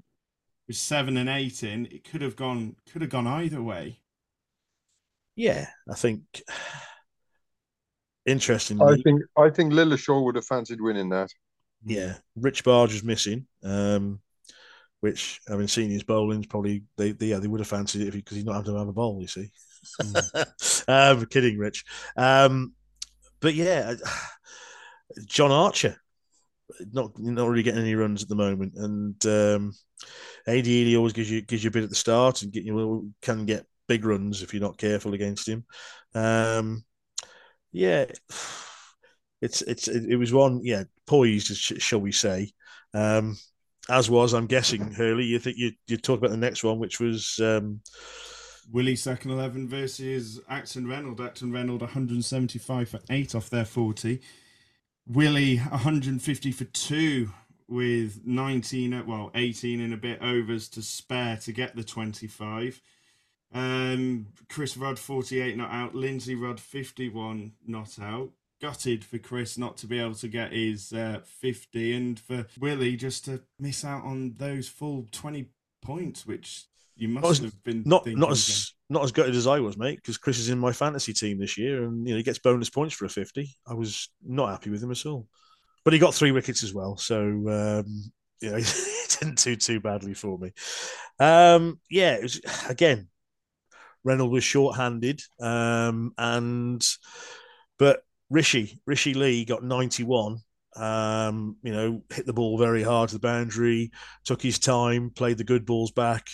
With 0.66 0.76
seven 0.76 1.16
and 1.16 1.28
eight 1.28 1.62
in, 1.62 1.86
it 1.86 2.04
could 2.04 2.22
have 2.22 2.34
gone 2.34 2.76
could 2.90 3.02
have 3.02 3.10
gone 3.10 3.26
either 3.26 3.62
way 3.62 4.00
yeah, 5.36 5.66
I 5.88 5.94
think 5.94 6.22
interesting. 8.26 8.82
I 8.82 8.96
think 9.02 9.22
I 9.36 9.50
think 9.50 9.72
Lilleshall 9.72 10.24
would 10.24 10.34
have 10.34 10.46
fancied 10.46 10.80
winning 10.80 11.10
that. 11.10 11.30
Yeah, 11.84 12.14
Rich 12.34 12.64
Barge 12.64 12.94
was 12.94 13.04
missing, 13.04 13.46
um, 13.62 14.20
which 15.06 15.40
I 15.48 15.54
mean, 15.54 15.68
seeing 15.68 15.90
his 15.90 16.02
bowling's 16.02 16.46
probably 16.46 16.82
they, 16.96 17.12
they 17.12 17.26
yeah 17.26 17.38
they 17.38 17.46
would 17.46 17.60
have 17.60 17.68
fancied 17.68 18.02
it 18.02 18.12
because 18.12 18.36
he's 18.36 18.44
not 18.44 18.56
having 18.56 18.72
to 18.72 18.78
have 18.78 18.88
a 18.88 18.92
bowl. 18.92 19.20
You 19.20 19.28
see, 19.28 19.50
mm. 20.02 20.88
um, 20.88 21.26
kidding, 21.26 21.58
Rich. 21.58 21.84
Um, 22.16 22.74
but 23.38 23.54
yeah, 23.54 23.94
John 25.26 25.52
Archer 25.52 25.96
not 26.92 27.16
not 27.18 27.48
really 27.48 27.62
getting 27.62 27.82
any 27.82 27.94
runs 27.94 28.24
at 28.24 28.28
the 28.28 28.34
moment, 28.34 28.74
and 28.74 29.26
um, 29.26 29.74
AD 30.48 30.96
always 30.96 31.12
gives 31.12 31.30
you 31.30 31.40
gives 31.42 31.62
you 31.62 31.68
a 31.68 31.72
bit 31.72 31.84
at 31.84 31.90
the 31.90 31.94
start 31.94 32.42
and 32.42 32.52
get 32.52 32.64
you 32.64 33.12
can 33.22 33.46
get 33.46 33.64
big 33.86 34.04
runs 34.04 34.42
if 34.42 34.52
you're 34.52 34.60
not 34.60 34.76
careful 34.76 35.14
against 35.14 35.48
him. 35.48 35.64
Um, 36.16 36.84
yeah, 37.70 38.06
it's 39.40 39.62
it's 39.62 39.86
it, 39.86 40.10
it, 40.10 40.16
was 40.16 40.32
one 40.32 40.62
yeah 40.64 40.82
poised, 41.06 41.54
shall 41.80 42.00
we 42.00 42.10
say? 42.10 42.50
Um, 42.92 43.36
as 43.88 44.10
was, 44.10 44.34
I'm 44.34 44.46
guessing, 44.46 44.92
Hurley. 44.92 45.24
You 45.24 45.38
think 45.38 45.56
you 45.56 45.72
you 45.86 45.96
talk 45.96 46.18
about 46.18 46.30
the 46.30 46.36
next 46.36 46.64
one, 46.64 46.78
which 46.78 47.00
was 47.00 47.38
um, 47.40 47.80
Willey 48.70 48.96
second 48.96 49.30
eleven 49.30 49.68
versus 49.68 50.40
Acton 50.48 50.88
Reynolds. 50.88 51.20
Acton 51.20 51.52
Reynolds 51.52 51.82
175 51.82 52.88
for 52.88 53.00
eight 53.10 53.34
off 53.34 53.50
their 53.50 53.64
40. 53.64 54.20
Willey 55.08 55.58
150 55.58 56.50
for 56.52 56.64
two 56.64 57.30
with 57.68 58.20
19, 58.24 59.04
well 59.06 59.30
18 59.34 59.80
and 59.80 59.94
a 59.94 59.96
bit 59.96 60.20
overs 60.22 60.68
to 60.70 60.82
spare 60.82 61.36
to 61.38 61.52
get 61.52 61.76
the 61.76 61.84
25. 61.84 62.80
Um, 63.52 64.26
Chris 64.48 64.76
Rudd, 64.76 64.98
48 64.98 65.56
not 65.56 65.70
out. 65.70 65.94
Lindsay 65.94 66.34
Rudd, 66.34 66.60
51 66.60 67.52
not 67.66 67.98
out. 68.00 68.30
Gutted 68.60 69.04
for 69.04 69.18
Chris 69.18 69.58
not 69.58 69.76
to 69.78 69.86
be 69.86 69.98
able 69.98 70.14
to 70.14 70.28
get 70.28 70.52
his 70.52 70.92
uh, 70.92 71.20
50 71.40 71.92
and 71.92 72.18
for 72.18 72.46
Willey 72.58 72.96
just 72.96 73.26
to 73.26 73.42
miss 73.58 73.84
out 73.84 74.04
on 74.04 74.34
those 74.38 74.68
full 74.68 75.06
20 75.12 75.50
points, 75.82 76.26
which 76.26 76.64
you 76.96 77.08
must 77.08 77.42
have 77.42 77.62
been 77.62 77.82
not 77.84 78.06
not 78.06 78.30
as 78.30 78.72
not 78.88 79.04
as 79.04 79.12
gutted 79.12 79.34
as 79.34 79.46
I 79.46 79.60
was, 79.60 79.76
mate, 79.76 79.96
because 79.96 80.16
Chris 80.16 80.38
is 80.38 80.48
in 80.48 80.58
my 80.58 80.72
fantasy 80.72 81.12
team 81.12 81.38
this 81.38 81.58
year, 81.58 81.84
and 81.84 82.06
you 82.06 82.14
know 82.14 82.16
he 82.16 82.22
gets 82.22 82.38
bonus 82.38 82.70
points 82.70 82.94
for 82.94 83.04
a 83.04 83.08
fifty. 83.08 83.54
I 83.66 83.74
was 83.74 84.08
not 84.24 84.50
happy 84.50 84.70
with 84.70 84.82
him 84.82 84.90
at 84.90 85.04
all, 85.04 85.26
but 85.84 85.92
he 85.92 85.98
got 85.98 86.14
three 86.14 86.32
wickets 86.32 86.62
as 86.62 86.72
well, 86.72 86.96
so 86.96 87.20
um, 87.20 88.12
you 88.40 88.50
know 88.50 88.56
he 88.56 88.64
didn't 89.20 89.42
do 89.42 89.56
too 89.56 89.80
badly 89.80 90.14
for 90.14 90.38
me. 90.38 90.52
Um, 91.20 91.80
yeah, 91.90 92.14
it 92.14 92.22
was 92.22 92.40
again 92.68 93.08
Reynolds 94.02 94.32
was 94.32 94.44
short-handed, 94.44 95.20
um, 95.40 96.14
and 96.16 96.82
but 97.78 98.02
Rishi 98.30 98.80
Rishi 98.86 99.14
Lee 99.14 99.44
got 99.44 99.62
91. 99.62 100.38
Um, 100.74 101.56
you 101.62 101.72
know, 101.72 102.02
hit 102.12 102.26
the 102.26 102.32
ball 102.34 102.58
very 102.58 102.82
hard 102.82 103.08
to 103.08 103.14
the 103.14 103.20
boundary, 103.20 103.90
took 104.24 104.42
his 104.42 104.58
time, 104.58 105.10
played 105.10 105.38
the 105.38 105.44
good 105.44 105.64
balls 105.64 105.90
back, 105.90 106.28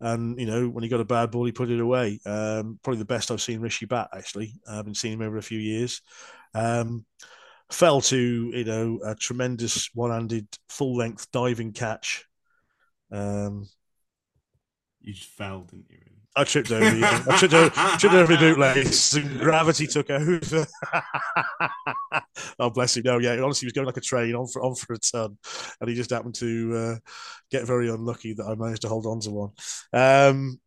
and 0.00 0.38
you 0.38 0.46
know 0.46 0.68
when 0.68 0.82
he 0.84 0.90
got 0.90 1.00
a 1.00 1.04
bad 1.04 1.30
ball, 1.30 1.44
he 1.46 1.52
put 1.52 1.70
it 1.70 1.80
away. 1.80 2.20
Um, 2.26 2.78
probably 2.82 2.98
the 2.98 3.04
best 3.06 3.30
I've 3.30 3.40
seen 3.40 3.60
Rishi 3.60 3.86
bat. 3.86 4.08
Actually, 4.14 4.54
I've 4.68 4.84
been 4.84 4.94
seeing 4.94 5.14
him 5.14 5.22
over 5.22 5.38
a 5.38 5.42
few 5.42 5.58
years. 5.58 6.02
Um, 6.54 7.04
fell 7.72 8.00
to 8.02 8.18
you 8.54 8.64
know 8.64 9.00
a 9.04 9.14
tremendous 9.14 9.90
one-handed 9.94 10.48
full-length 10.68 11.30
diving 11.32 11.72
catch. 11.72 12.26
Um, 13.12 13.68
You 15.00 15.12
just 15.12 15.30
fell, 15.30 15.62
didn't 15.64 15.90
you? 15.90 16.07
I 16.36 16.44
tripped 16.44 16.70
over 16.70 16.96
you. 16.96 17.04
I 17.04 17.36
tripped 17.38 17.54
over, 17.54 17.70
tripped 17.98 18.14
over 18.14 18.32
my 18.32 18.38
bootlegs 18.38 19.14
and 19.14 19.40
gravity 19.40 19.86
took 19.86 20.10
over. 20.10 20.66
oh, 22.58 22.70
bless 22.70 22.96
him. 22.96 23.02
No, 23.04 23.18
yeah, 23.18 23.32
honestly, 23.42 23.64
he 23.64 23.66
was 23.66 23.72
going 23.72 23.86
like 23.86 23.96
a 23.96 24.02
train 24.02 24.34
on 24.34 24.46
for, 24.46 24.62
on 24.62 24.74
for 24.74 24.92
a 24.92 24.98
ton. 24.98 25.36
And 25.80 25.90
he 25.90 25.96
just 25.96 26.10
happened 26.10 26.36
to 26.36 26.76
uh, 26.76 26.94
get 27.50 27.66
very 27.66 27.88
unlucky 27.88 28.34
that 28.34 28.46
I 28.46 28.54
managed 28.54 28.82
to 28.82 28.88
hold 28.88 29.06
on 29.06 29.20
to 29.20 29.30
one. 29.30 29.50
Um, 29.92 30.60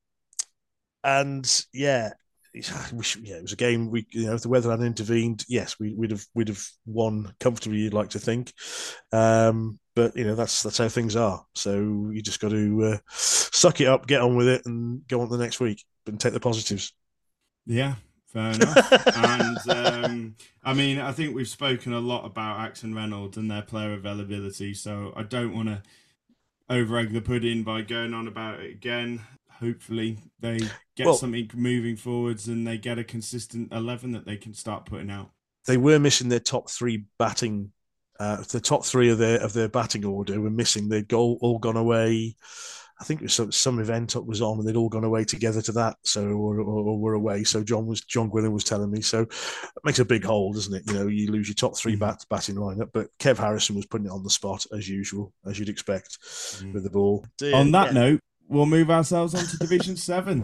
and 1.04 1.66
yeah, 1.74 2.12
yeah, 2.54 2.88
it 2.88 3.42
was 3.42 3.54
a 3.54 3.56
game. 3.56 3.90
We, 3.90 4.06
you 4.12 4.26
know, 4.26 4.36
if 4.36 4.42
the 4.42 4.50
weather 4.50 4.72
hadn't 4.72 4.86
intervened, 4.86 5.46
yes, 5.48 5.80
we, 5.80 5.94
would 5.94 6.12
have 6.12 6.26
we'd 6.36 6.50
have 6.50 6.66
won 6.86 7.34
comfortably. 7.40 7.80
You'd 7.80 7.94
like 7.94 8.10
to 8.10 8.20
think, 8.20 8.52
um, 9.14 9.80
but 9.96 10.16
you 10.16 10.24
know 10.24 10.36
that's 10.36 10.64
that's 10.64 10.78
how 10.78 10.90
things 10.90 11.16
are. 11.16 11.46
So 11.56 12.10
you 12.12 12.22
just 12.22 12.40
got 12.40 12.52
to 12.52 12.84
uh, 12.84 12.98
suck 13.08 13.82
it 13.82 13.88
up, 13.88 14.08
get 14.08 14.22
on 14.22 14.36
with 14.36 14.48
it, 14.48 14.66
and 14.66 15.08
go 15.08 15.22
on 15.22 15.30
to 15.30 15.38
the 15.38 15.44
next 15.44 15.60
week, 15.60 15.84
and 16.08 16.20
take 16.20 16.34
the 16.34 16.40
positives. 16.40 16.94
Yeah, 17.66 17.96
fair 18.28 18.52
enough. 18.54 19.08
and 19.18 19.58
um, 19.70 20.36
I 20.64 20.74
mean, 20.74 21.00
I 21.00 21.12
think 21.12 21.36
we've 21.36 21.48
spoken 21.48 21.94
a 21.94 22.00
lot 22.00 22.26
about 22.26 22.60
Acton 22.60 22.96
Reynolds 22.96 23.38
and 23.38 23.50
their 23.50 23.62
player 23.62 23.94
availability, 23.94 24.74
so 24.74 25.14
I 25.16 25.24
don't 25.24 25.56
want 25.56 25.70
to 25.70 25.82
over 26.70 26.98
egg 26.98 27.12
the 27.12 27.22
pudding 27.22 27.64
by 27.64 27.82
going 27.82 28.14
on 28.14 28.28
about 28.28 28.62
it 28.62 28.72
again 28.72 29.20
hopefully 29.62 30.18
they 30.40 30.58
get 30.96 31.06
well, 31.06 31.14
something 31.14 31.50
moving 31.54 31.96
forwards 31.96 32.48
and 32.48 32.66
they 32.66 32.78
get 32.78 32.98
a 32.98 33.04
consistent 33.04 33.72
11 33.72 34.12
that 34.12 34.26
they 34.26 34.38
can 34.38 34.54
start 34.54 34.86
putting 34.86 35.12
out 35.12 35.30
they 35.68 35.78
were 35.78 36.00
missing 36.00 36.30
their 36.30 36.40
top 36.40 36.70
three 36.70 37.06
batting 37.20 37.72
uh, 38.22 38.44
the 38.52 38.62
top 38.62 38.86
three 38.86 39.10
of 39.10 39.18
their 39.18 39.40
of 39.42 39.54
their 39.54 39.68
batting 39.68 40.06
order 40.06 40.40
were 40.40 40.50
missing 40.50 40.90
they'd 40.90 41.12
all, 41.12 41.38
all 41.42 41.58
gone 41.58 41.78
away 41.78 42.36
I 43.02 43.04
think 43.04 43.22
it 43.22 43.24
was 43.24 43.34
some, 43.34 43.52
some 43.52 43.80
event 43.80 44.16
up 44.16 44.28
was 44.28 44.44
on 44.44 44.60
and 44.60 44.68
they'd 44.68 44.76
all 44.76 44.88
gone 44.88 45.04
away 45.04 45.24
together 45.24 45.60
to 45.64 45.72
that, 45.72 45.98
so 46.04 46.24
or, 46.24 46.60
or, 46.60 46.88
or 46.88 47.00
were 47.00 47.14
away. 47.16 47.44
So 47.44 47.64
John 47.64 47.88
was 47.88 48.02
John 48.02 48.30
Gwynn 48.30 48.52
was 48.52 48.64
telling 48.64 48.92
me. 48.92 49.02
So 49.02 49.22
it 49.22 49.30
makes 49.84 49.98
a 49.98 50.06
big 50.06 50.24
hole, 50.24 50.54
doesn't 50.54 50.76
it? 50.76 50.84
You 50.86 50.94
know, 50.94 51.08
you 51.08 51.32
lose 51.32 51.48
your 51.48 51.56
top 51.56 51.76
three 51.76 51.96
mm. 51.96 52.00
bat, 52.00 52.24
batting 52.30 52.58
lineup, 52.58 52.92
but 52.94 53.08
Kev 53.18 53.38
Harrison 53.38 53.76
was 53.76 53.88
putting 53.88 54.06
it 54.06 54.12
on 54.12 54.22
the 54.22 54.30
spot 54.30 54.68
as 54.72 54.88
usual, 54.88 55.34
as 55.48 55.58
you'd 55.58 55.68
expect 55.68 56.20
mm. 56.22 56.74
with 56.74 56.84
the 56.84 56.92
ball. 56.92 57.26
On 57.56 57.72
that 57.72 57.88
yeah. 57.88 57.94
note, 57.94 58.20
we'll 58.48 58.68
move 58.68 58.92
ourselves 58.92 59.34
on 59.34 59.46
to 59.46 59.58
Division 59.58 59.98
7. 59.98 60.44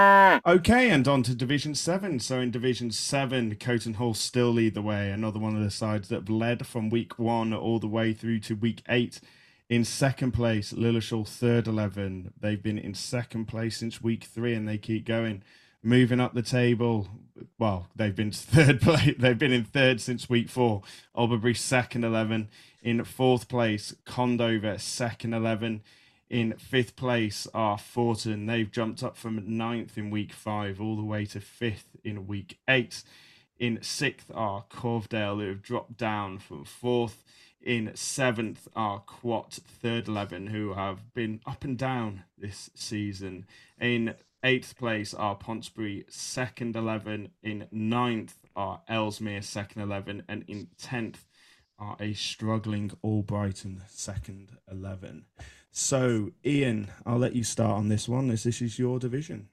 Okay, 0.46 0.90
and 0.90 1.06
on 1.06 1.22
to 1.22 1.34
Division 1.34 1.74
7. 1.74 2.18
So 2.20 2.40
in 2.40 2.50
Division 2.50 2.90
7, 2.90 3.54
Coton 3.56 3.94
Hall 3.94 4.14
still 4.14 4.50
lead 4.50 4.74
the 4.74 4.82
way. 4.82 5.10
Another 5.10 5.38
one 5.38 5.56
of 5.56 5.62
the 5.62 5.70
sides 5.70 6.08
that 6.08 6.28
led 6.28 6.66
from 6.66 6.90
week 6.90 7.18
1 7.18 7.52
all 7.52 7.78
the 7.78 7.86
way 7.86 8.12
through 8.12 8.40
to 8.40 8.54
week 8.54 8.82
8. 8.88 9.20
In 9.68 9.84
second 9.84 10.32
place, 10.32 10.72
Lilleshall 10.72 11.26
third 11.26 11.66
11. 11.66 12.32
They've 12.38 12.62
been 12.62 12.78
in 12.78 12.94
second 12.94 13.46
place 13.46 13.78
since 13.78 14.02
week 14.02 14.24
3 14.24 14.54
and 14.54 14.68
they 14.68 14.78
keep 14.78 15.06
going. 15.06 15.42
Moving 15.82 16.20
up 16.20 16.34
the 16.34 16.42
table, 16.42 17.08
well, 17.58 17.88
they've 17.94 18.14
been 18.14 18.30
third 18.32 18.80
place. 18.80 19.14
They've 19.18 19.38
been 19.38 19.52
in 19.52 19.64
third 19.64 20.00
since 20.00 20.28
week 20.28 20.48
4. 20.48 20.82
Albury 21.16 21.54
second 21.54 22.04
11. 22.04 22.48
In 22.82 23.04
fourth 23.04 23.48
place, 23.48 23.94
Condover, 24.06 24.80
second 24.80 25.32
11. 25.32 25.82
In 26.30 26.54
fifth 26.56 26.96
place 26.96 27.46
are 27.54 27.78
Forton. 27.78 28.46
They've 28.46 28.70
jumped 28.70 29.02
up 29.02 29.16
from 29.16 29.56
ninth 29.56 29.98
in 29.98 30.10
week 30.10 30.32
five 30.32 30.80
all 30.80 30.96
the 30.96 31.04
way 31.04 31.26
to 31.26 31.40
fifth 31.40 31.96
in 32.02 32.26
week 32.26 32.58
eight. 32.68 33.02
In 33.58 33.78
sixth 33.82 34.30
are 34.34 34.64
Corvedale, 34.70 35.40
who 35.40 35.48
have 35.48 35.62
dropped 35.62 35.96
down 35.96 36.38
from 36.38 36.64
fourth. 36.64 37.22
In 37.60 37.92
seventh 37.94 38.68
are 38.76 39.00
Quatt, 39.00 39.58
third 39.64 40.08
11, 40.08 40.48
who 40.48 40.74
have 40.74 41.14
been 41.14 41.40
up 41.46 41.64
and 41.64 41.78
down 41.78 42.24
this 42.36 42.68
season. 42.74 43.46
In 43.80 44.14
eighth 44.42 44.76
place 44.76 45.14
are 45.14 45.34
Pontesbury, 45.34 46.04
second 46.08 46.76
11. 46.76 47.30
In 47.42 47.66
ninth 47.70 48.36
are 48.54 48.82
Ellesmere, 48.88 49.40
second 49.40 49.80
11. 49.80 50.24
And 50.28 50.44
in 50.46 50.68
tenth 50.76 51.26
are 51.78 51.96
a 52.00 52.12
struggling 52.12 52.90
Albrighton 53.02 53.80
second 53.88 54.50
11. 54.70 55.24
So, 55.76 56.30
Ian, 56.46 56.88
I'll 57.04 57.18
let 57.18 57.34
you 57.34 57.42
start 57.42 57.72
on 57.72 57.88
this 57.88 58.08
one 58.08 58.30
as 58.30 58.44
this 58.44 58.62
is 58.62 58.78
your 58.78 59.00
division. 59.00 59.48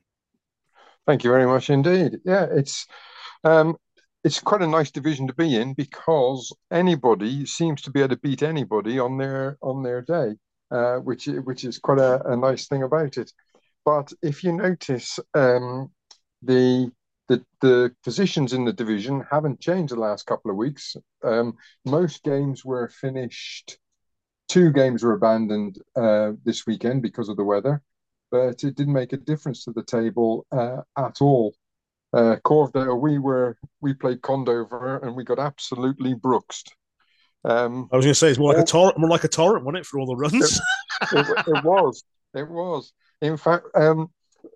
Thank 1.08 1.24
you 1.24 1.32
very 1.32 1.48
much 1.48 1.72
indeed. 1.72 2.20
Yeah, 2.24 2.46
it's 2.46 2.86
um, 3.44 3.76
it's 4.24 4.40
quite 4.40 4.62
a 4.62 4.68
nice 4.68 4.92
division 4.92 5.26
to 5.26 5.34
be 5.34 5.56
in 5.56 5.74
because 5.74 6.56
anybody 6.70 7.48
seems 7.48 7.82
to 7.82 7.92
be 7.92 8.02
able 8.02 8.10
to 8.10 8.22
beat 8.22 8.44
anybody 8.44 9.00
on 9.00 9.18
their 9.18 9.58
on 9.64 9.82
their 9.82 10.04
day, 10.04 10.36
uh, 10.70 10.98
which 10.98 11.26
which 11.26 11.64
is 11.64 11.80
quite 11.80 11.98
a, 11.98 12.24
a, 12.32 12.38
nice 12.38 12.68
thing 12.68 12.84
about 12.84 13.18
it. 13.18 13.32
But 13.84 14.14
if 14.22 14.44
you 14.44 14.52
notice, 14.52 15.20
um, 15.34 15.90
the 16.44 16.92
the, 17.30 17.44
the 17.62 17.96
positions 18.04 18.54
in 18.54 18.64
the 18.64 18.74
division 18.74 19.26
haven't 19.32 19.60
changed 19.60 19.92
the 19.92 20.00
last 20.00 20.28
couple 20.28 20.52
of 20.52 20.58
weeks. 20.58 20.96
Um, 21.24 21.56
most 21.84 22.22
games 22.22 22.64
were 22.64 22.90
finished. 22.90 23.80
Two 24.52 24.74
games 24.74 25.02
were 25.02 25.14
abandoned 25.14 25.78
uh, 25.96 26.34
this 26.44 26.68
weekend 26.68 27.02
because 27.02 27.30
of 27.30 27.38
the 27.38 27.44
weather, 27.46 27.82
but 28.32 28.66
it 28.66 28.76
didn't 28.76 28.92
make 28.92 29.14
a 29.14 29.18
difference 29.18 29.64
to 29.64 29.72
the 29.72 29.82
table 29.82 30.46
uh, 30.52 30.82
at 30.98 31.22
all. 31.22 31.56
Uh, 32.12 32.36
Corvedale, 32.44 33.00
we 33.00 33.18
were 33.18 33.56
we 33.80 33.94
played 33.94 34.20
Condover 34.20 35.02
and 35.02 35.16
we 35.16 35.24
got 35.24 35.40
absolutely 35.40 36.16
brooksed. 36.16 36.72
Um, 37.46 37.88
I 37.94 37.96
was 37.96 38.04
going 38.04 38.12
to 38.12 38.16
say 38.16 38.30
it's 38.30 38.40
more 38.40 38.52
like 38.52 38.62
a 38.62 38.66
torrent, 38.66 39.00
more 39.00 39.10
like 39.10 39.24
a 39.24 39.30
torrent, 39.30 39.64
wasn't 39.64 39.78
it, 39.78 39.86
for 39.86 40.02
all 40.02 40.06
the 40.06 40.18
runs? 40.18 40.34
it, 40.34 40.60
it, 41.14 41.48
it 41.48 41.64
was, 41.64 42.04
it 42.34 42.50
was. 42.50 42.92
In 43.22 43.38
fact, 43.38 43.68
um, 43.74 44.10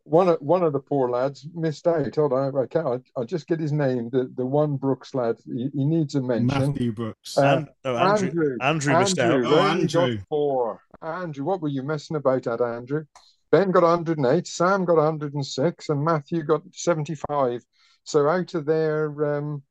one 0.04 0.30
of 0.30 0.40
one 0.40 0.64
of 0.64 0.74
the 0.74 0.80
poor 0.80 1.10
lads 1.10 1.48
missed 1.54 1.88
out. 1.88 2.16
Hold 2.16 2.34
on, 2.34 2.58
I 2.58 2.66
can't. 2.66 3.06
I'll 3.16 3.26
just 3.26 3.48
get 3.48 3.60
his 3.60 3.72
name. 3.72 4.10
The 4.10 4.32
the 4.36 4.46
one 4.46 4.78
Brooks 4.78 5.14
lad. 5.16 5.38
He, 5.46 5.70
he 5.74 5.86
needs 5.86 6.16
a 6.16 6.22
mention. 6.22 6.72
Matthew 6.72 6.92
Brooks. 6.92 7.38
Uh, 7.38 7.66
oh, 7.84 7.96
Andrew. 7.96 8.28
Andrew. 8.28 8.58
Andrew 8.62 9.00
missed 9.00 9.20
out. 9.20 9.44
Oh, 9.46 9.60
Andrew. 9.60 10.20
four. 10.30 10.82
Andrew, 11.02 11.46
what 11.46 11.62
were 11.62 11.68
you 11.68 11.84
messing 11.84 12.18
about 12.18 12.48
at, 12.48 12.62
Andrew? 12.62 13.06
Ben 13.52 13.72
got 13.72 13.84
108. 13.84 14.48
Sam 14.48 14.86
got 14.86 14.98
106, 14.98 15.90
and 15.90 16.04
Matthew 16.04 16.44
got 16.44 16.62
75. 16.74 17.64
So 18.04 18.28
out 18.28 18.54
of 18.54 18.66
their 18.66 19.38
um, 19.38 19.64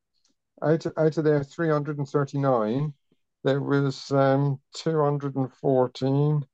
out 0.62 0.86
of, 0.86 0.92
out 0.96 1.16
of 1.18 1.24
their 1.24 1.44
339, 1.44 2.92
there 3.42 3.60
was 3.60 4.10
um 4.10 4.60
214 4.74 6.44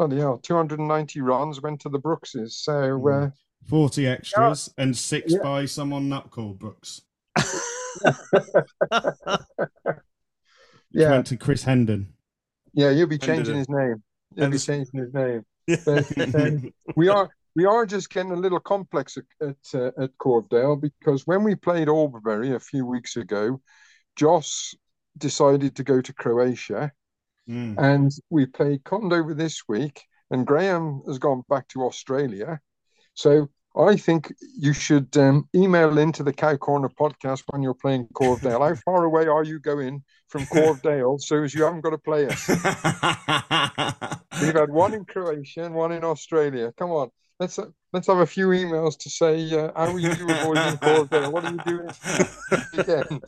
bloody 0.00 0.20
hell, 0.20 0.38
290 0.38 1.20
runs 1.20 1.60
went 1.60 1.78
to 1.82 1.90
the 1.90 1.98
Brookses. 1.98 2.56
So 2.56 2.98
hmm. 2.98 3.24
uh, 3.24 3.28
40 3.68 4.06
extras 4.06 4.72
yeah. 4.76 4.84
and 4.84 4.96
six 4.96 5.32
yeah. 5.32 5.42
by 5.42 5.66
someone 5.66 6.08
not 6.08 6.30
called 6.30 6.58
Brooks. 6.58 7.02
yeah. 10.90 11.10
Went 11.10 11.26
to 11.26 11.36
Chris 11.36 11.64
Hendon. 11.64 12.14
Yeah, 12.72 12.90
you'll 12.90 13.08
be 13.08 13.18
changing 13.18 13.56
his 13.56 13.68
name. 13.68 14.02
You'll 14.34 14.50
be 14.50 14.58
changing 14.58 15.00
his 15.00 15.12
name. 15.12 15.44
But, 15.84 16.34
um, 16.34 16.72
we 16.96 17.08
are 17.08 17.30
we 17.54 17.64
are 17.64 17.86
just 17.86 18.10
getting 18.10 18.32
a 18.32 18.36
little 18.36 18.58
complex 18.58 19.16
at 19.16 19.24
at, 19.40 19.80
uh, 19.80 20.02
at 20.02 20.18
Corvedale 20.18 20.80
because 20.80 21.28
when 21.28 21.44
we 21.44 21.54
played 21.54 21.88
Albury 21.88 22.54
a 22.54 22.58
few 22.58 22.84
weeks 22.84 23.16
ago, 23.16 23.60
Joss 24.16 24.74
decided 25.16 25.76
to 25.76 25.84
go 25.84 26.00
to 26.00 26.12
Croatia 26.12 26.90
Mm. 27.50 27.74
And 27.78 28.12
we 28.30 28.46
played 28.46 28.84
Condover 28.84 29.36
this 29.36 29.62
week, 29.68 30.04
and 30.30 30.46
Graham 30.46 31.02
has 31.06 31.18
gone 31.18 31.42
back 31.48 31.66
to 31.68 31.82
Australia. 31.82 32.60
So 33.14 33.48
I 33.76 33.96
think 33.96 34.32
you 34.56 34.72
should 34.72 35.16
um, 35.16 35.48
email 35.54 35.98
into 35.98 36.22
the 36.22 36.32
Cow 36.32 36.56
Corner 36.56 36.88
podcast 36.88 37.42
when 37.48 37.62
you're 37.62 37.74
playing 37.74 38.08
Corvedale. 38.14 38.68
How 38.68 38.74
far 38.74 39.04
away 39.04 39.26
are 39.26 39.44
you 39.44 39.58
going 39.58 40.04
from 40.28 40.42
Corvedale 40.46 41.20
so 41.20 41.42
as 41.42 41.52
you 41.52 41.64
haven't 41.64 41.80
got 41.80 41.90
to 41.90 41.98
play 41.98 42.28
us? 42.28 42.48
We've 44.42 44.54
had 44.54 44.70
one 44.70 44.94
in 44.94 45.04
Croatia 45.04 45.64
and 45.64 45.74
one 45.74 45.90
in 45.92 46.04
Australia. 46.04 46.72
Come 46.76 46.90
on, 46.90 47.10
let's 47.40 47.58
uh, 47.58 47.66
let's 47.92 48.06
have 48.06 48.18
a 48.18 48.26
few 48.26 48.48
emails 48.48 48.98
to 48.98 49.10
say 49.10 49.52
uh, 49.52 49.70
how 49.74 49.92
are 49.92 49.98
you 49.98 50.10
avoiding 50.10 50.28
Corvedale? 50.78 51.32
What 51.32 51.44
are 51.44 51.52
you 51.52 51.58
doing 51.66 51.90
again? 52.78 53.20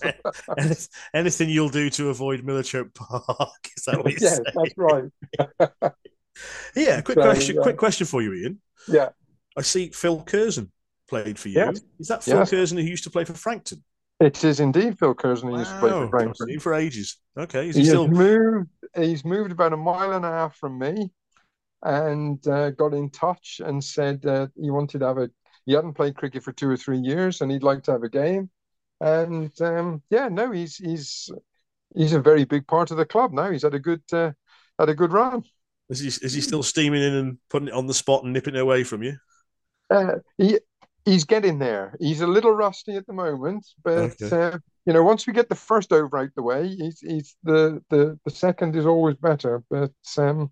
Anything 1.15 1.51
you'll 1.51 1.69
do 1.69 1.91
to 1.91 2.11
avoid 2.11 2.45
Millichope 2.45 2.95
Park? 2.95 3.69
Is 3.77 3.85
that 3.85 3.99
what 3.99 4.13
you 4.13 4.19
yeah, 4.21 4.39
that's 4.55 4.75
right. 4.77 5.93
yeah, 6.77 7.01
quick 7.01 7.17
so, 7.17 7.23
question. 7.23 7.57
Quick 7.63 7.77
question 7.77 8.07
for 8.07 8.23
you, 8.23 8.33
Ian. 8.35 8.61
Yeah, 8.89 9.11
I 9.57 9.63
see 9.63 9.89
Phil 9.91 10.23
Curzon 10.23 10.71
played 11.09 11.39
for 11.39 11.49
you. 11.49 11.57
Yes. 11.57 11.81
Is 11.99 12.09
that 12.09 12.23
Phil 12.23 12.39
yes. 12.39 12.51
Curzon 12.51 12.79
who 12.79 12.85
used 12.85 13.05
to 13.05 13.11
play 13.11 13.25
for 13.25 13.35
Frankton? 13.35 13.83
It 14.21 14.45
is 14.45 14.61
indeed 14.61 14.99
Phil 14.99 15.15
Curzon 15.15 15.49
who 15.49 15.55
wow. 15.55 15.59
used 15.59 15.73
to 15.73 15.81
play 15.81 15.91
for 15.91 16.09
Frankton 16.09 16.61
for 16.61 16.75
ages. 16.75 17.19
Okay, 17.37 17.69
is 17.69 17.77
he, 17.77 17.83
he 17.83 17.89
still 17.89 18.09
moved? 18.09 18.69
He's 18.95 19.25
moved 19.25 19.53
about 19.53 19.73
a 19.73 19.77
mile 19.77 20.13
and 20.13 20.25
a 20.25 20.29
half 20.29 20.57
from 20.57 20.79
me 20.79 21.11
and 21.83 22.47
uh, 22.47 22.71
got 22.71 22.95
in 22.95 23.11
touch 23.11 23.61
and 23.65 23.83
said 23.83 24.25
uh, 24.27 24.47
he 24.55 24.71
wanted 24.71 25.01
to 25.01 25.07
have 25.07 25.19
a. 25.19 25.31
He 25.65 25.75
hadn't 25.75 25.95
played 25.95 26.17
cricket 26.17 26.43
for 26.43 26.53
two 26.53 26.69
or 26.69 26.77
three 26.77 26.99
years, 26.99 27.41
and 27.41 27.51
he'd 27.51 27.63
like 27.63 27.85
to 27.85 27.93
have 27.93 28.03
a 28.03 28.09
game. 28.09 28.51
And 29.01 29.53
um, 29.61 30.03
yeah, 30.11 30.29
no, 30.29 30.51
he's 30.51 30.77
he's 30.77 31.31
he's 31.95 32.13
a 32.13 32.21
very 32.21 32.45
big 32.45 32.67
part 32.67 32.91
of 32.91 32.97
the 32.97 33.07
club 33.07 33.33
now. 33.33 33.51
He's 33.51 33.63
had 33.63 33.75
a 33.75 33.81
good 33.81 34.03
uh, 34.13 34.33
had 34.79 34.89
a 34.89 34.95
good 34.95 35.13
run. 35.13 35.45
Is 35.89 36.01
he 36.01 36.09
is 36.09 36.33
he 36.33 36.41
still 36.41 36.63
steaming 36.63 37.03
in 37.03 37.15
and 37.15 37.39
putting 37.51 37.69
it 37.69 37.75
on 37.75 37.87
the 37.87 37.95
spot 37.95 38.25
and 38.25 38.33
nipping 38.33 38.55
it 38.55 38.61
away 38.61 38.85
from 38.85 39.03
you? 39.03 39.17
Uh, 39.91 40.15
he 40.39 40.59
he's 41.05 41.25
getting 41.25 41.59
there. 41.59 41.97
He's 42.01 42.21
a 42.21 42.27
little 42.27 42.53
rusty 42.53 42.97
at 42.97 43.07
the 43.07 43.13
moment, 43.13 43.67
but 43.83 44.23
okay. 44.23 44.55
uh, 44.55 44.59
you 44.87 44.93
know, 44.93 45.03
once 45.03 45.27
we 45.27 45.33
get 45.33 45.49
the 45.49 45.55
first 45.55 45.93
over 45.93 46.19
out 46.19 46.31
the 46.35 46.43
way, 46.43 46.69
he's 46.69 47.01
he's 47.01 47.37
the 47.43 47.83
the 47.91 48.19
the 48.25 48.31
second 48.31 48.77
is 48.77 48.87
always 48.87 49.17
better. 49.17 49.63
But 49.71 49.93
um, 50.17 50.51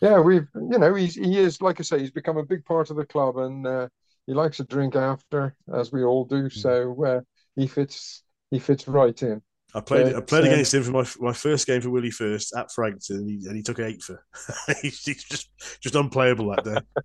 yeah, 0.00 0.20
we've 0.20 0.46
you 0.54 0.78
know 0.78 0.94
he's 0.94 1.14
he 1.14 1.38
is 1.38 1.60
like 1.60 1.80
I 1.80 1.82
say, 1.82 1.98
he's 1.98 2.10
become 2.10 2.36
a 2.36 2.44
big 2.44 2.64
part 2.64 2.90
of 2.90 2.96
the 2.96 3.06
club, 3.06 3.38
and 3.38 3.66
uh, 3.66 3.88
he 4.26 4.34
likes 4.34 4.60
a 4.60 4.64
drink 4.64 4.94
after, 4.94 5.54
as 5.72 5.92
we 5.92 6.04
all 6.04 6.24
do. 6.24 6.42
Hmm. 6.42 6.48
So 6.48 7.04
uh, 7.04 7.20
he 7.56 7.66
fits 7.66 8.22
he 8.50 8.58
fits 8.58 8.86
right 8.86 9.20
in. 9.22 9.42
I 9.74 9.80
played 9.80 10.12
but, 10.12 10.16
I 10.16 10.20
played 10.20 10.44
against 10.44 10.72
him 10.72 10.84
for 10.84 10.92
my 10.92 11.06
my 11.18 11.32
first 11.32 11.66
game 11.66 11.80
for 11.80 11.90
Willey 11.90 12.10
First 12.10 12.54
at 12.56 12.72
Frankton, 12.72 13.16
and 13.16 13.30
he, 13.30 13.46
and 13.46 13.56
he 13.56 13.62
took 13.62 13.80
eight 13.80 14.02
for. 14.02 14.24
he's, 14.82 15.04
he's 15.04 15.24
just 15.24 15.50
just 15.80 15.94
unplayable 15.94 16.50
that 16.50 16.64
day. 16.64 16.78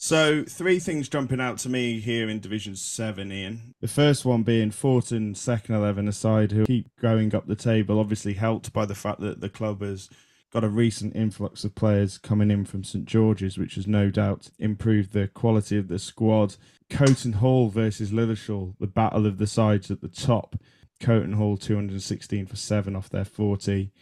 So, 0.00 0.44
three 0.44 0.78
things 0.78 1.08
jumping 1.08 1.40
out 1.40 1.58
to 1.58 1.68
me 1.68 1.98
here 1.98 2.28
in 2.28 2.38
Division 2.38 2.76
7, 2.76 3.32
Ian. 3.32 3.74
The 3.80 3.88
first 3.88 4.24
one 4.24 4.44
being 4.44 4.70
Forton, 4.70 5.34
second 5.34 5.74
11 5.74 6.06
aside, 6.06 6.52
who 6.52 6.66
keep 6.66 6.88
going 7.00 7.34
up 7.34 7.48
the 7.48 7.56
table, 7.56 7.98
obviously 7.98 8.34
helped 8.34 8.72
by 8.72 8.86
the 8.86 8.94
fact 8.94 9.18
that 9.22 9.40
the 9.40 9.48
club 9.48 9.82
has 9.82 10.08
got 10.52 10.64
a 10.64 10.68
recent 10.68 11.14
influx 11.14 11.64
of 11.64 11.74
players 11.74 12.18
coming 12.18 12.50
in 12.50 12.64
from 12.64 12.84
St 12.84 13.04
George's, 13.04 13.58
which 13.58 13.74
has 13.74 13.86
no 13.86 14.10
doubt 14.10 14.50
improved 14.58 15.12
the 15.12 15.28
quality 15.28 15.76
of 15.76 15.88
the 15.88 15.98
squad. 15.98 16.56
Coton 16.90 17.34
Hall 17.34 17.68
versus 17.68 18.10
Lilleshall, 18.10 18.74
the 18.78 18.86
battle 18.86 19.26
of 19.26 19.38
the 19.38 19.46
sides 19.46 19.90
at 19.90 20.00
the 20.00 20.08
top. 20.08 20.56
Coton 21.00 21.34
Hall 21.34 21.56
216 21.56 22.46
for 22.46 22.56
7 22.56 22.96
off 22.96 23.10
their 23.10 23.24
40, 23.24 23.92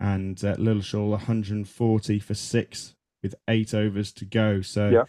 and 0.00 0.44
uh, 0.44 0.56
Lilleshall 0.56 1.10
140 1.10 2.18
for 2.18 2.34
6 2.34 2.94
with 3.22 3.34
eight 3.48 3.72
overs 3.72 4.12
to 4.12 4.24
go. 4.24 4.60
So, 4.60 4.88
yeah 4.88 5.04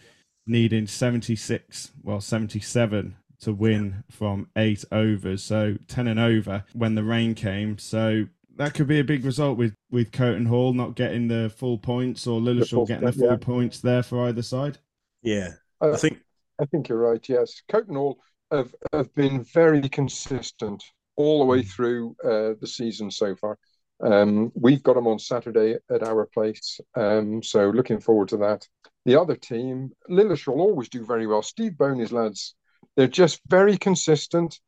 needing 0.46 0.86
76, 0.86 1.92
well, 2.02 2.20
77 2.20 3.16
to 3.40 3.52
win 3.52 4.04
from 4.10 4.48
eight 4.56 4.84
overs. 4.92 5.42
So 5.42 5.76
10 5.88 6.08
and 6.08 6.20
over 6.20 6.64
when 6.72 6.94
the 6.94 7.04
rain 7.04 7.34
came. 7.34 7.78
So 7.78 8.26
that 8.56 8.74
could 8.74 8.86
be 8.86 9.00
a 9.00 9.04
big 9.04 9.24
result 9.24 9.58
with, 9.58 9.74
with 9.90 10.12
Coton 10.12 10.46
Hall 10.46 10.72
not 10.72 10.94
getting 10.94 11.28
the 11.28 11.52
full 11.56 11.78
points 11.78 12.26
or 12.26 12.40
Lilleshall 12.40 12.86
getting 12.86 13.06
the 13.06 13.12
full 13.12 13.30
yeah. 13.30 13.36
points 13.36 13.80
there 13.80 14.02
for 14.02 14.28
either 14.28 14.42
side. 14.42 14.78
Yeah, 15.22 15.50
uh, 15.80 15.92
I 15.92 15.96
think 15.96 16.18
I 16.60 16.66
think 16.66 16.88
you're 16.88 16.98
right. 16.98 17.26
Yes, 17.28 17.62
Coton 17.68 17.96
Hall 17.96 18.18
have 18.50 18.74
have 18.92 19.14
been 19.14 19.42
very 19.42 19.88
consistent 19.88 20.82
all 21.16 21.40
the 21.40 21.44
way 21.44 21.62
mm. 21.62 21.68
through 21.68 22.16
uh, 22.24 22.54
the 22.60 22.66
season 22.66 23.10
so 23.10 23.34
far. 23.34 23.58
Um, 24.02 24.52
we've 24.54 24.82
got 24.82 24.94
them 24.94 25.06
on 25.06 25.18
Saturday 25.18 25.76
at 25.90 26.02
our 26.02 26.26
place, 26.26 26.80
um, 26.96 27.42
so 27.42 27.70
looking 27.70 28.00
forward 28.00 28.28
to 28.28 28.36
that. 28.38 28.66
The 29.06 29.20
other 29.20 29.36
team, 29.36 29.92
Lilleshall, 30.10 30.58
always 30.58 30.88
do 30.88 31.04
very 31.04 31.26
well. 31.26 31.42
Steve 31.42 31.78
Boney's 31.78 32.12
lads, 32.12 32.54
they're 32.96 33.06
just 33.06 33.40
very 33.48 33.76
consistent. 33.76 34.58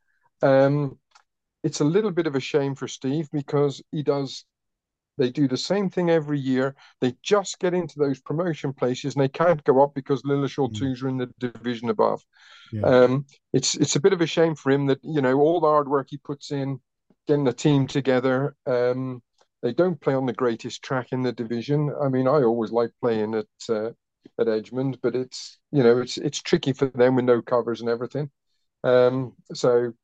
Um, 0.43 0.99
it's 1.67 1.81
a 1.81 1.85
little 1.85 2.13
bit 2.13 2.29
of 2.29 2.37
a 2.37 2.41
shame 2.41 2.77
for 2.77 2.87
Steve 2.87 3.29
because 3.33 3.83
he 3.91 4.05
does. 4.05 4.45
They 5.19 5.31
do 5.31 5.49
the 5.49 5.57
same 5.57 5.91
thing 5.91 6.11
every 6.11 6.39
year. 6.39 6.77
They 7.01 7.17
just 7.23 7.59
get 7.59 7.75
into 7.75 7.99
those 7.99 8.21
promotion 8.21 8.73
places 8.73 9.15
and 9.15 9.23
they 9.25 9.29
can't 9.29 9.65
go 9.65 9.83
up 9.83 9.93
because 9.95 10.23
Lilleshall 10.23 10.71
mm. 10.71 10.79
twos 10.79 11.03
are 11.03 11.09
in 11.09 11.17
the 11.17 11.29
division 11.41 11.89
above. 11.89 12.23
Yeah. 12.71 12.83
Um, 12.83 13.27
it's 13.53 13.75
it's 13.75 13.97
a 13.97 14.01
bit 14.01 14.13
of 14.13 14.21
a 14.21 14.27
shame 14.27 14.55
for 14.55 14.71
him 14.71 14.87
that 14.87 15.01
you 15.03 15.21
know 15.23 15.41
all 15.41 15.61
the 15.61 15.67
hard 15.67 15.89
work 15.89 16.07
he 16.11 16.19
puts 16.19 16.53
in, 16.53 16.79
getting 17.27 17.45
the 17.45 17.53
team 17.53 17.89
together. 17.89 18.55
Um, 18.67 19.23
they 19.63 19.73
don't 19.73 20.01
play 20.01 20.15
on 20.15 20.27
the 20.27 20.33
greatest 20.33 20.85
track 20.85 21.09
in 21.11 21.23
the 21.23 21.33
division. 21.33 21.93
I 22.01 22.09
mean, 22.09 22.29
I 22.29 22.43
always 22.43 22.71
like 22.71 22.93
playing 23.01 23.35
at 23.35 23.47
uh, 23.69 23.91
at 24.39 24.47
Edgmond, 24.47 24.99
but 25.03 25.17
it's 25.17 25.59
you 25.73 25.83
know 25.83 25.99
it's 25.99 26.17
it's 26.17 26.41
tricky 26.43 26.75
for 26.75 26.87
them 26.87 27.17
with 27.17 27.25
no 27.25 27.43
covers 27.43 27.81
and 27.81 27.91
everything. 27.91 28.31
Um, 28.85 29.33
so 29.53 29.95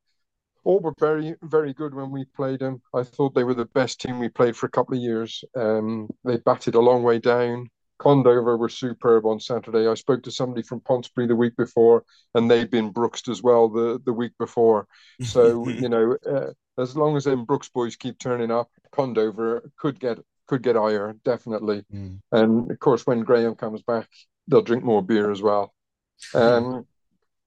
all 0.64 0.80
were 0.80 0.94
very 0.98 1.34
very 1.42 1.72
good 1.72 1.94
when 1.94 2.10
we 2.10 2.24
played 2.36 2.60
them. 2.60 2.82
I 2.94 3.02
thought 3.02 3.34
they 3.34 3.44
were 3.44 3.54
the 3.54 3.64
best 3.66 4.00
team 4.00 4.18
we 4.18 4.28
played 4.28 4.56
for 4.56 4.66
a 4.66 4.70
couple 4.70 4.96
of 4.96 5.02
years. 5.02 5.44
Um, 5.56 6.08
they 6.24 6.36
batted 6.38 6.74
a 6.74 6.80
long 6.80 7.02
way 7.02 7.18
down. 7.18 7.68
Condover 8.00 8.58
were 8.58 8.68
superb 8.68 9.26
on 9.26 9.38
Saturday. 9.38 9.86
I 9.86 9.94
spoke 9.94 10.24
to 10.24 10.30
somebody 10.32 10.62
from 10.62 10.80
Pontesbury 10.80 11.28
the 11.28 11.36
week 11.36 11.56
before, 11.56 12.04
and 12.34 12.50
they'd 12.50 12.70
been 12.70 12.92
Brooksed 12.92 13.28
as 13.28 13.42
well 13.42 13.68
the, 13.68 14.00
the 14.04 14.12
week 14.12 14.32
before. 14.38 14.88
So 15.22 15.68
you 15.82 15.88
know, 15.88 16.16
uh, 16.28 16.50
as 16.78 16.96
long 16.96 17.16
as 17.16 17.24
them 17.24 17.44
Brooks 17.44 17.68
boys 17.68 17.96
keep 17.96 18.18
turning 18.18 18.50
up, 18.50 18.70
Condover 18.92 19.60
could 19.78 20.00
get 20.00 20.18
could 20.48 20.62
get 20.62 20.76
higher 20.76 21.14
definitely. 21.24 21.84
Mm. 21.94 22.20
And 22.32 22.70
of 22.70 22.78
course, 22.80 23.06
when 23.06 23.20
Graham 23.20 23.54
comes 23.54 23.82
back, 23.82 24.08
they'll 24.48 24.62
drink 24.62 24.82
more 24.82 25.02
beer 25.02 25.30
as 25.30 25.40
well. 25.40 25.72
Um, 26.34 26.86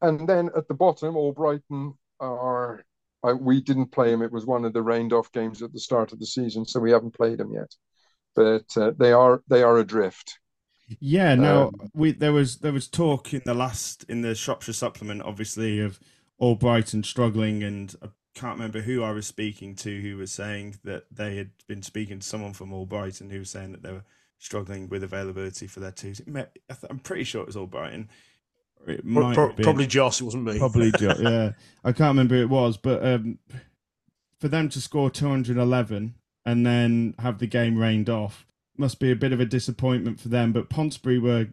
and 0.01 0.27
then 0.27 0.49
at 0.55 0.67
the 0.67 0.73
bottom, 0.73 1.15
Albrighton 1.15 1.93
are. 2.19 2.83
I, 3.25 3.33
we 3.33 3.61
didn't 3.61 3.91
play 3.91 4.11
them. 4.11 4.21
It 4.21 4.31
was 4.31 4.45
one 4.45 4.65
of 4.65 4.73
the 4.73 4.81
rained 4.81 5.13
off 5.13 5.31
games 5.31 5.61
at 5.61 5.73
the 5.73 5.79
start 5.79 6.13
of 6.13 6.19
the 6.19 6.25
season, 6.25 6.65
so 6.65 6.79
we 6.79 6.91
haven't 6.91 7.15
played 7.15 7.39
them 7.39 7.53
yet. 7.53 7.73
But 8.35 8.65
uh, 8.77 8.91
they 8.97 9.11
are 9.11 9.41
they 9.47 9.63
are 9.63 9.77
adrift. 9.77 10.39
Yeah, 10.99 11.33
no, 11.35 11.67
um, 11.67 11.89
we 11.93 12.11
there 12.11 12.33
was 12.33 12.57
there 12.57 12.73
was 12.73 12.87
talk 12.87 13.33
in 13.33 13.41
the 13.45 13.53
last 13.53 14.05
in 14.07 14.21
the 14.21 14.35
Shropshire 14.35 14.73
supplement, 14.73 15.23
obviously, 15.23 15.79
of 15.79 15.99
Albrighton 16.39 17.03
struggling, 17.03 17.63
and 17.63 17.95
I 18.03 18.07
can't 18.35 18.57
remember 18.57 18.81
who 18.81 19.01
I 19.01 19.11
was 19.11 19.25
speaking 19.25 19.75
to 19.77 20.01
who 20.01 20.17
was 20.17 20.31
saying 20.31 20.75
that 20.83 21.05
they 21.11 21.37
had 21.37 21.51
been 21.67 21.81
speaking 21.81 22.19
to 22.19 22.27
someone 22.27 22.53
from 22.53 22.71
Albrighton 22.71 23.31
who 23.31 23.39
was 23.39 23.49
saying 23.49 23.71
that 23.71 23.81
they 23.81 23.91
were 23.91 24.03
struggling 24.37 24.89
with 24.89 25.03
availability 25.03 25.65
for 25.65 25.79
their 25.79 25.91
twos. 25.91 26.21
I'm 26.89 26.99
pretty 26.99 27.23
sure 27.23 27.41
it 27.41 27.47
was 27.47 27.55
Albrighton. 27.55 28.07
It 28.87 29.05
might 29.05 29.33
Pro- 29.33 29.53
probably 29.53 29.87
Joss. 29.87 30.21
It 30.21 30.25
wasn't 30.25 30.43
me. 30.43 30.59
Probably 30.59 30.91
Joss. 30.99 31.19
yeah, 31.19 31.51
I 31.83 31.91
can't 31.91 32.09
remember 32.09 32.35
who 32.35 32.41
it 32.41 32.49
was, 32.49 32.77
but 32.77 33.05
um, 33.05 33.39
for 34.39 34.47
them 34.47 34.69
to 34.69 34.81
score 34.81 35.09
211 35.09 36.15
and 36.45 36.65
then 36.65 37.15
have 37.19 37.39
the 37.39 37.47
game 37.47 37.77
rained 37.77 38.09
off 38.09 38.45
must 38.77 38.99
be 38.99 39.11
a 39.11 39.15
bit 39.15 39.33
of 39.33 39.39
a 39.39 39.45
disappointment 39.45 40.19
for 40.19 40.29
them. 40.29 40.51
But 40.51 40.69
Pontesbury 40.69 41.19
were 41.19 41.47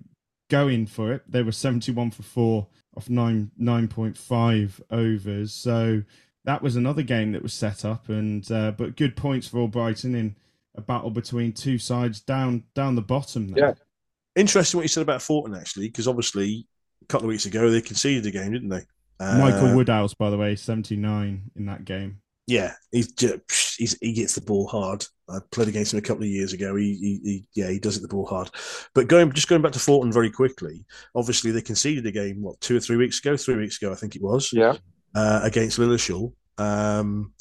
going 0.50 0.86
for 0.86 1.12
it. 1.12 1.22
They 1.26 1.42
were 1.42 1.52
71 1.52 2.10
for 2.10 2.22
four 2.22 2.68
off 2.96 3.08
nine 3.08 3.50
9.5 3.60 4.80
overs. 4.90 5.54
So 5.54 6.02
that 6.44 6.62
was 6.62 6.76
another 6.76 7.02
game 7.02 7.32
that 7.32 7.42
was 7.42 7.54
set 7.54 7.84
up, 7.84 8.08
and 8.08 8.50
uh, 8.50 8.72
but 8.72 8.96
good 8.96 9.16
points 9.16 9.46
for 9.46 9.66
Albrighton 9.66 10.14
in 10.16 10.36
a 10.74 10.80
battle 10.80 11.10
between 11.10 11.52
two 11.52 11.78
sides 11.78 12.20
down 12.20 12.64
down 12.74 12.96
the 12.96 13.02
bottom. 13.02 13.48
There. 13.48 13.68
Yeah, 13.68 13.74
interesting 14.34 14.78
what 14.78 14.84
you 14.84 14.88
said 14.88 15.02
about 15.02 15.22
Forton 15.22 15.54
actually, 15.54 15.88
because 15.88 16.08
obviously 16.08 16.48
a 16.54 16.81
couple 17.08 17.26
of 17.26 17.30
weeks 17.30 17.46
ago 17.46 17.70
they 17.70 17.80
conceded 17.80 18.26
a 18.26 18.30
game, 18.30 18.52
didn't 18.52 18.68
they? 18.68 18.84
Uh, 19.20 19.38
Michael 19.38 19.74
Woodhouse, 19.74 20.14
by 20.14 20.30
the 20.30 20.36
way, 20.36 20.56
seventy 20.56 20.96
nine 20.96 21.50
in 21.56 21.66
that 21.66 21.84
game. 21.84 22.18
Yeah, 22.48 22.72
he's, 22.90 23.12
just, 23.12 23.78
he's 23.78 23.96
he 24.00 24.12
gets 24.12 24.34
the 24.34 24.40
ball 24.40 24.66
hard. 24.66 25.04
I 25.28 25.38
played 25.52 25.68
against 25.68 25.92
him 25.92 25.98
a 25.98 26.02
couple 26.02 26.24
of 26.24 26.28
years 26.28 26.52
ago. 26.52 26.74
He, 26.74 26.94
he, 26.94 27.20
he, 27.22 27.44
yeah, 27.54 27.70
he 27.70 27.78
does 27.78 27.96
it 27.96 28.02
the 28.02 28.08
ball 28.08 28.26
hard. 28.26 28.50
But 28.94 29.06
going 29.06 29.32
just 29.32 29.48
going 29.48 29.62
back 29.62 29.72
to 29.72 29.78
Forton 29.78 30.12
very 30.12 30.30
quickly. 30.30 30.84
Obviously, 31.14 31.52
they 31.52 31.62
conceded 31.62 32.04
a 32.06 32.10
game 32.10 32.42
what 32.42 32.60
two 32.60 32.76
or 32.76 32.80
three 32.80 32.96
weeks 32.96 33.20
ago, 33.20 33.36
three 33.36 33.56
weeks 33.56 33.80
ago, 33.80 33.92
I 33.92 33.94
think 33.94 34.16
it 34.16 34.22
was. 34.22 34.52
Yeah. 34.52 34.76
Uh, 35.14 35.40
against 35.42 35.78
Lilleshall. 35.78 36.32
Um, 36.58 37.32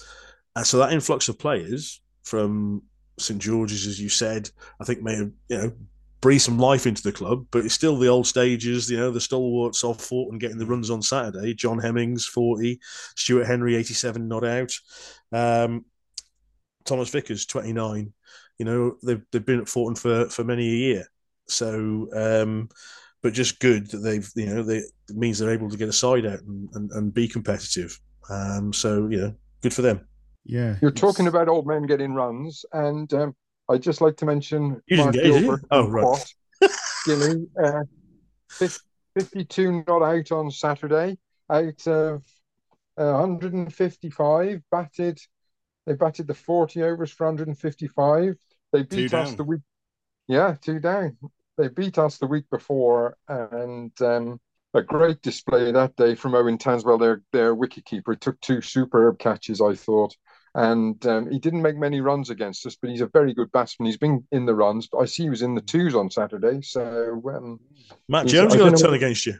and 0.55 0.67
so 0.67 0.77
that 0.77 0.93
influx 0.93 1.29
of 1.29 1.39
players 1.39 2.01
from 2.23 2.83
St 3.17 3.41
George's, 3.41 3.87
as 3.87 3.99
you 3.99 4.09
said, 4.09 4.49
I 4.79 4.83
think 4.83 5.01
may 5.01 5.15
have 5.15 5.31
you 5.49 5.57
know 5.57 5.71
breathe 6.21 6.41
some 6.41 6.59
life 6.59 6.85
into 6.85 7.01
the 7.01 7.11
club, 7.11 7.47
but 7.51 7.65
it's 7.65 7.73
still 7.73 7.97
the 7.97 8.07
old 8.07 8.27
stages, 8.27 8.89
you 8.89 8.97
know, 8.97 9.11
the 9.11 9.19
stalwarts 9.19 9.83
of 9.83 9.99
Forton 9.99 10.37
getting 10.37 10.59
the 10.59 10.65
runs 10.65 10.91
on 10.91 11.01
Saturday. 11.01 11.55
John 11.55 11.79
Hemmings, 11.79 12.25
40, 12.27 12.79
Stuart 13.15 13.45
Henry, 13.45 13.75
87, 13.75 14.27
not 14.27 14.45
out. 14.45 14.71
Um, 15.31 15.85
Thomas 16.85 17.09
Vickers, 17.09 17.45
29. 17.47 18.13
You 18.59 18.65
know, 18.65 18.97
they've, 19.03 19.21
they've 19.31 19.45
been 19.45 19.61
at 19.61 19.69
Forton 19.69 19.95
for, 19.95 20.29
for 20.29 20.43
many 20.43 20.67
a 20.67 20.75
year. 20.75 21.07
So, 21.47 22.07
um, 22.13 22.69
but 23.23 23.33
just 23.33 23.59
good 23.59 23.89
that 23.91 23.99
they've, 23.99 24.29
you 24.35 24.45
know, 24.45 24.63
they, 24.63 24.77
it 24.77 24.91
means 25.09 25.39
they're 25.39 25.51
able 25.51 25.69
to 25.69 25.77
get 25.77 25.89
a 25.89 25.93
side 25.93 26.25
out 26.25 26.41
and, 26.41 26.69
and, 26.73 26.91
and 26.91 27.13
be 27.13 27.27
competitive. 27.27 27.99
Um, 28.29 28.71
so, 28.71 29.07
you 29.07 29.17
know, 29.17 29.35
good 29.61 29.73
for 29.73 29.81
them. 29.81 30.07
Yeah. 30.45 30.75
You're 30.81 30.91
talking 30.91 31.27
about 31.27 31.49
old 31.49 31.67
men 31.67 31.83
getting 31.83 32.13
runs, 32.13 32.65
and 32.73 33.11
um, 33.13 33.35
I'd 33.71 33.83
just 33.83 34.01
like 34.01 34.17
to 34.17 34.25
mention 34.25 34.81
you 34.85 34.97
didn't 34.97 35.13
Gilbert. 35.13 35.61
Oh, 35.71 35.87
right. 35.87 36.33
Gilly, 37.05 37.47
uh, 37.61 37.83
52 39.17 39.83
not 39.87 40.03
out 40.03 40.31
on 40.31 40.51
Saturday, 40.51 41.17
out 41.49 41.87
of 41.87 42.23
uh, 42.97 43.13
155 43.13 44.61
batted. 44.69 45.19
They 45.85 45.93
batted 45.93 46.27
the 46.27 46.33
40 46.33 46.83
overs 46.83 47.11
for 47.11 47.25
155. 47.27 48.35
They 48.71 48.83
beat 48.83 49.13
us 49.13 49.33
the 49.33 49.43
week. 49.43 49.61
Yeah, 50.27 50.55
two 50.61 50.79
down. 50.79 51.17
They 51.57 51.67
beat 51.67 51.97
us 51.97 52.17
the 52.17 52.27
week 52.27 52.45
before, 52.49 53.17
and 53.27 53.91
um, 54.01 54.39
a 54.73 54.81
great 54.81 55.21
display 55.21 55.71
that 55.71 55.95
day 55.95 56.15
from 56.15 56.35
Owen 56.35 56.57
Tanswell, 56.57 56.99
their 56.99 57.21
their 57.31 57.55
wicketkeeper. 57.55 58.19
Took 58.19 58.39
two 58.39 58.61
superb 58.61 59.19
catches, 59.19 59.61
I 59.61 59.75
thought, 59.75 60.15
and 60.53 61.05
um, 61.05 61.31
he 61.31 61.39
didn't 61.39 61.61
make 61.61 61.77
many 61.77 62.01
runs 62.01 62.29
against 62.29 62.65
us, 62.65 62.75
but 62.75 62.89
he's 62.89 63.01
a 63.01 63.07
very 63.07 63.33
good 63.33 63.51
batsman. 63.51 63.85
He's 63.85 63.97
been 63.97 64.25
in 64.31 64.45
the 64.45 64.55
runs. 64.55 64.89
I 64.97 65.05
see 65.05 65.23
he 65.23 65.29
was 65.29 65.41
in 65.41 65.55
the 65.55 65.61
twos 65.61 65.95
on 65.95 66.09
Saturday. 66.09 66.61
So 66.61 67.21
um, 67.33 67.59
Matt 68.09 68.27
Jones 68.27 68.55
got 68.55 68.73
a 68.73 68.77
ton 68.77 68.93
against 68.93 69.25
you. 69.25 69.35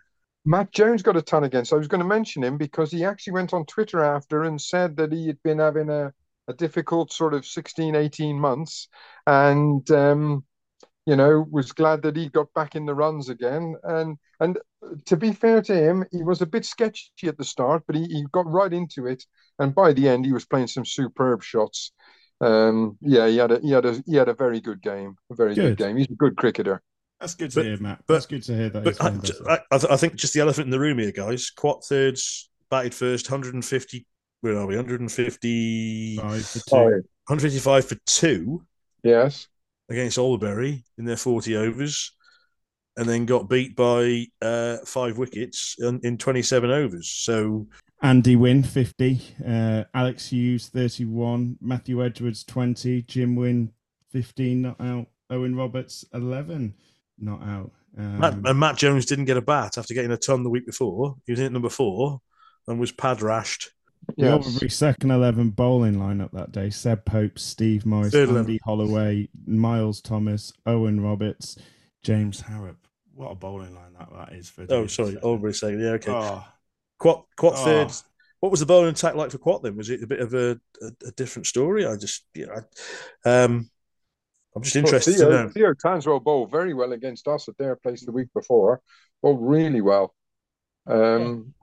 Matt 0.45 0.72
Jones 0.72 1.01
got 1.01 1.18
a 1.18 1.22
ton 1.22 1.43
against. 1.43 1.74
I 1.74 1.78
was 1.78 1.88
going 1.88 2.01
to 2.01 2.07
mention 2.07 2.43
him 2.43 2.57
because 2.57 2.91
he 2.91 3.03
actually 3.05 3.34
went 3.34 3.53
on 3.53 3.66
Twitter 3.66 4.03
after 4.03 4.43
and 4.43 4.59
said 4.59 4.95
that 4.97 5.12
he 5.12 5.28
had 5.28 5.41
been 5.43 5.59
having 5.59 5.89
a, 5.89 6.14
a 6.47 6.53
difficult 6.53 7.12
sort 7.12 7.34
of 7.34 7.45
16, 7.45 7.95
18 7.95 8.39
months. 8.39 8.88
And 9.28 9.89
um, 9.91 10.45
you 11.06 11.16
know, 11.16 11.45
was 11.49 11.72
glad 11.72 12.04
that 12.04 12.16
he 12.16 12.30
got 12.30 12.54
back 12.54 12.76
in 12.76 12.86
the 12.86 12.93
runs 12.93 13.30
again. 13.30 13.76
And 13.84 14.18
and 14.39 14.60
to 15.06 15.18
be 15.18 15.32
fair 15.32 15.62
to 15.62 15.74
him, 15.74 16.06
he 16.12 16.24
was 16.24 16.41
a 16.41 16.45
bit 16.45 16.66
sketchy 16.66 17.28
at 17.28 17.38
the 17.38 17.43
start, 17.43 17.84
but 17.88 17.95
he, 17.95 18.06
he 18.06 18.26
got 18.32 18.45
right 18.47 18.72
into 18.72 19.08
it. 19.08 19.24
And 19.60 19.74
by 19.74 19.93
the 19.93 20.08
end, 20.08 20.26
he 20.26 20.34
was 20.34 20.45
playing 20.45 20.68
some 20.68 20.86
superb 20.86 21.43
shots. 21.43 21.91
Um, 22.39 22.97
yeah, 23.02 23.28
he 23.28 23.38
had 23.38 23.52
a 23.52 23.60
he 23.60 23.72
had 23.72 23.86
a 23.86 24.02
he 24.06 24.16
had 24.16 24.30
a 24.30 24.34
very 24.34 24.62
good 24.62 24.82
game, 24.82 25.16
a 25.32 25.36
very 25.36 25.56
good, 25.56 25.78
good 25.78 25.86
game. 25.86 25.97
He's 25.97 26.10
a 26.10 26.16
good 26.16 26.38
cricketer. 26.38 26.82
That's 27.20 27.36
good 27.36 27.52
to 27.52 27.60
but, 27.60 27.66
hear, 27.66 27.78
Matt. 27.78 28.04
But, 28.08 28.14
That's 28.16 28.26
good 28.26 28.43
to 28.43 28.56
hear 28.56 28.70
that. 28.70 28.84
But 28.84 28.99
I, 28.99 29.60
I, 29.72 29.93
I, 29.93 29.97
think 29.97 30.16
just 30.16 30.34
the 30.34 30.39
elephant 30.39 30.66
in 30.66 30.72
the 30.72 30.80
room 30.80 30.97
here, 30.97 31.12
guys. 31.12 31.52
Quatt 31.52 31.86
thirds 31.86 32.49
batted 32.72 32.95
first, 32.95 33.30
150. 33.30 34.08
Where 34.41 34.58
are 34.58 34.66
we? 34.66 34.76
150. 34.76 36.18
155 36.18 37.86
for 37.86 37.95
two. 38.08 38.66
Yes 39.04 39.47
against 39.92 40.18
Alberbury 40.18 40.84
in 40.98 41.06
their 41.06 41.18
40 41.18 41.56
overs 41.58 42.14
and 42.98 43.08
then 43.08 43.26
got 43.26 43.50
beat 43.50 43.76
by 43.76 44.26
uh, 44.42 44.78
five 44.86 45.18
wickets 45.18 45.76
in, 45.80 46.00
in 46.04 46.18
27 46.18 46.70
overs. 46.70 47.10
So 47.10 47.68
Andy 48.02 48.36
Wynne 48.36 48.64
50, 48.64 49.22
uh, 49.48 49.84
Alex 49.94 50.30
Hughes 50.30 50.68
31, 50.68 51.58
Matthew 51.62 52.04
Edwards 52.04 52.44
20, 52.44 53.04
Jim 53.04 53.36
Wynne 53.36 53.72
15 54.12 54.62
not 54.62 54.82
out, 54.82 55.08
Owen 55.30 55.56
Roberts 55.56 56.04
11 56.14 56.74
not 57.20 57.42
out. 57.44 57.72
Um, 57.98 58.20
Matt, 58.20 58.34
and 58.46 58.60
Matt 58.60 58.78
Jones 58.78 59.06
didn't 59.06 59.26
get 59.26 59.38
a 59.38 59.42
bat 59.42 59.78
after 59.78 59.94
getting 59.94 60.12
a 60.12 60.18
ton 60.18 60.44
the 60.44 60.50
week 60.50 60.66
before. 60.66 61.16
He 61.26 61.34
was 61.34 61.39
in 61.39 61.48
at 61.48 61.52
number 61.52 61.70
four 61.70 62.22
and 62.68 62.80
was 62.80 62.92
pad 62.92 63.20
rashed 63.20 63.68
Yes. 64.18 64.60
The 64.60 64.70
second 64.70 65.12
11 65.12 65.52
bowling 65.52 65.95
lineup 65.95 66.32
that 66.32 66.52
day 66.52 66.70
Seb 66.70 67.06
Pope, 67.06 67.39
Steve 67.39 67.86
Morris, 67.86 68.12
Third 68.12 68.30
Andy 68.30 68.60
Holloway, 68.64 69.30
Miles 69.45 70.02
Thomas, 70.02 70.54
Owen 70.66 71.02
Roberts, 71.02 71.58
James 72.04 72.41
Harrop. 72.41 72.78
What 73.14 73.32
a 73.32 73.36
bowling 73.36 73.76
line 73.76 73.93
that, 73.99 74.10
that 74.14 74.34
is 74.34 74.49
for. 74.49 74.66
Oh, 74.70 74.88
sorry. 74.88 75.18
Over 75.18 75.54
second. 75.54 75.82
Yeah, 75.82 75.91
okay. 75.91 76.12
Oh. 76.12 76.43
Quatt, 76.97 77.26
Quatt 77.38 77.54
oh. 77.58 77.64
third. 77.66 77.91
What 78.39 78.52
was 78.52 78.60
the 78.60 78.66
bowling 78.66 78.89
attack 78.89 79.16
like 79.16 79.32
for 79.32 79.38
Quatt 79.38 79.62
then? 79.62 79.76
Was 79.76 79.89
it 79.89 80.04
a 80.04 80.08
bit 80.08 80.20
of 80.20 80.34
a, 80.34 80.60
a, 80.82 81.08
a 81.08 81.12
different 81.12 81.45
story? 81.45 81.86
I 81.86 81.95
just, 81.95 82.26
you 82.34 82.47
know, 82.47 82.62
I, 83.26 83.43
um, 83.43 83.70
I'm 84.56 84.64
just 84.64 84.76
interested 84.76 85.12
well, 85.20 85.30
Theo, 85.30 85.38
to 85.38 85.43
know. 85.43 85.49
Theo 85.49 85.74
Tanswell 85.74 86.24
bowled 86.24 86.52
very 86.52 86.74
well 86.74 86.91
against 86.93 87.28
us 87.28 87.47
at 87.47 87.58
their 87.58 87.76
place 87.76 88.04
the 88.04 88.12
week 88.12 88.30
before. 88.34 88.82
Bowled 89.22 89.39
really 89.41 89.82
well. 89.82 90.16
Um, 90.88 91.54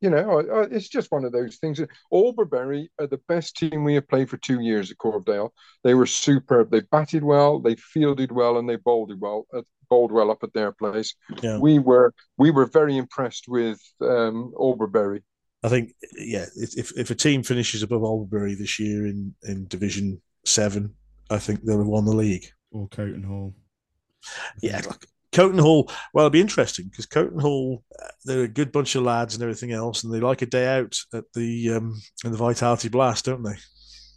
you 0.00 0.10
know, 0.10 0.38
it's 0.70 0.88
just 0.88 1.10
one 1.10 1.24
of 1.24 1.32
those 1.32 1.56
things. 1.56 1.80
Alberbury 2.12 2.90
are 2.98 3.06
the 3.06 3.20
best 3.28 3.56
team 3.56 3.82
we 3.82 3.94
have 3.94 4.08
played 4.08 4.28
for 4.28 4.36
two 4.36 4.60
years 4.60 4.90
at 4.90 4.98
Corvedale. 4.98 5.50
They 5.84 5.94
were 5.94 6.06
superb. 6.06 6.70
They 6.70 6.80
batted 6.80 7.24
well, 7.24 7.60
they 7.60 7.76
fielded 7.76 8.30
well, 8.30 8.58
and 8.58 8.68
they 8.68 8.76
bowled 8.76 9.18
well. 9.20 9.46
Uh, 9.52 9.62
bowled 9.88 10.12
well 10.12 10.30
up 10.30 10.42
at 10.42 10.52
their 10.52 10.72
place. 10.72 11.14
Yeah. 11.42 11.58
We 11.58 11.78
were 11.78 12.12
we 12.36 12.50
were 12.50 12.66
very 12.66 12.96
impressed 12.96 13.46
with 13.48 13.80
um, 14.00 14.52
Alberbury. 14.58 15.22
I 15.62 15.68
think, 15.68 15.92
yeah, 16.16 16.46
if 16.56 16.96
if 16.96 17.10
a 17.10 17.14
team 17.14 17.42
finishes 17.42 17.82
above 17.82 18.02
Alberbury 18.02 18.54
this 18.54 18.78
year 18.78 19.06
in 19.06 19.34
in 19.44 19.66
Division 19.68 20.20
Seven, 20.44 20.94
I 21.30 21.38
think 21.38 21.62
they'll 21.62 21.78
have 21.78 21.86
won 21.86 22.04
the 22.04 22.14
league. 22.14 22.46
Or 22.72 22.88
Coton 22.88 23.22
Hall. 23.22 23.54
Yeah, 24.60 24.82
look, 24.84 25.06
Coton 25.36 25.58
Hall, 25.58 25.90
well, 26.14 26.24
it'll 26.24 26.30
be 26.30 26.40
interesting 26.40 26.88
because 26.88 27.04
Coton 27.04 27.38
Hall, 27.38 27.84
uh, 28.02 28.08
they're 28.24 28.44
a 28.44 28.48
good 28.48 28.72
bunch 28.72 28.94
of 28.94 29.02
lads 29.02 29.34
and 29.34 29.42
everything 29.42 29.70
else, 29.70 30.02
and 30.02 30.12
they 30.12 30.18
like 30.18 30.40
a 30.40 30.46
day 30.46 30.66
out 30.66 30.98
at 31.12 31.24
the 31.34 31.72
um, 31.72 32.00
in 32.24 32.32
the 32.32 32.38
Vitality 32.38 32.88
Blast, 32.88 33.26
don't 33.26 33.42
they? 33.42 33.56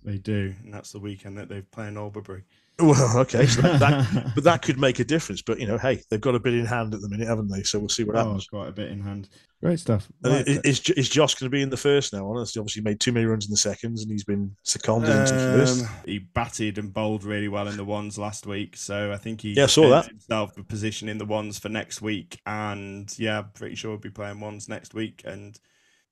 They 0.05 0.17
do, 0.17 0.55
and 0.63 0.73
that's 0.73 0.93
the 0.93 0.99
weekend 0.99 1.37
that 1.37 1.49
they're 1.49 1.65
playing 1.73 1.97
Alberbury. 1.97 2.43
Well, 2.79 3.17
okay, 3.19 3.45
so 3.45 3.61
that, 3.61 3.79
that, 3.79 4.31
but 4.35 4.43
that 4.43 4.61
could 4.61 4.79
make 4.79 4.99
a 4.99 5.03
difference. 5.03 5.41
But 5.41 5.59
you 5.59 5.67
know, 5.67 5.77
hey, 5.77 6.01
they've 6.09 6.21
got 6.21 6.35
a 6.35 6.39
bit 6.39 6.53
in 6.53 6.65
hand 6.65 6.93
at 6.93 7.01
the 7.01 7.09
minute, 7.09 7.27
haven't 7.27 7.49
they? 7.49 7.63
So 7.63 7.79
we'll 7.79 7.89
see 7.89 8.03
what 8.03 8.15
oh, 8.15 8.19
happens. 8.19 8.47
Quite 8.47 8.69
a 8.69 8.71
bit 8.71 8.91
in 8.91 9.01
hand. 9.01 9.29
Great 9.61 9.79
stuff. 9.79 10.07
Right. 10.23 10.47
Is, 10.47 10.79
is 10.91 11.09
Josh 11.09 11.35
going 11.35 11.51
to 11.51 11.53
be 11.53 11.61
in 11.61 11.69
the 11.69 11.75
first 11.75 12.13
now? 12.13 12.25
Honestly, 12.29 12.61
obviously 12.61 12.81
made 12.81 13.01
too 13.01 13.11
many 13.11 13.25
runs 13.25 13.45
in 13.45 13.51
the 13.51 13.57
seconds, 13.57 14.01
and 14.01 14.11
he's 14.11 14.23
been 14.23 14.55
seconded 14.63 15.09
um, 15.09 15.19
into 15.19 15.33
first. 15.33 15.85
He 16.05 16.19
batted 16.19 16.77
and 16.77 16.93
bowled 16.93 17.25
really 17.25 17.49
well 17.49 17.67
in 17.67 17.75
the 17.75 17.83
ones 17.83 18.17
last 18.17 18.47
week, 18.47 18.77
so 18.77 19.11
I 19.11 19.17
think 19.17 19.41
he 19.41 19.53
yeah 19.53 19.65
saw 19.65 19.89
that 19.89 20.07
himself 20.07 20.57
a 20.57 20.63
position 20.63 21.09
in 21.09 21.17
the 21.17 21.25
ones 21.25 21.59
for 21.59 21.67
next 21.67 22.01
week, 22.01 22.39
and 22.45 23.13
yeah, 23.19 23.41
pretty 23.41 23.75
sure 23.75 23.91
he'll 23.91 23.99
be 23.99 24.09
playing 24.09 24.39
ones 24.39 24.69
next 24.69 24.93
week, 24.93 25.23
and 25.25 25.59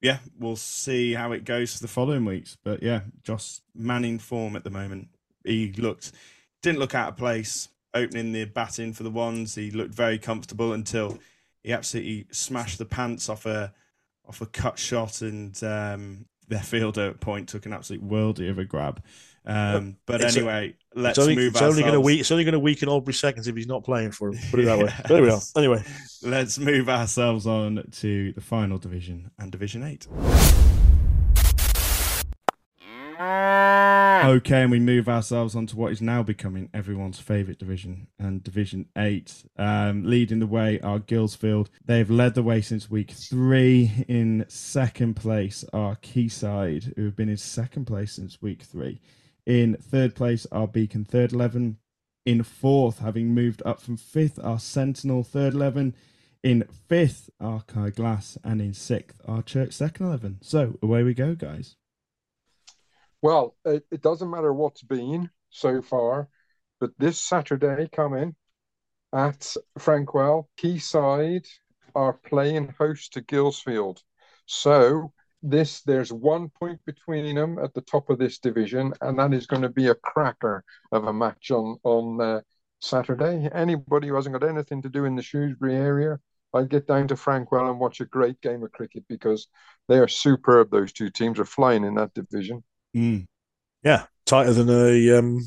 yeah, 0.02 0.18
we'll 0.38 0.58
see 0.58 1.14
how 1.14 1.32
it 1.32 1.46
goes 1.46 1.74
for 1.74 1.80
the 1.80 1.88
following 1.88 2.26
weeks. 2.26 2.58
But 2.62 2.84
yeah, 2.84 3.02
Josh 3.24 3.62
manning 3.74 4.20
form 4.20 4.56
at 4.58 4.66
the 4.66 4.70
moment. 4.70 5.08
He 5.46 5.72
looked 5.72 6.12
didn't 6.62 6.80
look 6.80 6.96
out 6.96 7.10
of 7.10 7.18
place 7.18 7.70
opening 7.94 8.32
the 8.32 8.46
batting 8.46 8.94
for 8.94 9.04
the 9.04 9.10
ones. 9.10 9.56
He 9.56 9.72
looked 9.72 9.94
very 9.94 10.18
comfortable 10.18 10.74
until 10.74 11.18
he 11.64 11.74
absolutely 11.74 12.28
smashed 12.32 12.78
the 12.78 12.86
pants 12.86 13.30
off 13.30 13.46
a 13.46 13.74
off 14.28 14.42
a 14.42 14.46
cut 14.46 14.78
shot, 14.78 15.22
and 15.22 15.62
um, 15.64 16.26
their 16.48 16.60
fielder 16.60 17.10
at 17.10 17.20
point 17.20 17.50
took 17.50 17.66
an 17.66 17.74
absolute 17.74 18.06
worldie 18.08 18.50
of 18.50 18.60
a 18.60 18.66
grab. 18.66 19.02
Um, 19.46 19.96
but 20.06 20.20
it's 20.22 20.36
anyway, 20.36 20.76
a, 20.96 21.00
let's 21.00 21.18
it's 21.18 21.24
only, 21.24 21.36
move. 21.36 21.54
It's 21.54 21.62
only 21.62 21.82
going 21.82 21.94
to 21.94 22.02
weak. 22.02 22.20
It's 22.20 22.32
only 22.32 22.44
going 22.44 22.54
to 22.54 22.60
weaken 22.60 22.90
Albury 22.90 23.14
seconds 23.14 23.48
if 23.48 23.56
he's 23.56 23.68
not 23.68 23.86
playing 23.86 24.12
for 24.12 24.30
him. 24.30 24.40
Put 24.52 24.60
it 24.60 24.66
that 24.66 24.78
way. 24.78 24.94
There 25.08 25.22
we 25.22 25.30
are. 25.30 25.40
Anyway, 25.56 25.84
let's 26.22 26.60
move 26.60 26.90
ourselves 26.90 27.48
on 27.48 27.86
to 27.92 28.34
the 28.34 28.42
final 28.42 28.78
division 28.78 29.32
and 29.40 29.52
Division 29.52 29.84
Eight. 29.84 30.08
Okay, 34.26 34.64
and 34.64 34.72
we 34.72 34.80
move 34.80 35.08
ourselves 35.08 35.56
on 35.56 35.68
to 35.68 35.76
what 35.76 35.92
is 35.92 36.02
now 36.02 36.24
becoming 36.24 36.70
everyone's 36.74 37.20
favourite 37.20 37.60
division 37.60 38.08
and 38.18 38.44
Division 38.44 38.88
8. 38.98 39.46
Um, 39.58 40.04
leading 40.06 40.40
the 40.40 40.48
way 40.48 40.80
are 40.82 41.00
Guilsfield. 41.00 41.68
They've 41.86 42.10
led 42.10 42.34
the 42.34 42.44
way 42.44 42.62
since 42.62 42.90
week 42.90 43.12
three. 43.12 44.06
In 44.08 44.46
second 44.48 45.16
place 45.16 45.64
are 45.72 45.98
Quayside, 45.98 46.94
who 46.96 47.06
have 47.06 47.16
been 47.16 47.30
in 47.30 47.38
second 47.38 47.86
place 47.86 48.14
since 48.14 48.42
week 48.42 48.64
three. 48.64 49.00
In 49.46 49.76
third 49.76 50.16
place 50.16 50.48
are 50.52 50.68
Beacon, 50.68 51.06
third 51.06 51.32
11. 51.32 51.78
In 52.26 52.44
fourth, 52.44 53.00
having 53.00 53.34
moved 53.34 53.62
up 53.66 53.80
from 53.80 53.98
fifth, 53.98 54.40
are 54.44 54.60
Sentinel, 54.60 55.24
third 55.24 55.54
11. 55.54 55.96
In 56.44 56.64
fifth, 56.90 57.30
are 57.40 57.62
Kai 57.68 57.92
Glass. 57.92 58.38
And 58.44 58.62
in 58.62 58.74
sixth, 58.74 59.22
are 59.28 59.42
Chirk, 59.42 59.72
second 59.72 60.08
11. 60.08 60.40
So 60.42 60.78
away 60.82 61.04
we 61.04 61.14
go, 61.14 61.36
guys. 61.36 61.76
Well, 63.28 63.58
it, 63.66 63.86
it 63.92 64.02
doesn't 64.02 64.30
matter 64.30 64.54
what's 64.54 64.84
been 64.84 65.30
so 65.50 65.82
far, 65.82 66.30
but 66.80 66.92
this 66.98 67.20
Saturday 67.20 67.90
coming 67.92 68.38
at 69.12 69.54
Frankwell, 69.78 70.48
Quayside 70.58 71.46
are 71.94 72.14
playing 72.14 72.74
host 72.80 73.12
to 73.12 73.22
Guilsfield. 73.22 74.02
So 74.46 75.12
this 75.44 75.82
there's 75.82 76.14
one 76.14 76.48
point 76.58 76.80
between 76.86 77.36
them 77.36 77.60
at 77.60 77.74
the 77.74 77.82
top 77.82 78.10
of 78.10 78.18
this 78.18 78.40
division, 78.40 78.94
and 79.02 79.20
that 79.20 79.34
is 79.34 79.46
going 79.46 79.64
to 79.64 79.68
be 79.82 79.88
a 79.88 79.96
cracker 79.96 80.64
of 80.94 81.04
a 81.04 81.12
match 81.12 81.52
on 81.52 81.80
on 81.84 82.22
uh, 82.22 82.40
Saturday. 82.80 83.50
Anybody 83.54 84.08
who 84.08 84.16
hasn't 84.16 84.40
got 84.40 84.48
anything 84.48 84.82
to 84.84 84.90
do 84.90 85.04
in 85.04 85.18
the 85.18 85.22
Shrewsbury 85.22 85.76
area, 85.76 86.18
I'd 86.54 86.70
get 86.70 86.88
down 86.88 87.10
to 87.10 87.16
Frankwell 87.16 87.70
and 87.70 87.78
watch 87.78 88.00
a 88.00 88.06
great 88.06 88.40
game 88.40 88.64
of 88.64 88.72
cricket 88.72 89.04
because 89.10 89.50
they 89.90 90.00
are 90.00 90.08
superb. 90.08 90.72
Those 90.72 90.94
two 90.94 91.10
teams 91.10 91.42
are 91.42 91.46
flying 91.46 91.84
in 91.84 91.96
that 91.96 92.14
division. 92.14 92.64
Mm. 92.96 93.26
Yeah, 93.84 94.06
tighter 94.26 94.54
than 94.54 94.70
a 94.70 95.18
um, 95.18 95.40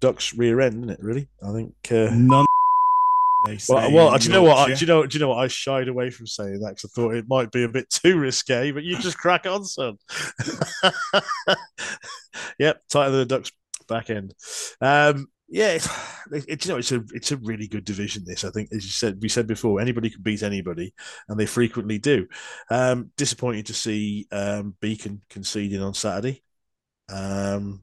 duck's 0.00 0.34
rear 0.34 0.60
end, 0.60 0.84
isn't 0.84 0.90
it? 0.90 1.02
Really, 1.02 1.28
I 1.42 1.52
think. 1.52 1.74
Uh... 1.90 2.10
None. 2.12 2.44
Well, 3.68 3.92
well 3.92 4.18
do 4.18 4.26
you 4.26 4.32
know 4.32 4.42
what? 4.42 4.58
I, 4.58 4.74
do 4.74 4.80
you 4.80 4.86
know? 4.86 5.06
Do 5.06 5.16
you 5.16 5.20
know 5.20 5.28
what? 5.28 5.38
I 5.38 5.48
shied 5.48 5.88
away 5.88 6.10
from 6.10 6.26
saying 6.26 6.60
that 6.60 6.70
because 6.70 6.90
I 6.90 6.92
thought 6.94 7.14
it 7.14 7.26
might 7.28 7.52
be 7.52 7.62
a 7.62 7.68
bit 7.68 7.88
too 7.88 8.18
risque. 8.18 8.72
But 8.72 8.82
you 8.82 8.98
just 8.98 9.16
crack 9.18 9.46
on, 9.46 9.64
son. 9.64 9.96
yep, 12.58 12.82
tighter 12.88 13.10
than 13.12 13.20
a 13.20 13.24
duck's 13.24 13.52
back 13.88 14.10
end. 14.10 14.34
Um, 14.80 15.28
yeah, 15.48 15.68
it's, 15.68 15.88
it, 16.32 16.64
you 16.66 16.72
know, 16.72 16.78
it's 16.78 16.92
a 16.92 17.02
it's 17.12 17.32
a 17.32 17.36
really 17.38 17.68
good 17.68 17.84
division. 17.84 18.24
This, 18.26 18.44
I 18.44 18.50
think, 18.50 18.70
as 18.72 18.84
you 18.84 18.90
said, 18.90 19.22
we 19.22 19.28
said 19.28 19.46
before, 19.46 19.80
anybody 19.80 20.10
can 20.10 20.22
beat 20.22 20.42
anybody, 20.42 20.92
and 21.28 21.38
they 21.38 21.46
frequently 21.46 21.98
do. 21.98 22.26
Um, 22.70 23.12
disappointing 23.16 23.64
to 23.64 23.74
see 23.74 24.26
um, 24.32 24.74
Beacon 24.80 25.22
conceding 25.30 25.80
on 25.80 25.94
Saturday 25.94 26.42
um, 27.12 27.82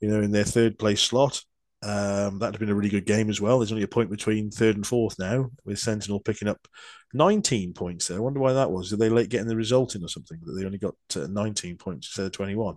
you 0.00 0.08
know, 0.08 0.20
in 0.20 0.32
their 0.32 0.44
third 0.44 0.78
place 0.78 1.02
slot. 1.02 1.42
Um, 1.82 2.38
that'd 2.38 2.54
have 2.54 2.60
been 2.60 2.70
a 2.70 2.74
really 2.74 2.88
good 2.88 3.04
game 3.04 3.28
as 3.28 3.40
well. 3.42 3.58
There's 3.58 3.72
only 3.72 3.84
a 3.84 3.88
point 3.88 4.10
between 4.10 4.50
third 4.50 4.76
and 4.76 4.86
fourth 4.86 5.18
now, 5.18 5.50
with 5.66 5.78
Sentinel 5.78 6.20
picking 6.20 6.48
up 6.48 6.66
19 7.12 7.74
points 7.74 8.08
there. 8.08 8.16
I 8.16 8.20
wonder 8.20 8.40
why 8.40 8.54
that 8.54 8.70
was. 8.70 8.88
Did 8.90 9.00
they 9.00 9.10
late 9.10 9.28
getting 9.28 9.48
the 9.48 9.56
result 9.56 9.94
in 9.94 10.02
or 10.02 10.08
something 10.08 10.40
that 10.44 10.52
they 10.52 10.64
only 10.64 10.78
got 10.78 10.94
uh, 11.16 11.26
19 11.26 11.76
points 11.76 12.08
instead 12.08 12.26
of 12.26 12.32
21? 12.32 12.76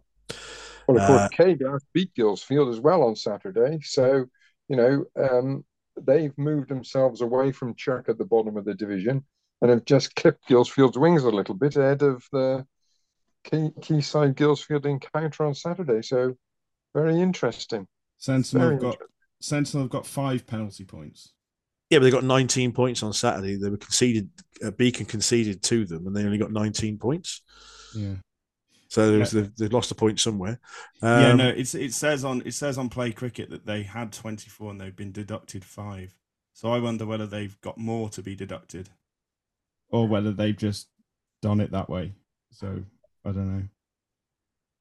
Well, 0.87 0.97
of 0.97 1.03
course, 1.03 1.23
Uh, 1.23 1.29
K 1.31 1.55
Glass 1.55 1.81
beat 1.93 2.13
Guilsfield 2.15 2.71
as 2.71 2.79
well 2.79 3.03
on 3.03 3.15
Saturday. 3.15 3.79
So, 3.81 4.25
you 4.69 4.75
know, 4.75 5.05
um, 5.15 5.65
they've 6.01 6.37
moved 6.37 6.69
themselves 6.69 7.21
away 7.21 7.51
from 7.51 7.75
Chirk 7.75 8.09
at 8.09 8.17
the 8.17 8.25
bottom 8.25 8.57
of 8.57 8.65
the 8.65 8.73
division 8.73 9.25
and 9.61 9.71
have 9.71 9.85
just 9.85 10.15
clipped 10.15 10.47
Guilsfield's 10.47 10.97
wings 10.97 11.23
a 11.23 11.29
little 11.31 11.55
bit 11.55 11.75
ahead 11.75 12.03
of 12.03 12.23
the 12.31 12.65
Key, 13.49 13.71
Quayside 13.81 14.35
Guilsfield 14.35 14.85
encounter 14.85 15.45
on 15.45 15.55
Saturday. 15.55 16.01
So, 16.01 16.35
very 16.93 17.19
interesting. 17.19 17.87
Sentinel 18.17 18.67
Very 18.69 18.75
have 18.75 18.81
got 18.81 18.97
Sentinel 19.41 19.83
have 19.83 19.91
got 19.91 20.05
five 20.05 20.45
penalty 20.45 20.83
points. 20.83 21.33
Yeah, 21.89 21.99
but 21.99 22.05
they 22.05 22.11
got 22.11 22.23
19 22.25 22.73
points 22.73 23.01
on 23.01 23.13
Saturday. 23.13 23.55
They 23.55 23.69
were 23.69 23.77
conceded. 23.77 24.29
Uh, 24.63 24.71
Beacon 24.71 25.05
conceded 25.05 25.63
to 25.63 25.85
them, 25.85 26.05
and 26.05 26.15
they 26.15 26.23
only 26.23 26.37
got 26.37 26.51
19 26.51 26.97
points. 26.97 27.41
Yeah. 27.95 28.15
So 28.89 29.09
there 29.09 29.19
was, 29.19 29.31
they, 29.31 29.49
they 29.57 29.67
lost 29.67 29.91
a 29.91 29.95
point 29.95 30.19
somewhere. 30.19 30.59
yeah, 31.01 31.31
Um, 31.31 31.37
no, 31.37 31.47
it's 31.49 31.75
it 31.75 31.93
says 31.93 32.23
on 32.25 32.41
it 32.45 32.53
says 32.53 32.77
on 32.77 32.89
Play 32.89 33.11
Cricket 33.11 33.49
that 33.49 33.65
they 33.65 33.83
had 33.83 34.11
24 34.11 34.71
and 34.71 34.81
they've 34.81 34.95
been 34.95 35.11
deducted 35.11 35.63
five. 35.63 36.15
So 36.53 36.71
I 36.71 36.79
wonder 36.79 37.05
whether 37.05 37.27
they've 37.27 37.59
got 37.61 37.77
more 37.77 38.09
to 38.09 38.21
be 38.21 38.35
deducted, 38.35 38.89
or 39.89 40.07
whether 40.07 40.31
they've 40.31 40.57
just 40.57 40.87
done 41.41 41.59
it 41.59 41.71
that 41.71 41.89
way. 41.89 42.13
So 42.51 42.83
I 43.27 43.31
don't 43.33 43.57
know. 43.57 43.63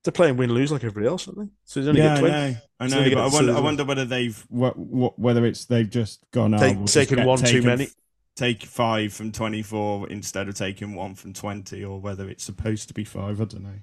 they're 0.05 0.13
playing 0.13 0.37
win 0.37 0.53
lose 0.53 0.71
like 0.71 0.85
everybody 0.85 1.07
else, 1.09 1.27
aren't 1.27 1.41
they? 1.41 1.49
So 1.65 1.83
they 1.83 1.89
only 1.89 2.01
yeah, 2.01 2.15
get 2.15 2.21
20. 2.21 2.35
I 2.35 2.39
know, 2.39 2.57
I 2.79 2.87
know, 2.87 3.03
they 3.05 3.15
but 3.15 3.25
I 3.25 3.29
wonder, 3.29 3.57
I 3.57 3.61
wonder 3.61 3.85
whether 3.85 4.05
they've 4.05 4.47
what, 4.49 4.79
what 4.79 5.19
whether 5.19 5.45
it's 5.45 5.65
they've 5.65 5.91
just 5.91 6.25
gone 6.33 6.55
oh, 6.55 6.59
Take- 6.59 6.77
we'll 6.77 6.87
taken 6.87 7.17
get- 7.17 7.27
one 7.27 7.39
too 7.39 7.63
many. 7.63 7.85
f- 7.85 7.95
Take 8.37 8.65
five 8.65 9.15
from 9.15 9.33
24 9.33 10.11
instead 10.11 10.47
of 10.47 10.55
taking 10.55 10.95
one 10.95 11.15
from 11.15 11.33
20, 11.33 11.83
or 11.85 11.99
whether 11.99 12.29
it's 12.29 12.45
supposed 12.45 12.89
to 12.89 12.95
be 12.95 13.03
five. 13.03 13.41
I 13.41 13.45
don't 13.47 13.63
know. 13.63 13.81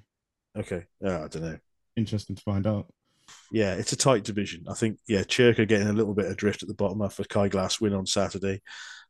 Okay, 0.56 0.84
yeah, 1.00 1.24
I 1.24 1.28
don't 1.28 1.42
know. 1.42 1.58
Interesting 1.96 2.36
to 2.36 2.42
find 2.42 2.64
out. 2.64 2.86
Yeah, 3.50 3.74
it's 3.74 3.92
a 3.92 3.96
tight 3.96 4.22
division. 4.22 4.64
I 4.70 4.74
think, 4.74 5.00
yeah, 5.08 5.22
Chirka 5.22 5.66
getting 5.66 5.88
a 5.88 5.92
little 5.92 6.14
bit 6.14 6.26
adrift 6.26 6.62
at 6.62 6.68
the 6.68 6.74
bottom 6.74 7.02
after 7.02 7.24
Kai 7.24 7.48
Glass 7.48 7.80
win 7.80 7.94
on 7.94 8.06
Saturday. 8.06 8.62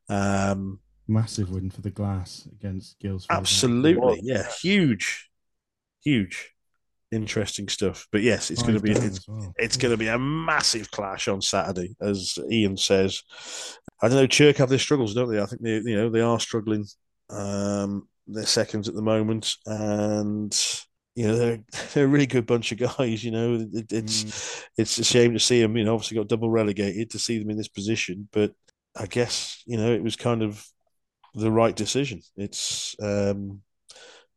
Um, 0.09 0.81
Massive 1.07 1.51
win 1.51 1.69
for 1.71 1.83
the 1.83 1.91
Glass 1.91 2.49
against 2.51 2.99
Gills. 2.99 3.27
absolutely, 3.29 4.21
yeah, 4.23 4.49
huge, 4.63 5.29
huge, 6.05 6.53
interesting 7.11 7.69
stuff. 7.69 8.07
But 8.13 8.23
yes, 8.23 8.51
it's 8.51 8.63
going 8.63 8.75
to 8.75 8.81
be 8.81 8.93
it's, 8.93 9.27
well. 9.29 9.53
it's 9.57 9.77
going 9.77 9.93
to 9.93 9.99
be 9.99 10.09
a 10.09 10.19
massive 10.19 10.91
clash 10.91 11.29
on 11.29 11.41
Saturday, 11.41 11.97
as 12.01 12.39
Ian 12.51 12.77
says. 12.77 13.23
I 14.03 14.09
don't 14.09 14.19
know. 14.19 14.27
Chirk 14.27 14.57
have 14.59 14.69
their 14.69 14.79
struggles, 14.79 15.15
don't 15.15 15.31
they? 15.31 15.41
I 15.41 15.47
think 15.47 15.63
they, 15.63 15.77
you 15.77 15.97
know, 15.97 16.11
they 16.11 16.21
are 16.21 16.41
struggling. 16.41 16.87
Um, 17.31 18.09
they're 18.27 18.47
seconds 18.47 18.89
at 18.89 18.95
the 18.95 19.03
moment, 19.03 19.55
and 19.67 20.55
you 21.15 21.27
know 21.27 21.37
they're 21.37 21.61
they're 21.95 22.05
a 22.05 22.09
really 22.09 22.27
good 22.27 22.47
bunch 22.47 22.73
of 22.73 22.79
guys. 22.79 23.25
You 23.25 23.31
know, 23.31 23.67
it, 23.73 23.93
it's 23.93 24.65
it's 24.77 24.99
a 24.99 25.05
shame 25.05 25.33
to 25.33 25.41
see 25.41 25.61
them. 25.61 25.77
You 25.77 25.85
know, 25.85 25.95
obviously 25.95 26.17
got 26.17 26.29
double 26.29 26.51
relegated 26.51 27.11
to 27.11 27.19
see 27.19 27.39
them 27.39 27.51
in 27.51 27.57
this 27.57 27.69
position, 27.69 28.29
but 28.33 28.53
I 28.97 29.07
guess 29.07 29.63
you 29.67 29.77
know 29.77 29.93
it 29.93 30.03
was 30.03 30.17
kind 30.17 30.43
of 30.43 30.65
the 31.35 31.51
right 31.51 31.75
decision. 31.75 32.21
It's 32.37 32.95
um, 33.03 33.61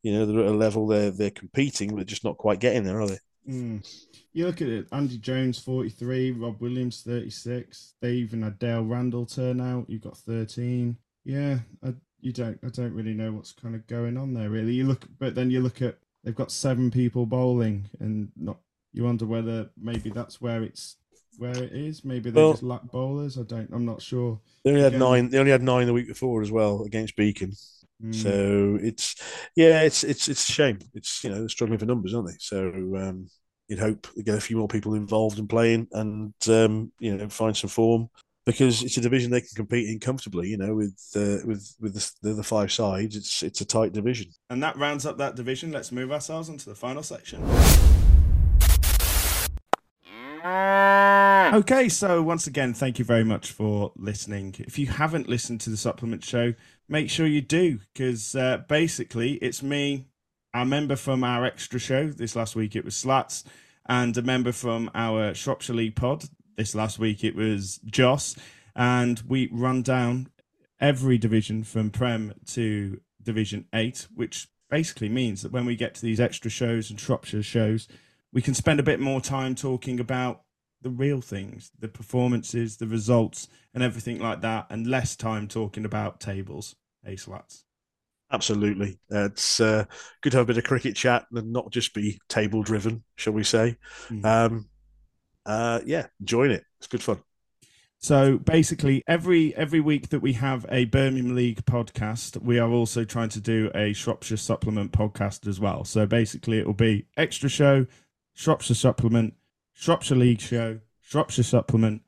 you 0.08 0.14
know 0.14 0.26
they're 0.26 0.40
at 0.46 0.52
a 0.52 0.52
level 0.52 0.88
they're 0.88 1.12
they're 1.12 1.30
competing, 1.32 1.90
but 1.90 1.98
they're 1.98 2.06
just 2.06 2.24
not 2.24 2.38
quite 2.38 2.62
getting 2.62 2.84
there, 2.86 3.02
are 3.02 3.08
they? 3.08 3.20
Mm. 3.50 3.86
You 4.32 4.46
look 4.46 4.62
at 4.62 4.70
it, 4.70 4.88
Andy 4.92 5.18
Jones 5.18 5.60
43, 5.60 6.32
Rob 6.32 6.62
Williams 6.62 7.02
36. 7.02 7.96
They 8.02 8.14
even 8.14 8.42
had 8.44 8.60
Dale 8.60 8.84
Randall 8.84 9.26
turn 9.26 9.60
out. 9.60 9.90
You've 9.90 10.04
got 10.04 10.18
13. 10.18 10.96
Yeah, 11.26 11.60
I, 11.84 11.94
you 12.22 12.32
don't 12.32 12.58
I 12.64 12.70
don't 12.70 12.94
really 12.94 13.14
know 13.14 13.32
what's 13.34 13.52
kind 13.52 13.76
of 13.76 13.86
going 13.88 14.16
on 14.18 14.34
there 14.34 14.50
really. 14.50 14.74
You 14.74 14.86
look 14.88 15.06
but 15.20 15.36
then 15.36 15.52
you 15.52 15.60
look 15.60 15.82
at 15.82 15.98
they've 16.24 16.36
got 16.36 16.52
seven 16.52 16.90
people 16.90 17.26
bowling 17.26 17.90
and 18.00 18.32
not 18.38 18.60
you 18.94 19.04
wonder 19.04 19.26
whether 19.26 19.70
maybe 19.78 20.10
that's 20.10 20.40
where 20.40 20.64
it's 20.64 20.96
where 21.38 21.52
it 21.64 21.74
is. 21.74 22.04
Maybe 22.06 22.30
they 22.30 22.42
Well- 22.42 22.54
just 22.54 22.64
lack 22.64 22.84
bowlers. 22.92 23.38
I 23.38 23.44
don't 23.44 23.70
I'm 23.74 23.86
not 23.86 24.02
sure. 24.02 24.40
They 24.64 24.72
only 24.72 24.82
had 24.84 24.94
Again- 24.94 25.00
nine. 25.00 25.30
They 25.30 25.38
only 25.40 25.52
had 25.52 25.64
nine 25.64 25.86
the 25.88 25.94
week 25.94 26.08
before 26.08 26.42
as 26.42 26.52
well 26.52 26.84
against 26.84 27.16
Beacon. 27.16 27.54
Mm. 28.04 28.16
So 28.16 28.78
it's 28.82 29.16
yeah, 29.56 29.82
it's 29.82 30.04
it's 30.04 30.28
it's 30.28 30.48
a 30.48 30.52
shame. 30.52 30.80
It's 30.94 31.24
you 31.24 31.30
know 31.30 31.40
they're 31.40 31.50
struggling 31.50 31.80
for 31.80 31.86
numbers, 31.86 32.14
aren't 32.14 32.28
they? 32.28 32.36
So 32.40 32.68
um, 32.98 33.28
you'd 33.68 33.80
hope 33.80 34.08
they 34.16 34.24
get 34.24 34.38
a 34.38 34.42
few 34.42 34.58
more 34.58 34.68
people 34.68 34.94
involved 34.94 35.40
in 35.40 35.48
playing 35.48 35.88
and 35.92 36.34
um, 36.48 36.92
you 37.00 37.16
know 37.16 37.30
find 37.30 37.58
some 37.58 37.70
form 37.70 38.10
because 38.46 38.82
it's 38.84 38.98
a 38.98 39.02
division 39.02 39.32
they 39.32 39.42
can 39.42 39.50
compete 39.56 39.90
in 39.90 40.00
comfortably. 40.00 40.50
You 40.50 40.58
know 40.58 40.76
with 40.76 40.98
uh, 41.16 41.46
with 41.46 41.76
with 41.80 41.96
the, 41.96 42.12
the 42.22 42.32
other 42.34 42.44
five 42.44 42.72
sides, 42.72 43.16
it's 43.16 43.42
it's 43.42 43.62
a 43.62 43.66
tight 43.66 43.94
division. 43.94 44.28
And 44.50 44.62
that 44.62 44.78
rounds 44.78 45.06
up 45.06 45.18
that 45.18 45.36
division. 45.36 45.72
Let's 45.72 45.92
move 45.92 46.12
ourselves 46.12 46.50
onto 46.50 46.70
the 46.70 46.76
final 46.76 47.04
section. 47.04 47.44
Okay, 51.54 51.88
so 51.88 52.22
once 52.22 52.46
again, 52.48 52.74
thank 52.74 53.00
you 53.00 53.06
very 53.06 53.24
much 53.24 53.52
for 53.52 53.94
listening. 53.96 54.56
If 54.60 54.78
you 54.78 54.88
haven't 54.88 55.30
listened 55.30 55.62
to 55.62 55.70
the 55.70 55.78
supplement 55.78 56.24
show, 56.24 56.54
make 56.90 57.10
sure 57.10 57.28
you 57.28 57.42
do, 57.42 57.80
because 57.94 58.36
uh, 58.36 58.60
basically 58.68 59.34
it's 59.34 59.62
me, 59.62 60.08
a 60.54 60.66
member 60.66 60.96
from 60.96 61.24
our 61.24 61.46
extra 61.46 61.80
show. 61.80 62.08
This 62.10 62.36
last 62.36 62.56
week 62.56 62.76
it 62.76 62.86
was 62.86 62.96
Slats, 62.96 63.44
and 63.88 64.16
a 64.18 64.22
member 64.22 64.52
from 64.52 64.90
our 64.96 65.34
Shropshire 65.34 65.76
League 65.76 65.96
pod. 65.96 66.26
This 66.56 66.76
last 66.76 67.00
week 67.00 67.24
it 67.24 67.36
was 67.36 67.80
Joss, 67.86 68.36
and 68.76 69.22
we 69.28 69.50
run 69.52 69.82
down 69.82 70.30
every 70.80 71.18
division 71.18 71.64
from 71.64 71.90
Prem 71.90 72.34
to 72.48 73.02
Division 73.22 73.66
8, 73.74 74.08
which 74.14 74.48
basically 74.70 75.10
means 75.10 75.42
that 75.42 75.52
when 75.52 75.66
we 75.66 75.76
get 75.76 75.96
to 75.96 76.02
these 76.02 76.20
extra 76.20 76.52
shows 76.52 76.90
and 76.90 77.00
Shropshire 77.00 77.44
shows, 77.44 77.88
we 78.34 78.42
can 78.42 78.54
spend 78.54 78.80
a 78.80 78.84
bit 78.84 79.00
more 79.00 79.22
time 79.22 79.56
talking 79.56 80.00
about 80.00 80.42
the 80.82 80.90
real 80.90 81.22
things, 81.22 81.72
the 81.80 81.88
performances, 81.88 82.78
the 82.78 82.88
results, 82.88 83.48
and 83.74 83.84
everything 83.84 84.20
like 84.20 84.42
that, 84.42 84.68
and 84.70 84.88
less 84.88 85.16
time 85.16 85.48
talking 85.48 85.86
about 85.86 86.20
tables. 86.20 86.76
Hey, 87.04 87.16
slats. 87.16 87.64
Absolutely, 88.32 89.00
Uh, 89.12 89.26
it's 89.26 89.62
uh, 89.62 89.86
good 90.22 90.32
to 90.32 90.38
have 90.38 90.46
a 90.46 90.54
bit 90.54 90.58
of 90.58 90.66
cricket 90.66 90.96
chat 90.96 91.26
and 91.32 91.54
not 91.54 91.72
just 91.72 91.94
be 91.94 92.20
table 92.28 92.62
driven, 92.62 93.04
shall 93.16 93.34
we 93.34 93.44
say? 93.44 93.78
Mm. 94.10 94.26
Um, 94.26 94.70
uh, 95.46 95.80
yeah, 95.86 96.08
join 96.24 96.52
it. 96.52 96.64
It's 96.80 96.88
good 96.88 97.02
fun. 97.02 97.20
So 98.00 98.38
basically, 98.38 99.02
every 99.08 99.56
every 99.56 99.80
week 99.80 100.10
that 100.10 100.20
we 100.20 100.34
have 100.34 100.66
a 100.70 100.86
Birmingham 100.86 101.36
League 101.36 101.66
podcast, 101.66 102.40
we 102.42 102.60
are 102.60 102.70
also 102.70 103.04
trying 103.04 103.30
to 103.30 103.40
do 103.40 103.72
a 103.74 103.94
Shropshire 103.94 104.38
supplement 104.38 104.92
podcast 104.92 105.48
as 105.48 105.60
well. 105.60 105.84
So 105.84 106.06
basically, 106.06 106.60
it 106.60 106.68
will 106.68 106.74
be 106.74 107.08
extra 107.16 107.50
show, 107.50 107.88
Shropshire 108.36 108.76
supplement, 108.76 109.34
Shropshire 109.80 110.18
League 110.18 110.42
show, 110.42 110.80
Shropshire 111.02 111.44
supplement, 111.44 112.02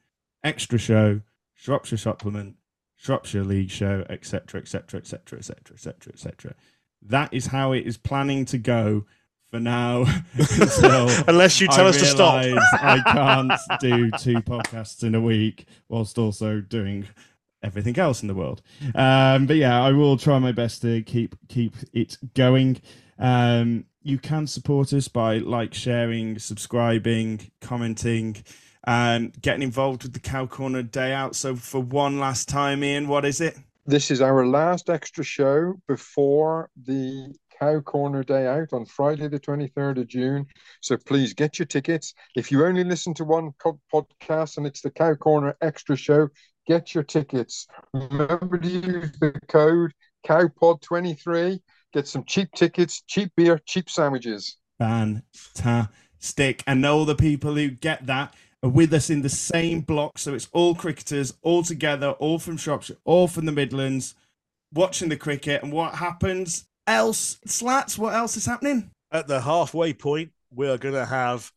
extra 0.43 0.79
show, 0.79 1.21
Shropshire 1.53 1.99
supplement, 1.99 2.55
Shropshire 2.95 3.43
League 3.43 3.69
show, 3.69 4.03
etc., 4.09 4.59
etc., 4.59 4.99
etc., 4.99 5.37
etc., 5.37 5.73
etc., 5.75 6.13
etc. 6.13 6.55
That 7.03 7.31
is 7.31 7.45
how 7.45 7.73
it 7.73 7.85
is 7.85 7.95
planning 7.95 8.45
to 8.45 8.57
go 8.57 9.05
for 9.51 9.59
now. 9.59 10.05
Unless 11.27 11.61
you 11.61 11.67
tell 11.67 11.85
I 11.85 11.89
us 11.89 11.99
to 11.99 12.05
stop. 12.05 12.43
I 12.73 13.01
can't 13.05 13.79
do 13.79 14.09
two 14.17 14.41
podcasts 14.41 15.03
in 15.03 15.13
a 15.13 15.21
week 15.21 15.67
whilst 15.89 16.17
also 16.17 16.61
doing 16.61 17.07
everything 17.61 17.99
else 17.99 18.23
in 18.23 18.27
the 18.27 18.33
world. 18.33 18.63
Um, 18.95 19.45
but 19.45 19.57
yeah, 19.57 19.79
I 19.79 19.91
will 19.91 20.17
try 20.17 20.39
my 20.39 20.53
best 20.53 20.81
to 20.81 21.03
keep 21.03 21.35
keep 21.49 21.75
it 21.93 22.17
going. 22.33 22.81
Um, 23.19 23.85
you 24.01 24.17
can 24.17 24.47
support 24.47 24.93
us 24.93 25.07
by 25.07 25.37
like, 25.37 25.73
sharing, 25.73 26.39
subscribing, 26.39 27.51
commenting, 27.61 28.37
um, 28.87 29.31
getting 29.41 29.63
involved 29.63 30.03
with 30.03 30.13
the 30.13 30.19
Cow 30.19 30.45
Corner 30.45 30.83
Day 30.83 31.13
Out. 31.13 31.35
So 31.35 31.55
for 31.55 31.81
one 31.81 32.19
last 32.19 32.47
time, 32.47 32.83
Ian, 32.83 33.07
what 33.07 33.25
is 33.25 33.41
it? 33.41 33.57
This 33.85 34.11
is 34.11 34.21
our 34.21 34.45
last 34.45 34.89
extra 34.89 35.23
show 35.23 35.73
before 35.87 36.69
the 36.85 37.33
Cow 37.59 37.81
Corner 37.81 38.23
Day 38.23 38.47
out 38.47 38.71
on 38.71 38.85
Friday, 38.85 39.27
the 39.27 39.39
23rd 39.39 40.01
of 40.01 40.07
June. 40.07 40.45
So 40.81 40.95
please 40.95 41.33
get 41.33 41.59
your 41.59 41.65
tickets. 41.65 42.13
If 42.35 42.51
you 42.51 42.65
only 42.65 42.83
listen 42.83 43.13
to 43.15 43.25
one 43.25 43.51
co- 43.57 43.79
podcast 43.93 44.57
and 44.57 44.65
it's 44.65 44.81
the 44.81 44.91
Cow 44.91 45.15
Corner 45.15 45.55
Extra 45.61 45.97
Show, 45.97 46.29
get 46.67 46.93
your 46.95 47.03
tickets. 47.03 47.67
Remember 47.93 48.57
to 48.57 48.69
use 48.69 49.11
the 49.19 49.33
code 49.49 49.91
CowPod23. 50.25 51.59
Get 51.93 52.07
some 52.07 52.23
cheap 52.23 52.51
tickets, 52.53 53.01
cheap 53.07 53.31
beer, 53.35 53.59
cheap 53.65 53.89
sandwiches. 53.89 54.57
Fantastic. 54.77 56.63
And 56.67 56.85
all 56.85 57.05
the 57.05 57.15
people 57.15 57.55
who 57.55 57.69
get 57.69 58.05
that 58.05 58.35
are 58.61 58.69
with 58.69 58.93
us 58.93 59.09
in 59.09 59.21
the 59.21 59.29
same 59.29 59.81
block. 59.81 60.19
So 60.19 60.33
it's 60.33 60.49
all 60.51 60.75
cricketers, 60.75 61.33
all 61.41 61.63
together, 61.63 62.11
all 62.11 62.39
from 62.39 62.57
Shropshire, 62.57 62.97
all 63.05 63.27
from 63.27 63.45
the 63.45 63.51
Midlands, 63.51 64.15
watching 64.73 65.09
the 65.09 65.17
cricket. 65.17 65.63
And 65.63 65.71
what 65.71 65.95
happens 65.95 66.67
else? 66.85 67.39
Slats, 67.45 67.97
what 67.97 68.13
else 68.13 68.37
is 68.37 68.45
happening? 68.45 68.91
At 69.11 69.27
the 69.27 69.41
halfway 69.41 69.93
point, 69.93 70.31
we 70.51 70.69
are 70.69 70.77
going 70.77 70.95
to 70.95 71.05
have 71.05 71.51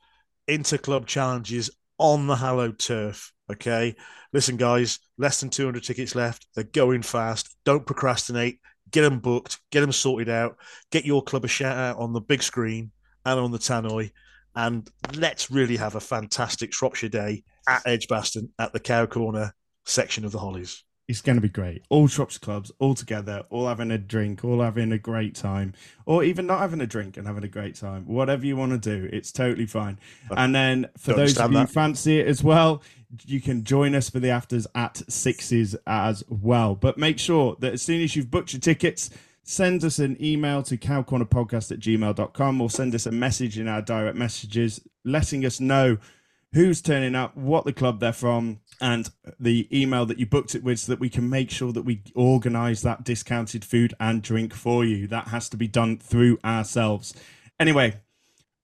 inter-club 0.48 1.06
challenges 1.06 1.70
on 1.98 2.26
the 2.26 2.36
hallowed 2.36 2.78
turf. 2.78 3.32
Okay, 3.50 3.96
listen, 4.32 4.56
guys, 4.56 4.98
less 5.18 5.40
than 5.40 5.50
200 5.50 5.82
tickets 5.82 6.14
left. 6.14 6.46
They're 6.54 6.64
going 6.64 7.02
fast. 7.02 7.54
Don't 7.64 7.84
procrastinate. 7.84 8.60
Get 8.92 9.02
them 9.02 9.20
booked. 9.20 9.58
Get 9.70 9.80
them 9.80 9.92
sorted 9.92 10.28
out. 10.28 10.56
Get 10.90 11.04
your 11.04 11.22
club 11.22 11.44
a 11.44 11.48
shout 11.48 11.76
out 11.76 11.98
on 11.98 12.12
the 12.12 12.20
big 12.20 12.42
screen 12.42 12.92
and 13.24 13.40
on 13.40 13.50
the 13.50 13.58
tannoy. 13.58 14.12
and 14.54 14.88
let's 15.16 15.50
really 15.50 15.76
have 15.76 15.94
a 15.94 16.00
fantastic 16.00 16.74
Shropshire 16.74 17.08
Day 17.08 17.42
at 17.68 17.82
Edgbaston 17.86 18.50
at 18.58 18.72
the 18.72 18.80
Cow 18.80 19.06
Corner 19.06 19.54
section 19.86 20.24
of 20.24 20.32
the 20.32 20.38
Hollies. 20.38 20.84
It's 21.08 21.20
going 21.20 21.36
to 21.36 21.42
be 21.42 21.48
great. 21.48 21.82
All 21.88 22.06
Shropshire 22.06 22.40
clubs, 22.40 22.70
all 22.78 22.94
together, 22.94 23.44
all 23.50 23.66
having 23.66 23.90
a 23.90 23.98
drink, 23.98 24.44
all 24.44 24.60
having 24.60 24.92
a 24.92 24.98
great 24.98 25.34
time, 25.34 25.74
or 26.06 26.22
even 26.24 26.46
not 26.46 26.60
having 26.60 26.80
a 26.80 26.86
drink 26.86 27.16
and 27.16 27.26
having 27.26 27.44
a 27.44 27.48
great 27.48 27.74
time. 27.74 28.06
Whatever 28.06 28.46
you 28.46 28.56
want 28.56 28.72
to 28.72 28.78
do, 28.78 29.08
it's 29.12 29.32
totally 29.32 29.66
fine. 29.66 29.98
And 30.36 30.54
then 30.54 30.88
for 30.96 31.12
those 31.12 31.36
of 31.38 31.52
you 31.52 31.58
who 31.58 31.66
fancy 31.66 32.20
it 32.20 32.28
as 32.28 32.42
well, 32.42 32.82
you 33.26 33.40
can 33.40 33.64
join 33.64 33.94
us 33.94 34.08
for 34.08 34.20
the 34.20 34.30
afters 34.30 34.66
at 34.74 35.02
sixes 35.08 35.76
as 35.86 36.24
well. 36.28 36.74
But 36.74 36.96
make 36.96 37.18
sure 37.18 37.56
that 37.58 37.74
as 37.74 37.82
soon 37.82 38.00
as 38.00 38.16
you've 38.16 38.30
booked 38.30 38.52
your 38.52 38.60
tickets, 38.60 39.10
send 39.42 39.84
us 39.84 39.98
an 39.98 40.16
email 40.22 40.62
to 40.62 40.76
cowcornerpodcast 40.76 41.72
at 41.72 41.80
gmail.com 41.80 42.60
or 42.60 42.70
send 42.70 42.94
us 42.94 43.06
a 43.06 43.12
message 43.12 43.58
in 43.58 43.68
our 43.68 43.82
direct 43.82 44.16
messages 44.16 44.80
letting 45.04 45.44
us 45.44 45.60
know 45.60 45.98
who's 46.52 46.80
turning 46.80 47.14
up, 47.14 47.36
what 47.36 47.64
the 47.64 47.72
club 47.72 48.00
they're 48.00 48.12
from, 48.12 48.60
and 48.80 49.10
the 49.38 49.68
email 49.72 50.06
that 50.06 50.18
you 50.18 50.26
booked 50.26 50.54
it 50.54 50.64
with 50.64 50.80
so 50.80 50.92
that 50.92 51.00
we 51.00 51.08
can 51.08 51.28
make 51.28 51.50
sure 51.50 51.72
that 51.72 51.82
we 51.82 52.02
organize 52.14 52.82
that 52.82 53.04
discounted 53.04 53.64
food 53.64 53.94
and 54.00 54.22
drink 54.22 54.52
for 54.54 54.84
you. 54.84 55.06
That 55.06 55.28
has 55.28 55.48
to 55.50 55.56
be 55.56 55.68
done 55.68 55.98
through 55.98 56.38
ourselves. 56.44 57.14
Anyway, 57.60 58.00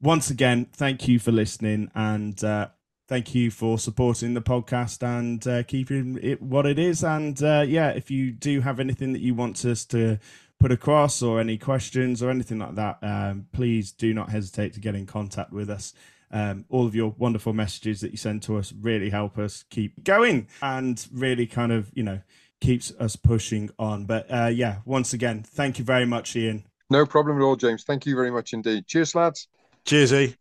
once 0.00 0.30
again, 0.30 0.66
thank 0.72 1.06
you 1.06 1.18
for 1.18 1.32
listening 1.32 1.90
and 1.94 2.42
uh, 2.42 2.68
thank 3.08 3.34
you 3.34 3.50
for 3.50 3.78
supporting 3.78 4.34
the 4.34 4.40
podcast 4.40 5.02
and 5.02 5.46
uh, 5.46 5.62
keeping 5.62 6.18
it 6.22 6.42
what 6.42 6.66
it 6.66 6.78
is. 6.78 7.02
And 7.02 7.40
uh, 7.42 7.64
yeah, 7.66 7.90
if 7.90 8.10
you 8.10 8.32
do 8.32 8.60
have 8.60 8.80
anything 8.80 9.12
that 9.12 9.22
you 9.22 9.34
want 9.34 9.64
us 9.64 9.84
to 9.86 10.18
put 10.60 10.72
across 10.72 11.22
or 11.22 11.40
any 11.40 11.56
questions 11.56 12.22
or 12.22 12.30
anything 12.30 12.58
like 12.58 12.74
that, 12.74 12.98
um, 13.02 13.46
please 13.52 13.92
do 13.92 14.12
not 14.12 14.30
hesitate 14.30 14.72
to 14.74 14.80
get 14.80 14.94
in 14.94 15.06
contact 15.06 15.52
with 15.52 15.70
us. 15.70 15.94
Um, 16.30 16.64
all 16.68 16.86
of 16.86 16.94
your 16.94 17.14
wonderful 17.16 17.52
messages 17.52 18.00
that 18.02 18.10
you 18.10 18.18
send 18.18 18.42
to 18.42 18.58
us 18.58 18.72
really 18.80 19.10
help 19.10 19.38
us 19.38 19.64
keep 19.70 20.04
going 20.04 20.48
and 20.60 21.06
really 21.12 21.46
kind 21.46 21.72
of, 21.72 21.90
you 21.94 22.02
know, 22.02 22.20
keeps 22.60 22.92
us 22.98 23.16
pushing 23.16 23.70
on. 23.78 24.04
But 24.04 24.26
uh, 24.30 24.50
yeah, 24.52 24.78
once 24.84 25.12
again, 25.12 25.42
thank 25.42 25.78
you 25.78 25.84
very 25.84 26.04
much, 26.04 26.36
Ian. 26.36 26.64
No 26.90 27.06
problem 27.06 27.38
at 27.38 27.42
all, 27.44 27.56
James. 27.56 27.84
Thank 27.84 28.06
you 28.06 28.14
very 28.14 28.30
much 28.30 28.52
indeed. 28.52 28.86
Cheers, 28.86 29.14
lads. 29.14 29.48
Cheers, 29.84 30.12
E. 30.12 30.36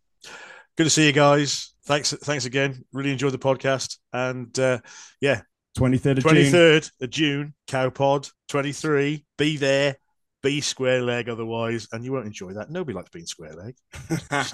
Good 0.78 0.86
to 0.86 0.90
see 0.90 1.08
you 1.08 1.14
guys. 1.14 1.74
Thanks, 1.86 2.14
thanks 2.14 2.46
again. 2.46 2.84
Really 2.94 3.12
enjoyed 3.12 3.34
the 3.34 3.38
podcast, 3.38 3.98
and 4.12 4.58
uh, 4.60 4.80
yeah, 5.22 5.42
twenty 5.76 5.98
third 5.98 6.18
of 6.18 6.26
23rd 6.26 6.52
June. 6.52 6.92
of 7.02 7.10
June, 7.10 7.54
Cowpod 7.68 8.32
twenty 8.50 8.74
three. 8.74 9.26
Be 9.38 9.58
there 9.58 9.96
be 10.44 10.62
square 10.62 11.02
leg 11.02 11.30
otherwise, 11.30 11.88
and 11.92 12.04
you 12.04 12.12
won't 12.12 12.26
enjoy 12.26 12.54
that. 12.54 12.70
Nobody 12.70 12.96
likes 12.96 13.10
being 13.10 13.26
square 13.26 13.54
leg. 13.54 13.76
just, 14.30 14.54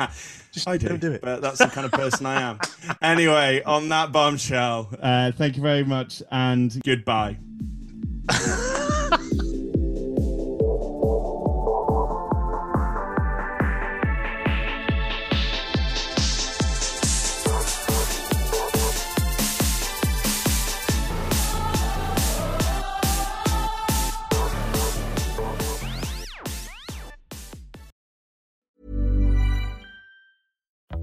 just 0.51 0.67
I 0.67 0.77
do, 0.77 0.89
don't 0.89 1.01
do 1.01 1.11
it. 1.11 1.21
But 1.21 1.41
that's 1.41 1.59
the 1.59 1.67
kind 1.67 1.85
of 1.85 1.91
person 1.91 2.25
I 2.25 2.41
am. 2.41 2.59
Anyway, 3.01 3.61
on 3.65 3.89
that 3.89 4.11
bombshell, 4.11 4.89
uh, 5.01 5.31
thank 5.31 5.55
you 5.55 5.61
very 5.61 5.83
much 5.83 6.21
and 6.31 6.81
goodbye. 6.83 7.37